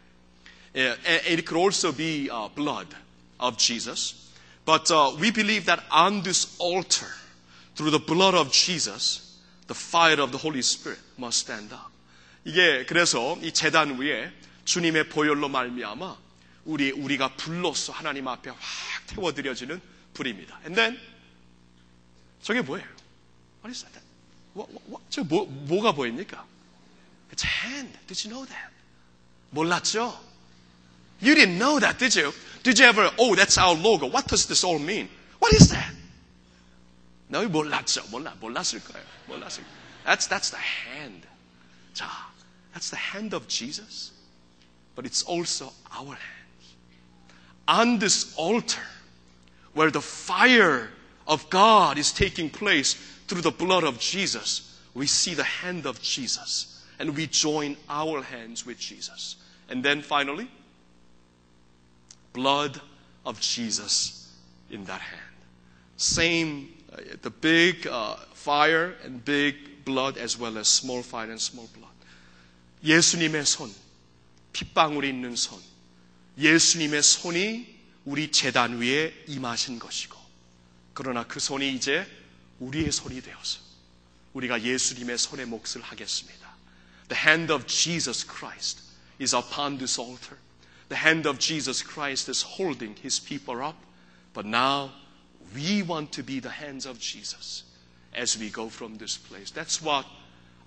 Yeah, 0.75 0.97
and 1.05 1.39
it 1.39 1.47
could 1.47 1.59
also 1.59 1.91
be 1.91 2.31
uh, 2.31 2.49
blood 2.55 2.95
of 3.41 3.57
Jesus. 3.57 4.31
But 4.64 4.91
uh, 4.91 5.16
we 5.18 5.31
believe 5.31 5.64
that 5.66 5.83
on 5.91 6.23
this 6.23 6.55
altar, 6.59 7.11
through 7.77 7.91
the 7.91 7.99
blood 7.99 8.35
of 8.35 8.53
Jesus, 8.53 9.41
the 9.66 9.75
fire 9.75 10.21
of 10.21 10.33
the 10.33 10.39
Holy 10.39 10.62
Spirit 10.62 11.01
must 11.16 11.41
stand 11.41 11.73
up. 11.73 11.91
이게 12.45 12.85
그래서 12.87 13.39
이 13.43 13.53
제단 13.53 13.99
위에 13.99 14.33
주님의 14.71 15.09
보혈로 15.09 15.49
말미암아 15.49 16.16
우리 16.66 16.93
우리가 16.93 17.35
불로서 17.35 17.93
하나님 17.93 18.29
앞에 18.29 18.51
확 18.51 18.61
태워드려지는 19.09 19.81
불입니다. 20.14 20.61
And 20.61 20.77
then 20.77 21.01
저게 22.41 22.62
뭐예요? 22.62 22.87
What 23.64 23.71
is 23.71 23.83
that? 23.83 24.01
What, 24.55 24.71
what, 24.71 24.87
what? 24.89 25.05
저 25.11 25.25
뭐, 25.25 25.47
뭐가 25.47 25.91
보입니까? 25.93 26.47
It's 27.33 27.45
hand. 27.45 27.99
Did 28.07 28.23
you 28.23 28.31
know 28.31 28.47
that? 28.47 28.73
몰랐죠? 29.51 30.16
You 31.21 31.35
didn't 31.35 31.59
know 31.59 31.81
that, 31.81 31.99
did 31.99 32.16
you? 32.16 32.33
Did 32.62 32.79
you 32.79 32.87
ever, 32.89 33.11
oh, 33.18 33.35
that's 33.35 33.59
our 33.59 33.75
logo. 33.75 34.07
What 34.07 34.29
does 34.29 34.47
this 34.47 34.64
all 34.64 34.79
mean? 34.79 35.09
What 35.43 35.53
is 35.53 35.68
that? 35.71 35.97
너희 37.27 37.49
몰랐죠? 37.49 38.07
몰라, 38.11 38.37
몰랐을 38.39 38.79
거예요. 38.85 39.05
몰랐을 39.27 39.64
거예요. 39.64 39.81
That's, 40.07 40.29
that's 40.29 40.51
the 40.51 40.62
hand. 40.62 41.27
자, 41.93 42.07
that's 42.73 42.91
the 42.91 42.99
hand 42.99 43.35
of 43.35 43.49
Jesus. 43.49 44.20
But 44.99 45.06
it's 45.06 45.24
also 45.24 45.72
our 45.91 46.06
hands. 46.06 46.76
On 47.68 47.99
this 47.99 48.34
altar, 48.38 48.82
where 49.74 49.91
the 49.91 50.01
fire 50.01 50.89
of 51.28 51.49
God 51.49 51.97
is 51.97 52.12
taking 52.12 52.49
place 52.49 52.93
through 53.28 53.41
the 53.41 53.51
blood 53.51 53.84
of 53.84 53.99
Jesus, 53.99 54.80
we 54.93 55.08
see 55.08 55.34
the 55.34 55.43
hand 55.43 55.86
of 55.86 56.01
Jesus. 56.01 56.84
And 56.97 57.16
we 57.16 57.28
join 57.28 57.76
our 57.89 58.22
hands 58.22 58.66
with 58.66 58.80
Jesus. 58.80 59.36
And 59.68 59.84
then 59.84 60.01
finally, 60.01 60.47
blood 62.32 62.80
of 63.26 63.39
Jesus 63.41 64.32
in 64.70 64.86
that 64.86 65.01
hand. 65.01 65.22
Same 65.97 66.74
uh, 66.91 66.97
the 67.22 67.30
big 67.30 67.88
uh, 67.88 68.16
fire 68.34 68.95
and 69.03 69.24
big 69.24 69.84
blood 69.86 70.18
as 70.18 70.38
well 70.38 70.58
as 70.58 70.68
small 70.68 71.01
fire 71.01 71.32
and 71.32 71.41
small 71.41 71.68
blood. 71.74 71.91
예수님의 72.84 73.45
손, 73.45 73.74
핏방울이 74.53 75.09
있는 75.09 75.36
손, 75.36 75.61
예수님의 76.38 77.03
손이 77.03 77.80
우리 78.05 78.32
재단 78.32 78.78
위에 78.78 79.24
임하신 79.28 79.78
것이고, 79.78 80.18
그러나 80.94 81.26
그 81.26 81.40
손이 81.40 81.74
이제 81.74 82.07
우리의 82.59 82.92
손이 82.92 83.20
되어서 83.22 83.61
우리가 84.32 84.62
예수님의 84.62 85.18
손에 85.18 85.44
몫을 85.44 85.82
하겠습니다. 85.82 86.48
The 87.09 87.20
hand 87.20 87.53
of 87.53 87.66
Jesus 87.66 88.24
Christ 88.26 88.82
is 89.20 89.34
upon 89.34 89.78
this 89.78 90.01
altar. 90.01 90.38
The 90.88 91.01
hand 91.01 91.28
of 91.28 91.38
Jesus 91.38 91.82
Christ 91.82 92.30
is 92.30 92.44
holding 92.44 92.96
his 93.01 93.20
people 93.20 93.62
up. 93.62 93.76
But 94.32 94.46
now 94.46 94.92
we 95.55 95.82
want 95.82 96.12
to 96.12 96.22
be 96.22 96.40
the 96.40 96.51
hands 96.51 96.86
of 96.86 96.98
Jesus 96.98 97.64
as 98.14 98.38
we 98.38 98.51
go 98.51 98.68
from 98.68 98.98
this 98.98 99.16
place. 99.16 99.51
That's 99.51 99.82
what 99.82 100.07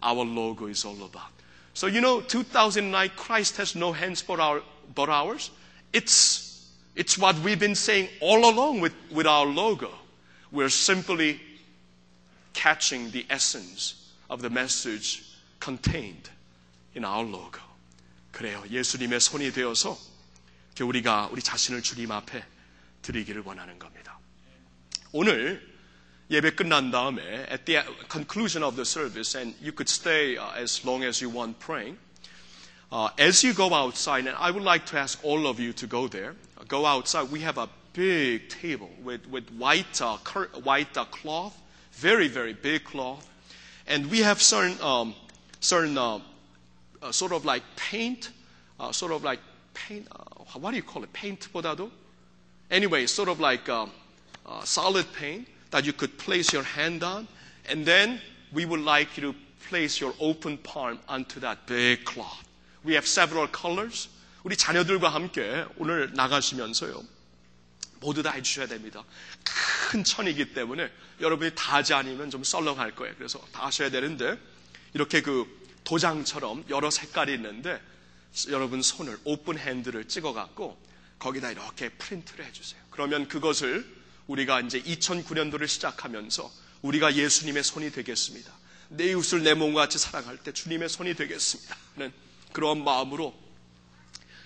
our 0.02 0.24
logo 0.26 0.68
is 0.68 0.86
all 0.86 1.04
about. 1.04 1.33
So, 1.75 1.87
you 1.87 2.01
know, 2.01 2.21
2009, 2.21 3.11
Christ 3.17 3.57
has 3.59 3.77
no 3.77 3.93
hands 3.93 4.23
but, 4.23 4.41
our, 4.41 4.63
but 4.95 5.09
ours. 5.09 5.51
It's, 5.93 6.69
it's 6.97 7.17
what 7.17 7.39
we've 7.39 7.61
been 7.61 7.77
saying 7.77 8.09
all 8.21 8.51
along 8.51 8.81
with, 8.81 8.95
with 9.13 9.27
our 9.27 9.47
logo. 9.47 9.91
We're 10.51 10.71
simply 10.71 11.41
catching 12.53 13.11
the 13.13 13.25
essence 13.31 14.13
of 14.29 14.43
the 14.43 14.51
message 14.51 15.25
contained 15.61 16.29
in 16.95 17.05
our 17.05 17.25
logo. 17.25 17.61
그래요. 18.33 18.63
예수님의 18.71 19.21
손이 19.21 19.53
되어서 19.53 19.99
이렇게 20.69 20.85
우리가 20.85 21.29
우리 21.33 21.43
자신을 21.43 21.83
주님 21.83 22.11
앞에 22.11 22.45
드리기를 23.03 23.43
원하는 23.45 23.79
겁니다. 23.79 24.19
오늘 25.13 25.72
예배 26.31 26.57
끝난 26.57 26.91
다음에 26.91 27.47
at 27.49 27.65
the 27.65 27.83
conclusion 28.09 28.63
of 28.63 28.77
the 28.77 28.85
service 28.85 29.35
and 29.35 29.55
you 29.63 29.73
could 29.73 29.89
stay 29.89 30.37
uh, 30.37 30.53
as 30.57 30.85
long 30.85 31.03
as 31.03 31.23
you 31.23 31.31
want 31.31 31.59
praying. 31.59 31.97
Uh, 32.91 33.09
as 33.19 33.43
you 33.45 33.53
go 33.53 33.73
outside, 33.75 34.27
and 34.27 34.37
I 34.39 34.51
would 34.51 34.63
like 34.63 34.87
to 34.87 34.99
ask 34.99 35.19
all 35.23 35.47
of 35.47 35.61
you 35.61 35.73
to 35.75 35.87
go 35.87 36.09
there. 36.09 36.35
Go 36.69 36.87
outside. 36.87 37.31
We 37.31 37.41
have 37.41 37.59
a 37.59 37.69
big 37.93 38.49
table 38.49 38.91
with, 39.03 39.27
with 39.29 39.49
white, 39.51 40.01
uh, 40.01 40.17
cur- 40.25 40.49
white 40.63 40.97
uh, 40.97 41.05
cloth, 41.07 41.59
very, 41.93 42.29
very 42.29 42.55
big 42.55 42.85
cloth. 42.85 43.29
And 43.87 44.11
we 44.11 44.21
have 44.21 44.41
certain, 44.41 44.81
um, 44.83 45.15
certain 45.61 45.99
uh, 45.99 46.21
uh, 47.03 47.13
sort 47.13 47.33
of 47.33 47.45
like 47.45 47.63
paint, 47.77 48.31
uh, 48.81 48.93
sort 48.93 49.13
of 49.13 49.23
like 49.25 49.41
paint, 49.75 50.09
uh, 50.13 50.59
what 50.59 50.71
do 50.71 50.77
you 50.77 50.83
call 50.83 51.05
it? 51.05 51.13
Paint보다도? 51.13 51.91
Anyway, 52.71 53.07
sort 53.07 53.29
of 53.29 53.41
like 53.41 53.69
um, 53.69 53.91
uh, 54.47 54.63
solid 54.65 55.11
paint 55.13 55.47
That 55.74 55.86
you 55.86 55.92
could 55.94 56.18
place 56.18 56.54
your 56.54 56.64
hand 56.64 57.04
on. 57.04 57.28
And 57.68 57.86
then 57.86 58.22
we 58.54 58.66
would 58.66 58.82
like 58.82 59.18
you 59.18 59.34
to 59.34 59.40
place 59.68 60.00
your 60.00 60.14
open 60.20 60.58
palm 60.58 61.00
onto 61.08 61.40
that 61.42 61.66
big 61.66 62.06
cloth. 62.06 62.46
We 62.86 62.94
have 62.94 63.08
several 63.08 63.48
colors. 63.52 64.10
우리 64.44 64.56
자녀들과 64.56 65.10
함께 65.10 65.66
오늘 65.78 66.14
나가시면서요. 66.14 67.04
모두 68.00 68.22
다 68.22 68.32
해주셔야 68.32 68.68
됩니다. 68.68 69.04
큰 69.90 70.04
천이기 70.04 70.54
때문에 70.54 70.92
여러분이 71.22 71.52
다 71.56 71.76
하지 71.76 71.94
않으면 71.94 72.30
좀 72.30 72.44
썰렁할 72.44 72.96
거예요. 72.96 73.16
그래서 73.18 73.40
다 73.54 73.66
하셔야 73.66 73.90
되는데 73.90 74.38
이렇게 74.94 75.22
그 75.22 75.48
도장처럼 75.86 76.66
여러 76.70 76.92
색깔이 76.92 77.34
있는데 77.36 77.82
여러분 78.50 78.82
손을 78.82 79.18
오픈 79.24 79.58
핸드를 79.58 80.08
찍어갖고 80.08 80.78
거기다 81.20 81.52
이렇게 81.52 81.90
프린트를 81.90 82.46
해주세요. 82.46 82.82
그러면 82.90 83.28
그것을 83.30 84.03
우리가 84.28 84.62
이제 84.62 84.82
2009년도를 84.82 85.68
시작하면서 85.68 86.52
우리가 86.82 87.16
예수님의 87.16 87.64
손이 87.64 87.92
되겠습니다. 87.92 88.52
내 88.90 89.12
이웃을 89.12 89.44
내 89.44 89.54
몸과 89.54 89.82
같이 89.82 89.98
사랑할 89.98 90.38
때 90.38 90.52
주님의 90.52 90.90
손이 90.90 91.16
되겠습니다. 91.16 91.76
는 91.98 92.12
그런 92.52 92.84
마음으로 92.84 93.34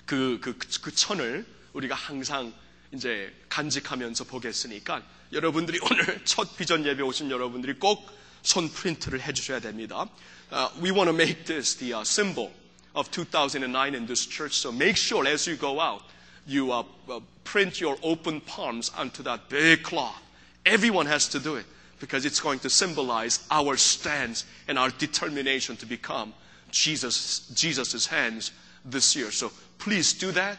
그, 0.05 0.39
그, 0.41 0.57
그 0.81 0.93
천을 0.93 1.45
우리가 1.73 1.95
항상 1.95 2.53
이제 2.93 3.33
간직하면서 3.49 4.23
보겠으니까 4.25 5.03
여러분들이 5.33 5.79
오늘 5.81 6.23
첫 6.25 6.55
비전 6.55 6.85
예배 6.85 7.01
오신 7.01 7.29
여러분들이 7.31 7.73
꼭 7.79 8.17
손 8.47 8.69
프린트를 8.69 9.21
해주셔야 9.21 9.59
됩니다. 9.59 10.07
Uh, 10.51 10.69
we 10.81 10.91
want 10.91 11.09
to 11.09 11.13
make 11.13 11.43
this 11.45 11.75
the 11.75 11.93
uh, 11.93 12.01
symbol 12.05 12.51
of 12.95 13.11
2009 13.11 13.93
in 13.93 14.05
this 14.07 14.25
church. 14.25 14.55
So 14.55 14.71
make 14.71 14.95
sure 14.95 15.27
as 15.27 15.49
you 15.49 15.57
go 15.59 15.81
out, 15.81 16.01
you 16.46 16.72
uh, 16.72 16.84
uh, 17.10 17.20
print 17.44 17.80
your 17.80 17.96
open 18.02 18.40
palms 18.40 18.90
onto 18.96 19.22
that 19.22 19.48
big 19.48 19.82
cloth. 19.82 20.20
Everyone 20.64 21.06
has 21.06 21.28
to 21.28 21.38
do 21.38 21.56
it 21.56 21.66
because 22.00 22.24
it's 22.24 22.40
going 22.40 22.58
to 22.60 22.70
symbolize 22.70 23.46
our 23.50 23.76
stance 23.76 24.44
and 24.68 24.78
our 24.78 24.90
determination 24.90 25.76
to 25.76 25.86
become 25.86 26.34
Jesus, 26.70 27.48
Jesus' 27.54 28.06
hands 28.06 28.50
this 28.84 29.14
year. 29.14 29.30
So 29.30 29.52
please 29.78 30.12
do 30.12 30.32
that. 30.32 30.58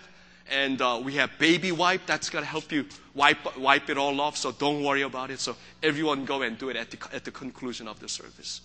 And 0.49 0.81
uh, 0.81 1.01
we 1.03 1.15
have 1.15 1.31
baby 1.39 1.71
wipe. 1.71 2.05
That's 2.05 2.29
going 2.29 2.43
to 2.43 2.49
help 2.49 2.71
you 2.71 2.85
wipe, 3.13 3.57
wipe 3.57 3.89
it 3.89 3.97
all 3.97 4.19
off. 4.21 4.37
So 4.37 4.51
don't 4.51 4.83
worry 4.83 5.01
about 5.01 5.31
it. 5.31 5.39
So 5.39 5.55
everyone 5.81 6.25
go 6.25 6.41
and 6.41 6.57
do 6.57 6.69
it 6.69 6.75
at 6.75 6.91
the, 6.91 6.97
at 7.13 7.23
the 7.23 7.31
conclusion 7.31 7.87
of 7.87 7.99
the 7.99 8.09
service. 8.09 8.61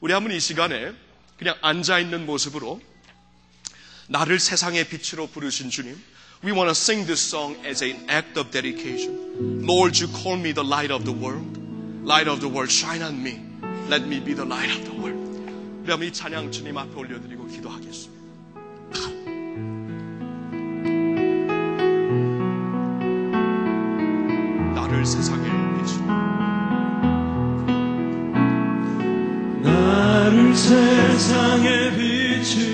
우리 0.00 0.12
한번 0.12 0.32
이 0.32 0.40
시간에 0.40 0.94
그냥 1.36 1.56
앉아있는 1.60 2.24
모습으로 2.24 2.80
나를 4.08 4.38
세상의 4.38 4.88
빛으로 4.88 5.26
부르신 5.26 5.68
주님. 5.70 6.02
We 6.42 6.52
want 6.52 6.70
to 6.70 6.74
sing 6.74 7.04
this 7.04 7.20
song 7.20 7.56
as 7.66 7.82
an 7.82 7.96
act 8.08 8.36
of 8.38 8.50
dedication. 8.50 9.66
Lord, 9.66 9.98
you 9.98 10.08
call 10.08 10.36
me 10.36 10.52
the 10.52 10.64
light 10.64 10.90
of 10.90 11.04
the 11.04 11.12
world. 11.12 11.58
Light 12.02 12.28
of 12.28 12.40
the 12.40 12.48
world, 12.48 12.70
shine 12.70 13.02
on 13.02 13.22
me. 13.22 13.40
Let 13.88 14.06
me 14.06 14.20
be 14.20 14.32
the 14.32 14.44
light 14.46 14.70
of 14.70 14.84
the 14.84 14.92
world. 14.92 15.20
우리 15.84 15.90
한번 15.90 16.08
이 16.08 16.12
찬양 16.12 16.50
주님 16.52 16.76
앞에 16.78 16.94
올려드리고 16.94 17.46
기도하겠습니다. 17.48 18.20
나를 24.74 25.04
세상에 25.04 25.44
비추 25.78 26.00
나를 29.62 30.54
세상의 30.54 31.96
빛으 31.96 32.73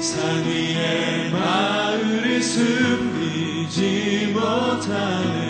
산 0.00 0.44
위에 0.44 1.30
마을이 1.30 2.40
숨기지 2.40 3.80
못하네 4.32 5.47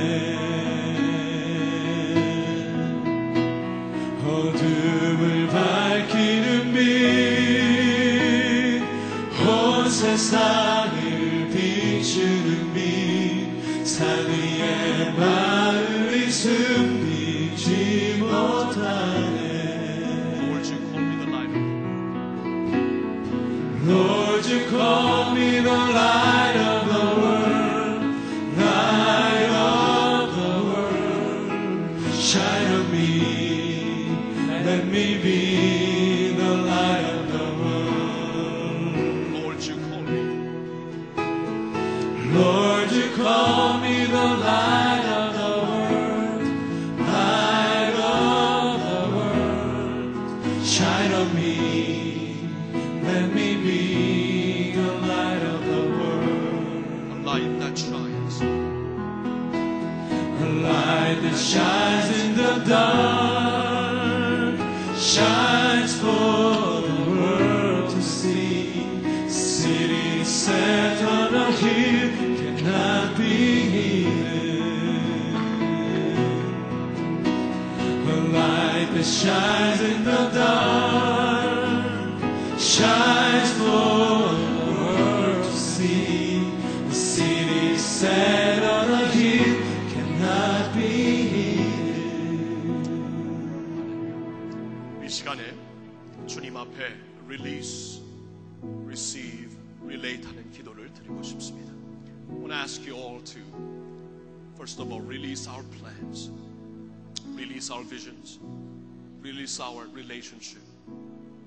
relationship, 110.27 110.61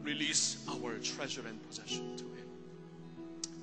release 0.03 0.65
our 0.69 0.99
treasure 0.99 1.43
and 1.47 1.59
possession 1.69 2.17
to 2.17 2.25
Him. 2.25 2.49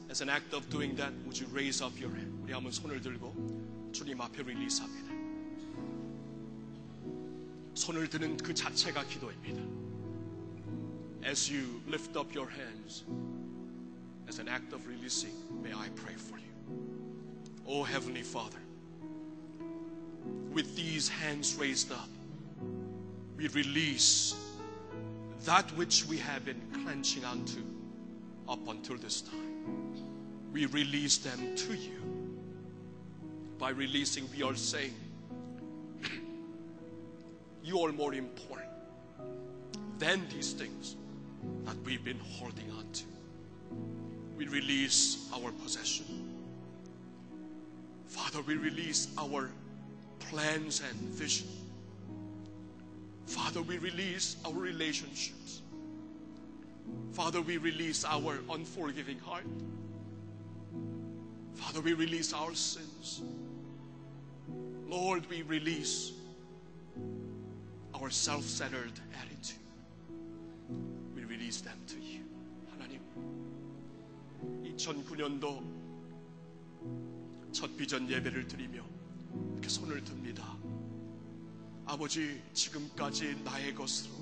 As 0.09 0.21
an 0.21 0.30
act 0.30 0.53
of 0.53 0.69
doing 0.69 0.95
that, 0.95 1.11
would 1.25 1.39
you 1.39 1.47
raise 1.51 1.81
up 1.81 1.99
your 1.99 2.11
hand? 2.11 2.31
우리 2.43 2.53
한번 2.53 2.71
손을 2.71 3.01
들고 3.01 3.91
주님 3.91 4.19
앞에 4.21 4.43
릴리스합니다. 4.43 5.13
손을 7.73 8.07
드는 8.09 8.38
그 8.38 8.53
자체가 8.53 9.03
기도입니다. 9.05 9.61
As 11.25 11.49
you 11.51 11.81
lift 11.88 12.17
up 12.17 12.31
your 12.38 12.49
hands 12.51 13.03
as 14.27 14.39
an 14.39 14.47
act 14.47 14.75
of 14.75 14.85
releasing, 14.88 15.34
may 15.63 15.73
I 15.73 15.89
pray 15.95 16.15
for 16.15 16.38
you. 16.38 16.51
Oh 17.65 17.84
Heavenly 17.84 18.23
Father, 18.23 18.59
with 20.53 20.75
these 20.75 21.09
hands 21.09 21.57
raised 21.57 21.91
up, 21.91 22.09
we 23.38 23.47
release 23.47 24.35
that 25.44 25.70
which 25.77 26.06
we 26.06 26.19
have 26.19 26.44
been 26.44 26.60
clenching 26.82 27.24
onto 27.24 27.62
up 28.48 28.66
until 28.69 28.97
this 28.97 29.20
time. 29.20 30.52
We 30.52 30.66
release 30.66 31.19
them 31.19 31.55
to 31.56 31.74
you. 31.74 32.01
By 33.59 33.70
releasing, 33.70 34.28
we 34.36 34.43
are 34.43 34.55
saying, 34.55 34.94
You 37.62 37.81
are 37.81 37.93
more 37.93 38.15
important 38.15 38.69
than 39.98 40.27
these 40.28 40.52
things 40.52 40.97
that 41.65 41.77
we've 41.85 42.05
been 42.05 42.20
holding 42.20 42.70
on 42.70 42.90
to. 42.93 43.05
We 44.36 44.47
release 44.47 45.28
our 45.35 45.51
possession. 45.52 46.06
Father, 48.06 48.40
we 48.43 48.55
release 48.55 49.09
our 49.19 49.51
plans 50.20 50.82
and 50.89 50.98
vision. 51.10 51.48
Father, 53.27 53.61
we 53.61 53.77
release 53.77 54.38
our 54.45 54.53
relationships. 54.53 55.61
Father, 57.13 57.41
we 57.41 57.57
release 57.57 58.03
our 58.05 58.39
unforgiving 58.49 59.19
heart. 59.19 59.45
Father, 61.53 61.81
we 61.81 61.93
release 61.93 62.34
our 62.34 62.53
sins. 62.53 63.21
Lord, 64.88 65.25
we 65.30 65.41
release 65.43 66.11
our 67.93 68.09
self 68.09 68.43
centered 68.43 68.99
attitude. 69.19 69.57
We 71.15 71.23
release 71.23 71.61
them 71.61 71.80
to 71.88 71.95
you. 71.95 72.21
하나님, 72.71 72.99
2009년도 74.75 75.63
첫 77.51 77.77
비전 77.77 78.09
예배를 78.09 78.47
드리며 78.47 78.84
이렇게 79.53 79.69
손을 79.69 80.03
듭니다. 80.03 80.57
아버지, 81.90 82.39
지금까지 82.52 83.40
나의 83.44 83.74
것으로, 83.74 84.12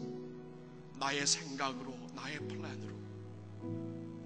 나의 1.00 1.26
생각으로, 1.26 1.98
나의 2.14 2.38
플랜으로 2.38 2.96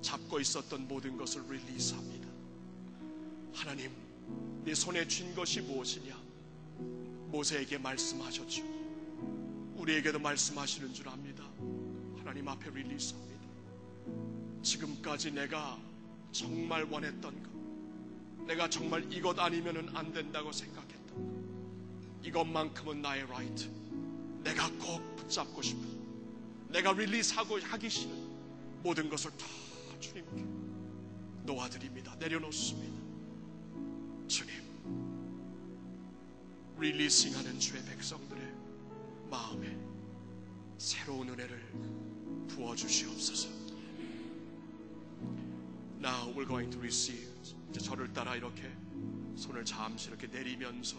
잡고 0.02 0.40
있었던 0.40 0.86
모든 0.86 1.16
것을 1.16 1.42
릴리스합니다. 1.48 2.28
하나님, 3.54 3.92
내 4.62 4.74
손에 4.74 5.08
쥔 5.08 5.34
것이 5.34 5.62
무엇이냐? 5.62 6.20
모세에게 7.30 7.78
말씀하셨죠. 7.78 8.62
우리에게도 9.76 10.18
말씀하시는 10.18 10.92
줄 10.92 11.08
압니다. 11.08 11.42
하나님 12.18 12.46
앞에 12.46 12.68
릴리스합니다. 12.68 13.40
지금까지 14.62 15.30
내가 15.30 15.78
정말 16.30 16.84
원했던 16.84 17.42
것, 17.42 18.44
내가 18.46 18.68
정말 18.68 19.10
이것 19.10 19.38
아니면은 19.38 19.88
안 19.96 20.12
된다고 20.12 20.52
생각했던 20.52 21.16
것, 21.16 21.49
이것만큼은 22.22 23.02
나의 23.02 23.26
라이트. 23.28 23.70
내가 24.42 24.70
꼭 24.78 25.16
붙잡고 25.16 25.60
싶은, 25.62 25.82
내가 26.68 26.92
릴리스하고 26.92 27.60
하기 27.60 27.90
싫은 27.90 28.30
모든 28.82 29.08
것을 29.10 29.30
다 29.36 29.46
주님께 29.98 30.44
놓아드립니다. 31.44 32.14
내려놓습니다. 32.16 33.00
주님, 34.28 34.54
릴리싱하는 36.78 37.58
주의 37.58 37.84
백성들의 37.84 38.42
마음에 39.30 39.76
새로운 40.78 41.28
은혜를 41.28 41.72
부어 42.48 42.74
주시옵소서. 42.74 43.48
Now 46.02 46.32
we're 46.34 46.46
going 46.46 46.70
to 46.70 46.78
receive. 46.80 47.28
저를 47.78 48.12
따라 48.12 48.34
이렇게 48.34 48.62
손을 49.36 49.64
잠시 49.64 50.08
이렇게 50.08 50.26
내리면서 50.26 50.96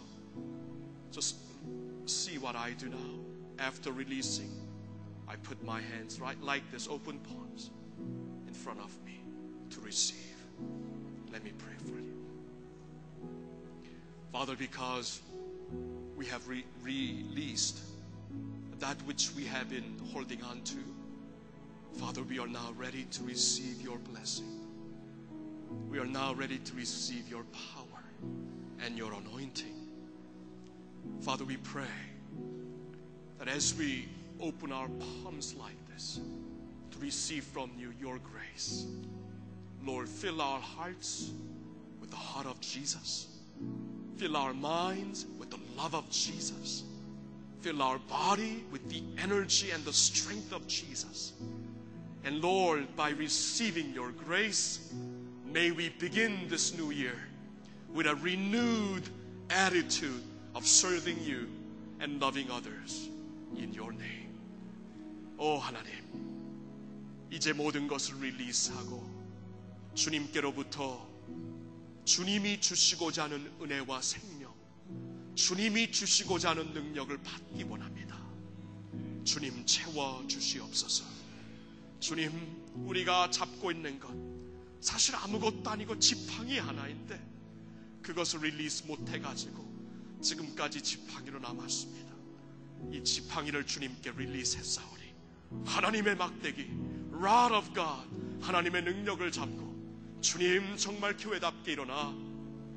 just 1.12 1.36
see 2.06 2.38
what 2.38 2.56
I 2.56 2.70
do 2.72 2.88
now. 2.88 2.96
After 3.58 3.92
releasing, 3.92 4.50
I 5.28 5.36
put 5.36 5.62
my 5.62 5.80
hands 5.80 6.18
right 6.18 6.40
like 6.42 6.62
this, 6.72 6.88
open 6.88 7.18
palms 7.18 7.70
in 8.48 8.54
front 8.54 8.80
of 8.80 8.96
me 9.04 9.20
to 9.70 9.80
receive. 9.80 10.34
Let 11.30 11.44
me 11.44 11.52
pray 11.58 11.74
for 11.84 12.00
you. 12.00 12.16
Father, 14.32 14.56
because 14.56 15.20
we 16.16 16.26
have 16.26 16.48
re- 16.48 16.64
released 16.82 17.80
that 18.80 18.96
which 19.02 19.30
we 19.36 19.44
have 19.44 19.68
been 19.68 20.00
holding 20.12 20.42
on 20.42 20.62
to, 20.62 20.78
Father, 21.98 22.22
we 22.22 22.38
are 22.38 22.48
now 22.48 22.72
ready 22.76 23.04
to 23.04 23.22
receive 23.24 23.80
your 23.82 23.98
blessing. 23.98 24.60
We 25.90 25.98
are 25.98 26.06
now 26.06 26.32
ready 26.32 26.58
to 26.58 26.74
receive 26.74 27.28
your 27.28 27.44
power 27.74 28.02
and 28.84 28.96
your 28.96 29.12
anointing. 29.12 29.81
Father, 31.20 31.44
we 31.44 31.56
pray 31.58 31.84
that 33.38 33.48
as 33.48 33.74
we 33.76 34.08
open 34.40 34.72
our 34.72 34.88
palms 35.22 35.54
like 35.54 35.76
this 35.92 36.20
to 36.90 36.98
receive 36.98 37.44
from 37.44 37.70
you 37.76 37.92
your 38.00 38.18
grace, 38.18 38.86
Lord, 39.84 40.08
fill 40.08 40.40
our 40.40 40.60
hearts 40.60 41.30
with 42.00 42.10
the 42.10 42.16
heart 42.16 42.46
of 42.46 42.60
Jesus. 42.60 43.26
Fill 44.16 44.36
our 44.36 44.54
minds 44.54 45.26
with 45.38 45.50
the 45.50 45.58
love 45.76 45.94
of 45.94 46.08
Jesus. 46.10 46.84
Fill 47.60 47.82
our 47.82 47.98
body 47.98 48.64
with 48.70 48.88
the 48.88 49.02
energy 49.22 49.70
and 49.70 49.84
the 49.84 49.92
strength 49.92 50.52
of 50.52 50.66
Jesus. 50.66 51.32
And 52.24 52.40
Lord, 52.40 52.94
by 52.96 53.10
receiving 53.10 53.92
your 53.92 54.10
grace, 54.12 54.92
may 55.52 55.70
we 55.70 55.88
begin 55.90 56.46
this 56.48 56.76
new 56.76 56.90
year 56.90 57.18
with 57.92 58.06
a 58.06 58.14
renewed 58.16 59.08
attitude 59.50 60.22
of 60.54 60.66
serving 60.66 61.18
you 61.24 61.48
and 62.00 62.22
loving 62.22 62.50
others 62.50 63.10
in 63.56 63.72
your 63.74 63.94
name. 63.94 64.32
오 65.38 65.58
하나님, 65.58 65.92
이제 67.30 67.52
모든 67.52 67.88
것을 67.88 68.20
릴리스하고 68.20 69.10
주님께로부터 69.94 71.08
주님이 72.04 72.60
주시고자 72.60 73.24
하는 73.24 73.50
은혜와 73.60 74.02
생명, 74.02 74.52
주님이 75.34 75.90
주시고자 75.90 76.50
하는 76.50 76.72
능력을 76.72 77.16
받기 77.18 77.64
원합니다. 77.64 78.20
주님 79.24 79.64
채워 79.66 80.24
주시옵소서. 80.26 81.04
주님, 82.00 82.30
우리가 82.74 83.30
잡고 83.30 83.70
있는 83.70 84.00
것, 84.00 84.12
사실 84.80 85.14
아무것도 85.14 85.70
아니고 85.70 85.98
지팡이 86.00 86.58
하나인데, 86.58 87.20
그것을 88.02 88.40
릴리스 88.40 88.84
못해가지고, 88.86 89.71
지금까지 90.22 90.82
지팡이로 90.82 91.38
남았습니다. 91.40 92.12
이 92.92 93.04
지팡이를 93.04 93.66
주님께 93.66 94.12
릴리스했사오니, 94.12 95.02
하나님의 95.64 96.16
막대기 96.16 96.62
rod 97.12 97.54
of 97.54 97.74
God 97.74 98.08
하나님의 98.40 98.82
능력을 98.82 99.30
잡고 99.30 100.20
주님 100.20 100.76
정말 100.76 101.16
교회답게 101.16 101.72
일어나 101.72 102.14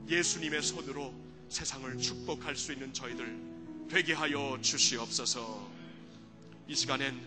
예수님의 0.07 0.61
손으로 0.61 1.13
세상을 1.49 1.97
축복할 1.97 2.55
수 2.55 2.73
있는 2.73 2.93
저희들 2.93 3.87
되게 3.89 4.13
하여 4.13 4.57
주시옵소서. 4.61 5.71
이 6.67 6.75
시간엔 6.75 7.19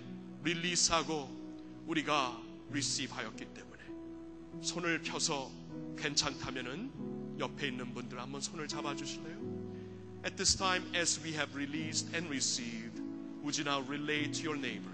릴리스하고 0.44 1.28
우리가 1.86 2.40
리시브 2.70 3.14
하였기 3.14 3.46
때문에 3.54 4.62
손을 4.62 5.02
펴서 5.02 5.50
괜찮다면은 5.96 7.38
옆에 7.38 7.68
있는 7.68 7.94
분들 7.94 8.20
한번 8.20 8.40
손을 8.40 8.66
잡아 8.68 8.94
주실래요? 8.94 9.67
At 10.23 10.37
this 10.37 10.55
time 10.55 10.83
as 10.95 11.19
we 11.23 11.31
have 11.33 11.53
released 11.55 12.07
and 12.13 12.29
received 12.29 12.99
would 13.43 13.57
you 13.57 13.63
now 13.63 13.81
relate 13.81 14.33
to 14.35 14.43
your 14.43 14.55
neighbor 14.55 14.89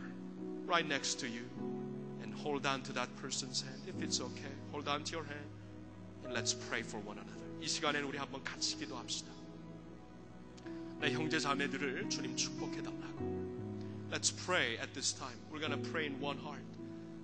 right 0.65 0.88
next 0.88 1.19
to 1.19 1.27
you 1.27 1.45
and 2.23 2.34
hold 2.34 2.65
on 2.65 2.81
to 2.81 2.94
that 2.94 3.15
person's 3.18 3.61
hand 3.61 3.81
if 3.88 4.02
it's 4.02 4.19
okay 4.19 4.56
hold 4.72 4.88
on 4.88 5.03
to 5.03 5.11
your 5.11 5.23
hand 5.23 5.49
and 6.26 6.34
let's 6.34 6.53
pray 6.53 6.81
for 6.81 6.98
one 7.02 7.18
another 7.18 7.34
이 7.61 7.68
시간에는 7.68 8.07
우리 8.07 8.18
한번 8.18 8.44
같이 8.44 8.77
기도합시다 8.77 9.31
내 10.99 11.11
형제 11.11 11.40
자매들을 11.40 12.10
주님 12.10 12.36
축복해 12.36 12.81
달라고 12.81 13.49
Let's 14.11 14.31
pray 14.31 14.77
at 14.81 14.94
this 14.95 15.14
time. 15.14 15.38
We're 15.52 15.60
going 15.60 15.72
to 15.72 15.90
pray 15.91 16.07
in 16.07 16.19
one 16.19 16.38
heart 16.40 16.65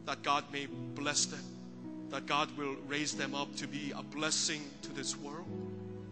that 0.06 0.22
God 0.22 0.44
may 0.54 0.68
bless 0.94 1.26
them, 1.26 1.44
that 2.12 2.28
God 2.28 2.56
will 2.58 2.76
raise 2.88 3.14
them 3.14 3.34
up 3.34 3.56
to 3.56 3.68
be 3.68 3.92
a 3.98 4.04
blessing 4.04 4.62
to 4.84 4.94
this 4.94 5.18
world, 5.18 5.48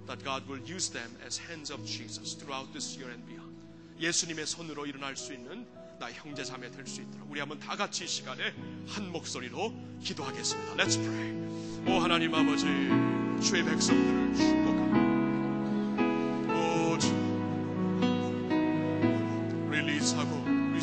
That 0.09 0.25
God 0.25 0.43
will 0.49 0.61
use 0.65 0.89
them 0.91 1.09
as 1.25 1.39
hands 1.39 1.71
of 1.71 1.85
Jesus 1.85 2.35
throughout 2.35 2.73
this 2.73 2.97
year 2.99 3.13
and 3.13 3.25
beyond. 3.27 3.55
예수님의 4.01 4.47
손으로 4.47 4.87
일어날 4.87 5.17
수 5.17 5.33
있는 5.33 5.67
나 5.99 6.11
형제 6.13 6.45
자매 6.45 6.71
될 6.71 6.87
수 6.87 7.03
있도록 7.03 7.31
우리 7.31 7.41
한번 7.41 7.59
다 7.59 7.77
같이 7.77 8.05
이 8.05 8.09
시간에 8.09 8.55
한 8.87 9.11
목소리로 9.13 9.75
기도하겠습니다. 10.03 10.75
Let's 10.77 10.97
pray. 10.97 11.33
오 11.87 12.01
하나님 12.01 12.35
아버지 12.35 12.65
주의 13.43 13.65
백성들을 13.65 14.35
축복합니다. 14.37 14.99
오 16.55 16.99
주. 16.99 17.09
릴리스하고 19.71 20.45
리 20.75 20.81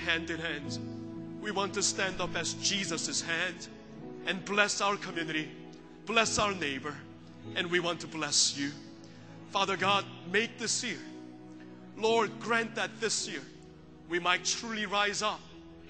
hand 0.00 0.30
in 0.30 0.38
hand 0.38 0.78
we 1.40 1.50
want 1.50 1.74
to 1.74 1.82
stand 1.82 2.20
up 2.20 2.34
as 2.34 2.54
Jesus' 2.54 3.20
hand 3.20 3.68
and 4.26 4.44
bless 4.44 4.80
our 4.80 4.96
community 4.96 5.50
bless 6.06 6.38
our 6.38 6.54
neighbor 6.54 6.94
and 7.54 7.70
we 7.70 7.80
want 7.80 8.00
to 8.00 8.06
bless 8.06 8.56
you 8.58 8.70
Father 9.50 9.76
God 9.76 10.04
make 10.32 10.58
this 10.58 10.82
year 10.82 10.98
Lord, 11.96 12.30
grant 12.40 12.74
that 12.74 12.90
this 13.00 13.28
year 13.28 13.42
we 14.08 14.18
might 14.18 14.44
truly 14.44 14.86
rise 14.86 15.22
up 15.22 15.40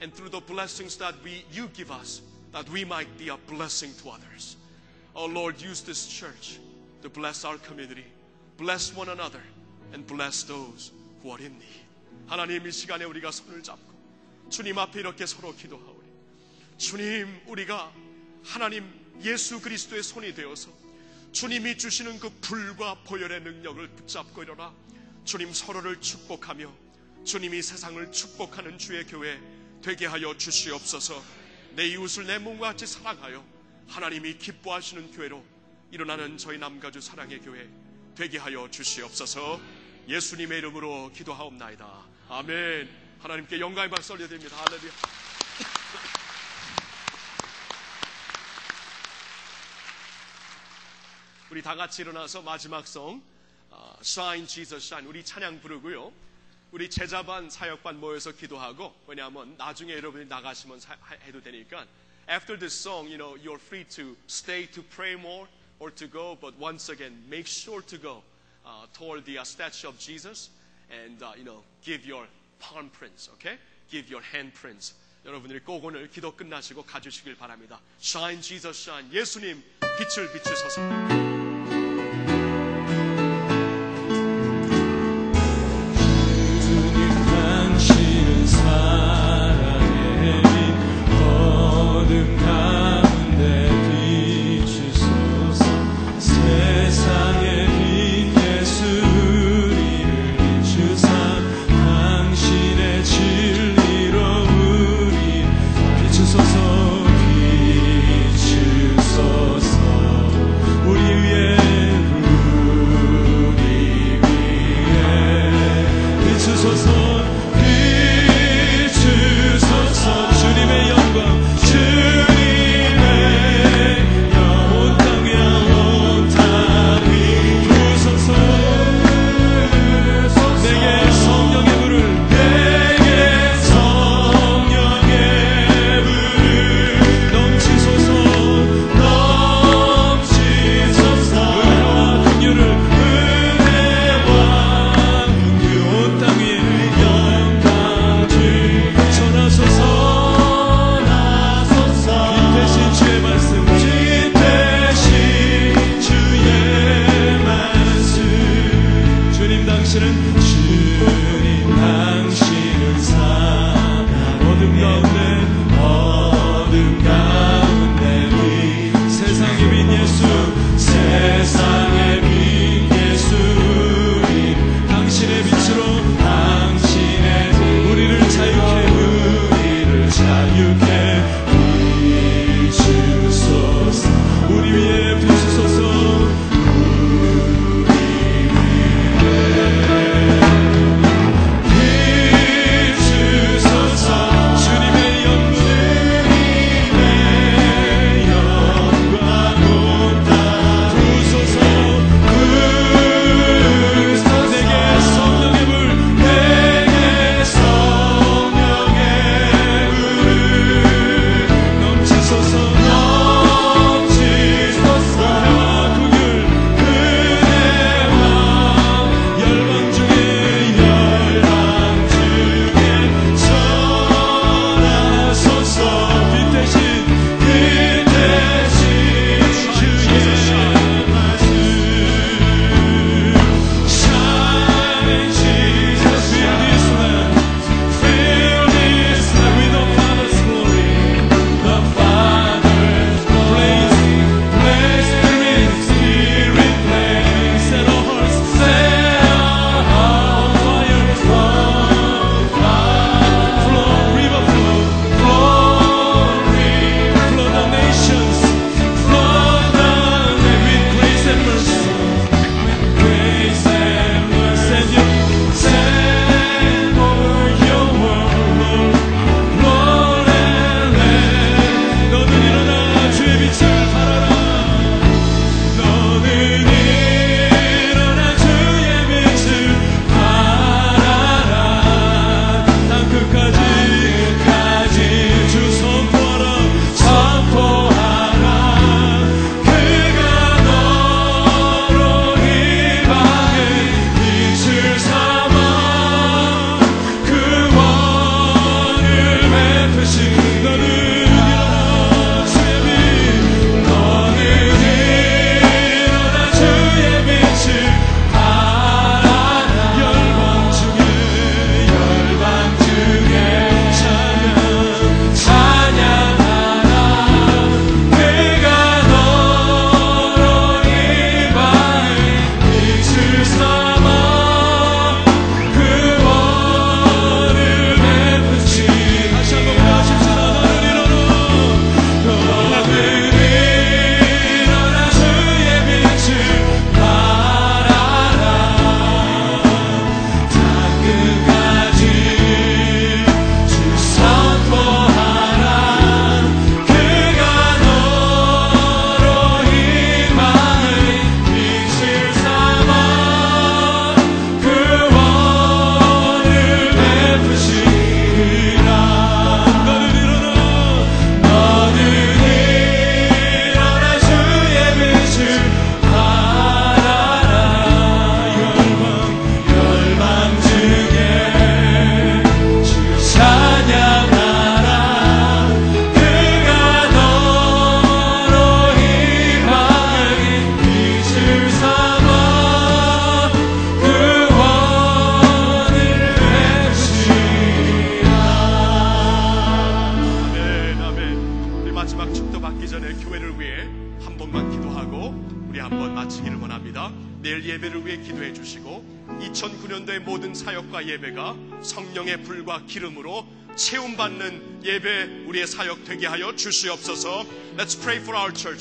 and 0.01 0.15
through 0.15 0.29
the 0.29 0.41
blessings 0.41 0.97
that 0.97 1.15
we, 1.25 1.45
you 1.53 1.69
give 1.69 1.91
us, 1.91 2.23
that 2.53 2.69
we 2.71 2.85
might 2.85 3.19
be 3.19 3.29
a 3.29 3.37
blessing 3.37 3.93
to 4.03 4.11
others. 4.11 4.57
Oh 5.15 5.27
Lord, 5.27 5.61
use 5.61 5.81
this 5.81 6.07
church 6.07 6.59
to 7.03 7.09
bless 7.09 7.45
our 7.45 7.57
community, 7.59 8.05
bless 8.57 8.95
one 8.95 9.09
another, 9.09 9.41
and 9.93 10.07
bless 10.07 10.43
those 10.45 10.93
who 11.23 11.31
are 11.31 11.39
in 11.39 11.59
need. 11.59 11.83
하나님 12.27 12.67
이 12.67 12.73
시간에 12.73 13.05
우리가 13.05 13.31
손을 13.31 13.63
잡고 13.63 13.90
주님 14.52 14.78
앞에 14.78 15.00
이렇게 15.00 15.26
서로 15.26 15.56
기도하오니 15.56 16.12
주님 16.78 17.42
우리가 17.48 17.92
하나님 18.44 18.86
예수 19.24 19.62
그리스도의 19.62 20.04
손이 20.04 20.36
되어서 20.36 20.70
주님이 21.32 21.78
주시는 21.78 22.20
그 22.20 22.30
불과 22.42 22.96
보혈의 23.06 23.42
능력을 23.42 23.88
붙잡고 23.96 24.44
일어나 24.44 24.76
주님 25.24 25.54
서로를 25.54 26.02
축복하며 26.02 26.70
주님이 27.24 27.62
세상을 27.62 28.12
축복하는 28.12 28.78
주의 28.78 29.06
교회 29.06 29.40
되게 29.82 30.06
하여 30.06 30.36
주시옵소서. 30.38 31.24
내 31.76 31.88
이웃을 31.88 32.28
내 32.28 32.38
몸과 32.38 32.70
같이 32.70 32.86
사랑하여 32.86 33.46
하나님이 33.88 34.38
기뻐하시는 34.38 35.12
교회로 35.14 35.44
일어나는 35.92 36.38
저희 36.38 36.58
남가주 36.58 37.00
사랑의 37.00 37.40
교회 37.40 37.70
되게 38.16 38.38
하여 38.38 38.70
주시옵소서. 38.70 39.62
예수님의 40.10 40.58
이름으로 40.58 41.12
기도하옵나이다. 41.14 42.06
아멘 42.28 43.11
하나님께 43.22 43.60
영광의 43.60 43.90
박수 43.90 44.14
올려드립니다 44.14 44.58
할렐루야 44.58 44.92
우리 51.52 51.62
다 51.62 51.76
같이 51.76 52.02
일어나서 52.02 52.42
마지막 52.42 52.88
성 52.88 53.22
어, 53.70 53.96
Shine 54.02 54.48
Jesus 54.48 54.86
Shine 54.86 55.08
우리 55.10 55.24
찬양 55.24 55.62
부르고요. 55.62 56.12
우리 56.72 56.90
제자반 56.90 57.50
사역반 57.50 58.00
모여서 58.00 58.32
기도하고 58.32 58.94
왜냐하면 59.08 59.56
나중에 59.58 59.94
여러분이 59.94 60.26
나가시면 60.26 60.80
사- 60.80 60.98
해도 61.26 61.42
되니까 61.42 61.86
After 62.30 62.58
this 62.58 62.74
song, 62.80 63.10
you 63.10 63.18
know, 63.18 63.36
you're 63.36 63.60
free 63.60 63.84
to 63.90 64.16
stay 64.30 64.66
to 64.72 64.82
pray 64.84 65.16
more 65.16 65.48
or 65.80 65.94
to 65.96 66.08
go, 66.08 66.38
but 66.40 66.56
once 66.58 66.90
again, 66.90 67.22
make 67.28 67.48
sure 67.48 67.82
to 67.82 67.98
go 67.98 68.24
uh, 68.64 68.86
toward 68.94 69.26
the 69.26 69.40
uh, 69.40 69.44
statue 69.44 69.90
of 69.90 69.98
Jesus 70.00 70.50
and 70.90 71.22
uh, 71.22 71.34
you 71.36 71.44
know, 71.44 71.64
give 71.84 72.06
your 72.06 72.26
palm 72.62 72.90
prints, 72.92 73.30
okay? 73.34 73.58
Give 73.90 74.08
your 74.10 74.24
hand 74.34 74.54
prints. 74.54 74.96
여러분들이 75.26 75.60
꼭 75.60 75.84
오늘 75.84 76.10
기도 76.10 76.36
끝나시고 76.36 76.84
가주시길 76.84 77.36
바랍니다. 77.36 77.80
Shine 78.00 78.42
Jesus 78.42 78.90
shine. 78.90 79.12
예수님 79.12 79.64
빛을 79.82 80.32
비추소서. 80.34 81.41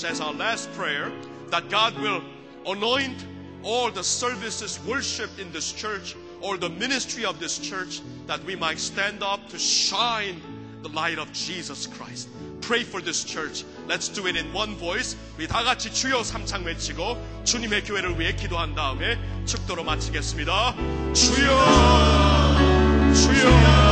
as 0.10 0.20
our 0.20 0.34
last 0.34 0.72
prayer 0.74 1.12
that 1.52 1.70
God 1.70 1.96
will 2.00 2.24
anoint 2.66 3.24
all 3.62 3.92
the 3.92 4.04
services 4.04 4.80
worship 4.88 5.30
in 5.40 5.52
this 5.52 5.72
church 5.72 6.16
or 6.42 6.58
the 6.58 6.70
ministry 6.70 7.24
of 7.24 7.40
this 7.40 7.60
church 7.60 8.02
that 8.26 8.44
we 8.46 8.56
might 8.56 8.80
stand 8.80 9.22
up 9.22 9.48
to 9.50 9.60
shine 9.60 10.42
the 10.82 10.90
light 10.90 11.20
of 11.20 11.32
Jesus 11.34 11.86
Christ. 11.86 12.30
Pray 12.62 12.84
for 12.84 13.00
this 13.00 13.24
church. 13.24 13.64
Let's 13.88 14.10
do 14.10 14.26
it 14.26 14.36
in 14.36 14.52
one 14.54 14.76
voice. 14.76 15.16
우리 15.38 15.48
다 15.48 15.64
같이 15.64 15.94
주여 15.94 16.24
삼창 16.24 16.66
외치고 16.66 17.44
주님의 17.44 17.84
교회를 17.84 18.20
위해 18.20 18.36
기도한 18.36 18.74
다음에 18.74 19.20
축도로 19.46 19.84
마치겠습니다. 19.84 20.76
주여, 21.14 21.66
주여, 23.14 23.14
주여. 23.14 23.89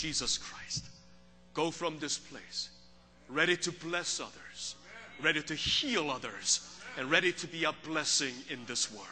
Jesus 0.00 0.38
Christ, 0.38 0.84
go 1.54 1.72
from 1.72 1.98
this 1.98 2.18
place 2.18 2.70
ready 3.28 3.56
to 3.56 3.72
bless 3.72 4.20
others, 4.20 4.76
ready 5.20 5.42
to 5.42 5.54
heal 5.54 6.08
others, 6.08 6.60
and 6.96 7.10
ready 7.10 7.32
to 7.32 7.46
be 7.48 7.64
a 7.64 7.72
blessing 7.84 8.34
in 8.48 8.64
this 8.66 8.92
world. 8.92 9.08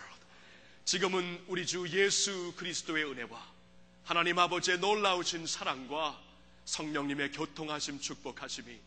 지금은 0.84 1.42
우리 1.48 1.66
주 1.66 1.88
예수 1.88 2.54
그리스도의 2.56 3.04
은혜와 3.04 3.42
하나님 4.04 4.38
아버지의 4.38 4.78
놀라우신 4.78 5.48
사랑과 5.48 6.16
성령님의 6.66 7.32
교통하심 7.32 7.98
축복하심이 7.98 8.78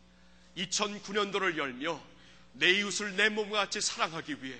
2009년도를 0.56 1.58
열며 1.58 2.02
내 2.54 2.70
이웃을 2.78 3.14
내 3.16 3.28
몸과 3.28 3.58
같이 3.58 3.82
사랑하기 3.82 4.42
위해 4.42 4.58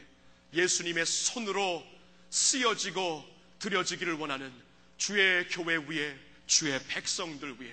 예수님의 0.53 1.07
손으로 1.07 1.83
쓰여지고 2.29 3.25
드려지기를 3.61 4.15
원하는 4.15 4.53
주의 4.99 5.49
교회 5.49 5.77
위에 5.77 6.30
주의 6.51 6.79
백성들 6.89 7.57
위해 7.61 7.73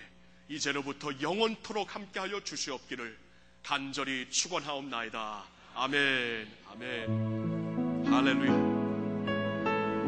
이제로부터 0.50 1.10
영원토록 1.20 1.96
함께하여 1.96 2.44
주시옵기를 2.44 3.18
간절히 3.64 4.30
축원하옵나이다. 4.30 5.44
아멘. 5.74 6.48
아멘. 6.72 8.06
할렐루야. 8.06 8.54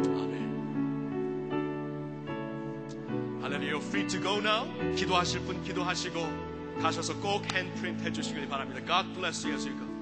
아멘. 0.06 0.34
할렐루야. 3.42 3.78
Free 3.78 4.08
to 4.08 4.22
go 4.22 4.38
now. 4.38 4.96
기도하실 4.96 5.42
분 5.42 5.64
기도하시고 5.64 6.78
가셔서 6.80 7.20
꼭 7.20 7.52
핸드프린트 7.52 8.04
해주시길 8.04 8.48
바랍니다. 8.48 8.86
God 8.86 9.12
bless 9.16 9.48
you 9.48 9.56
as 9.58 9.68
you 9.68 9.76
go. 9.80 9.99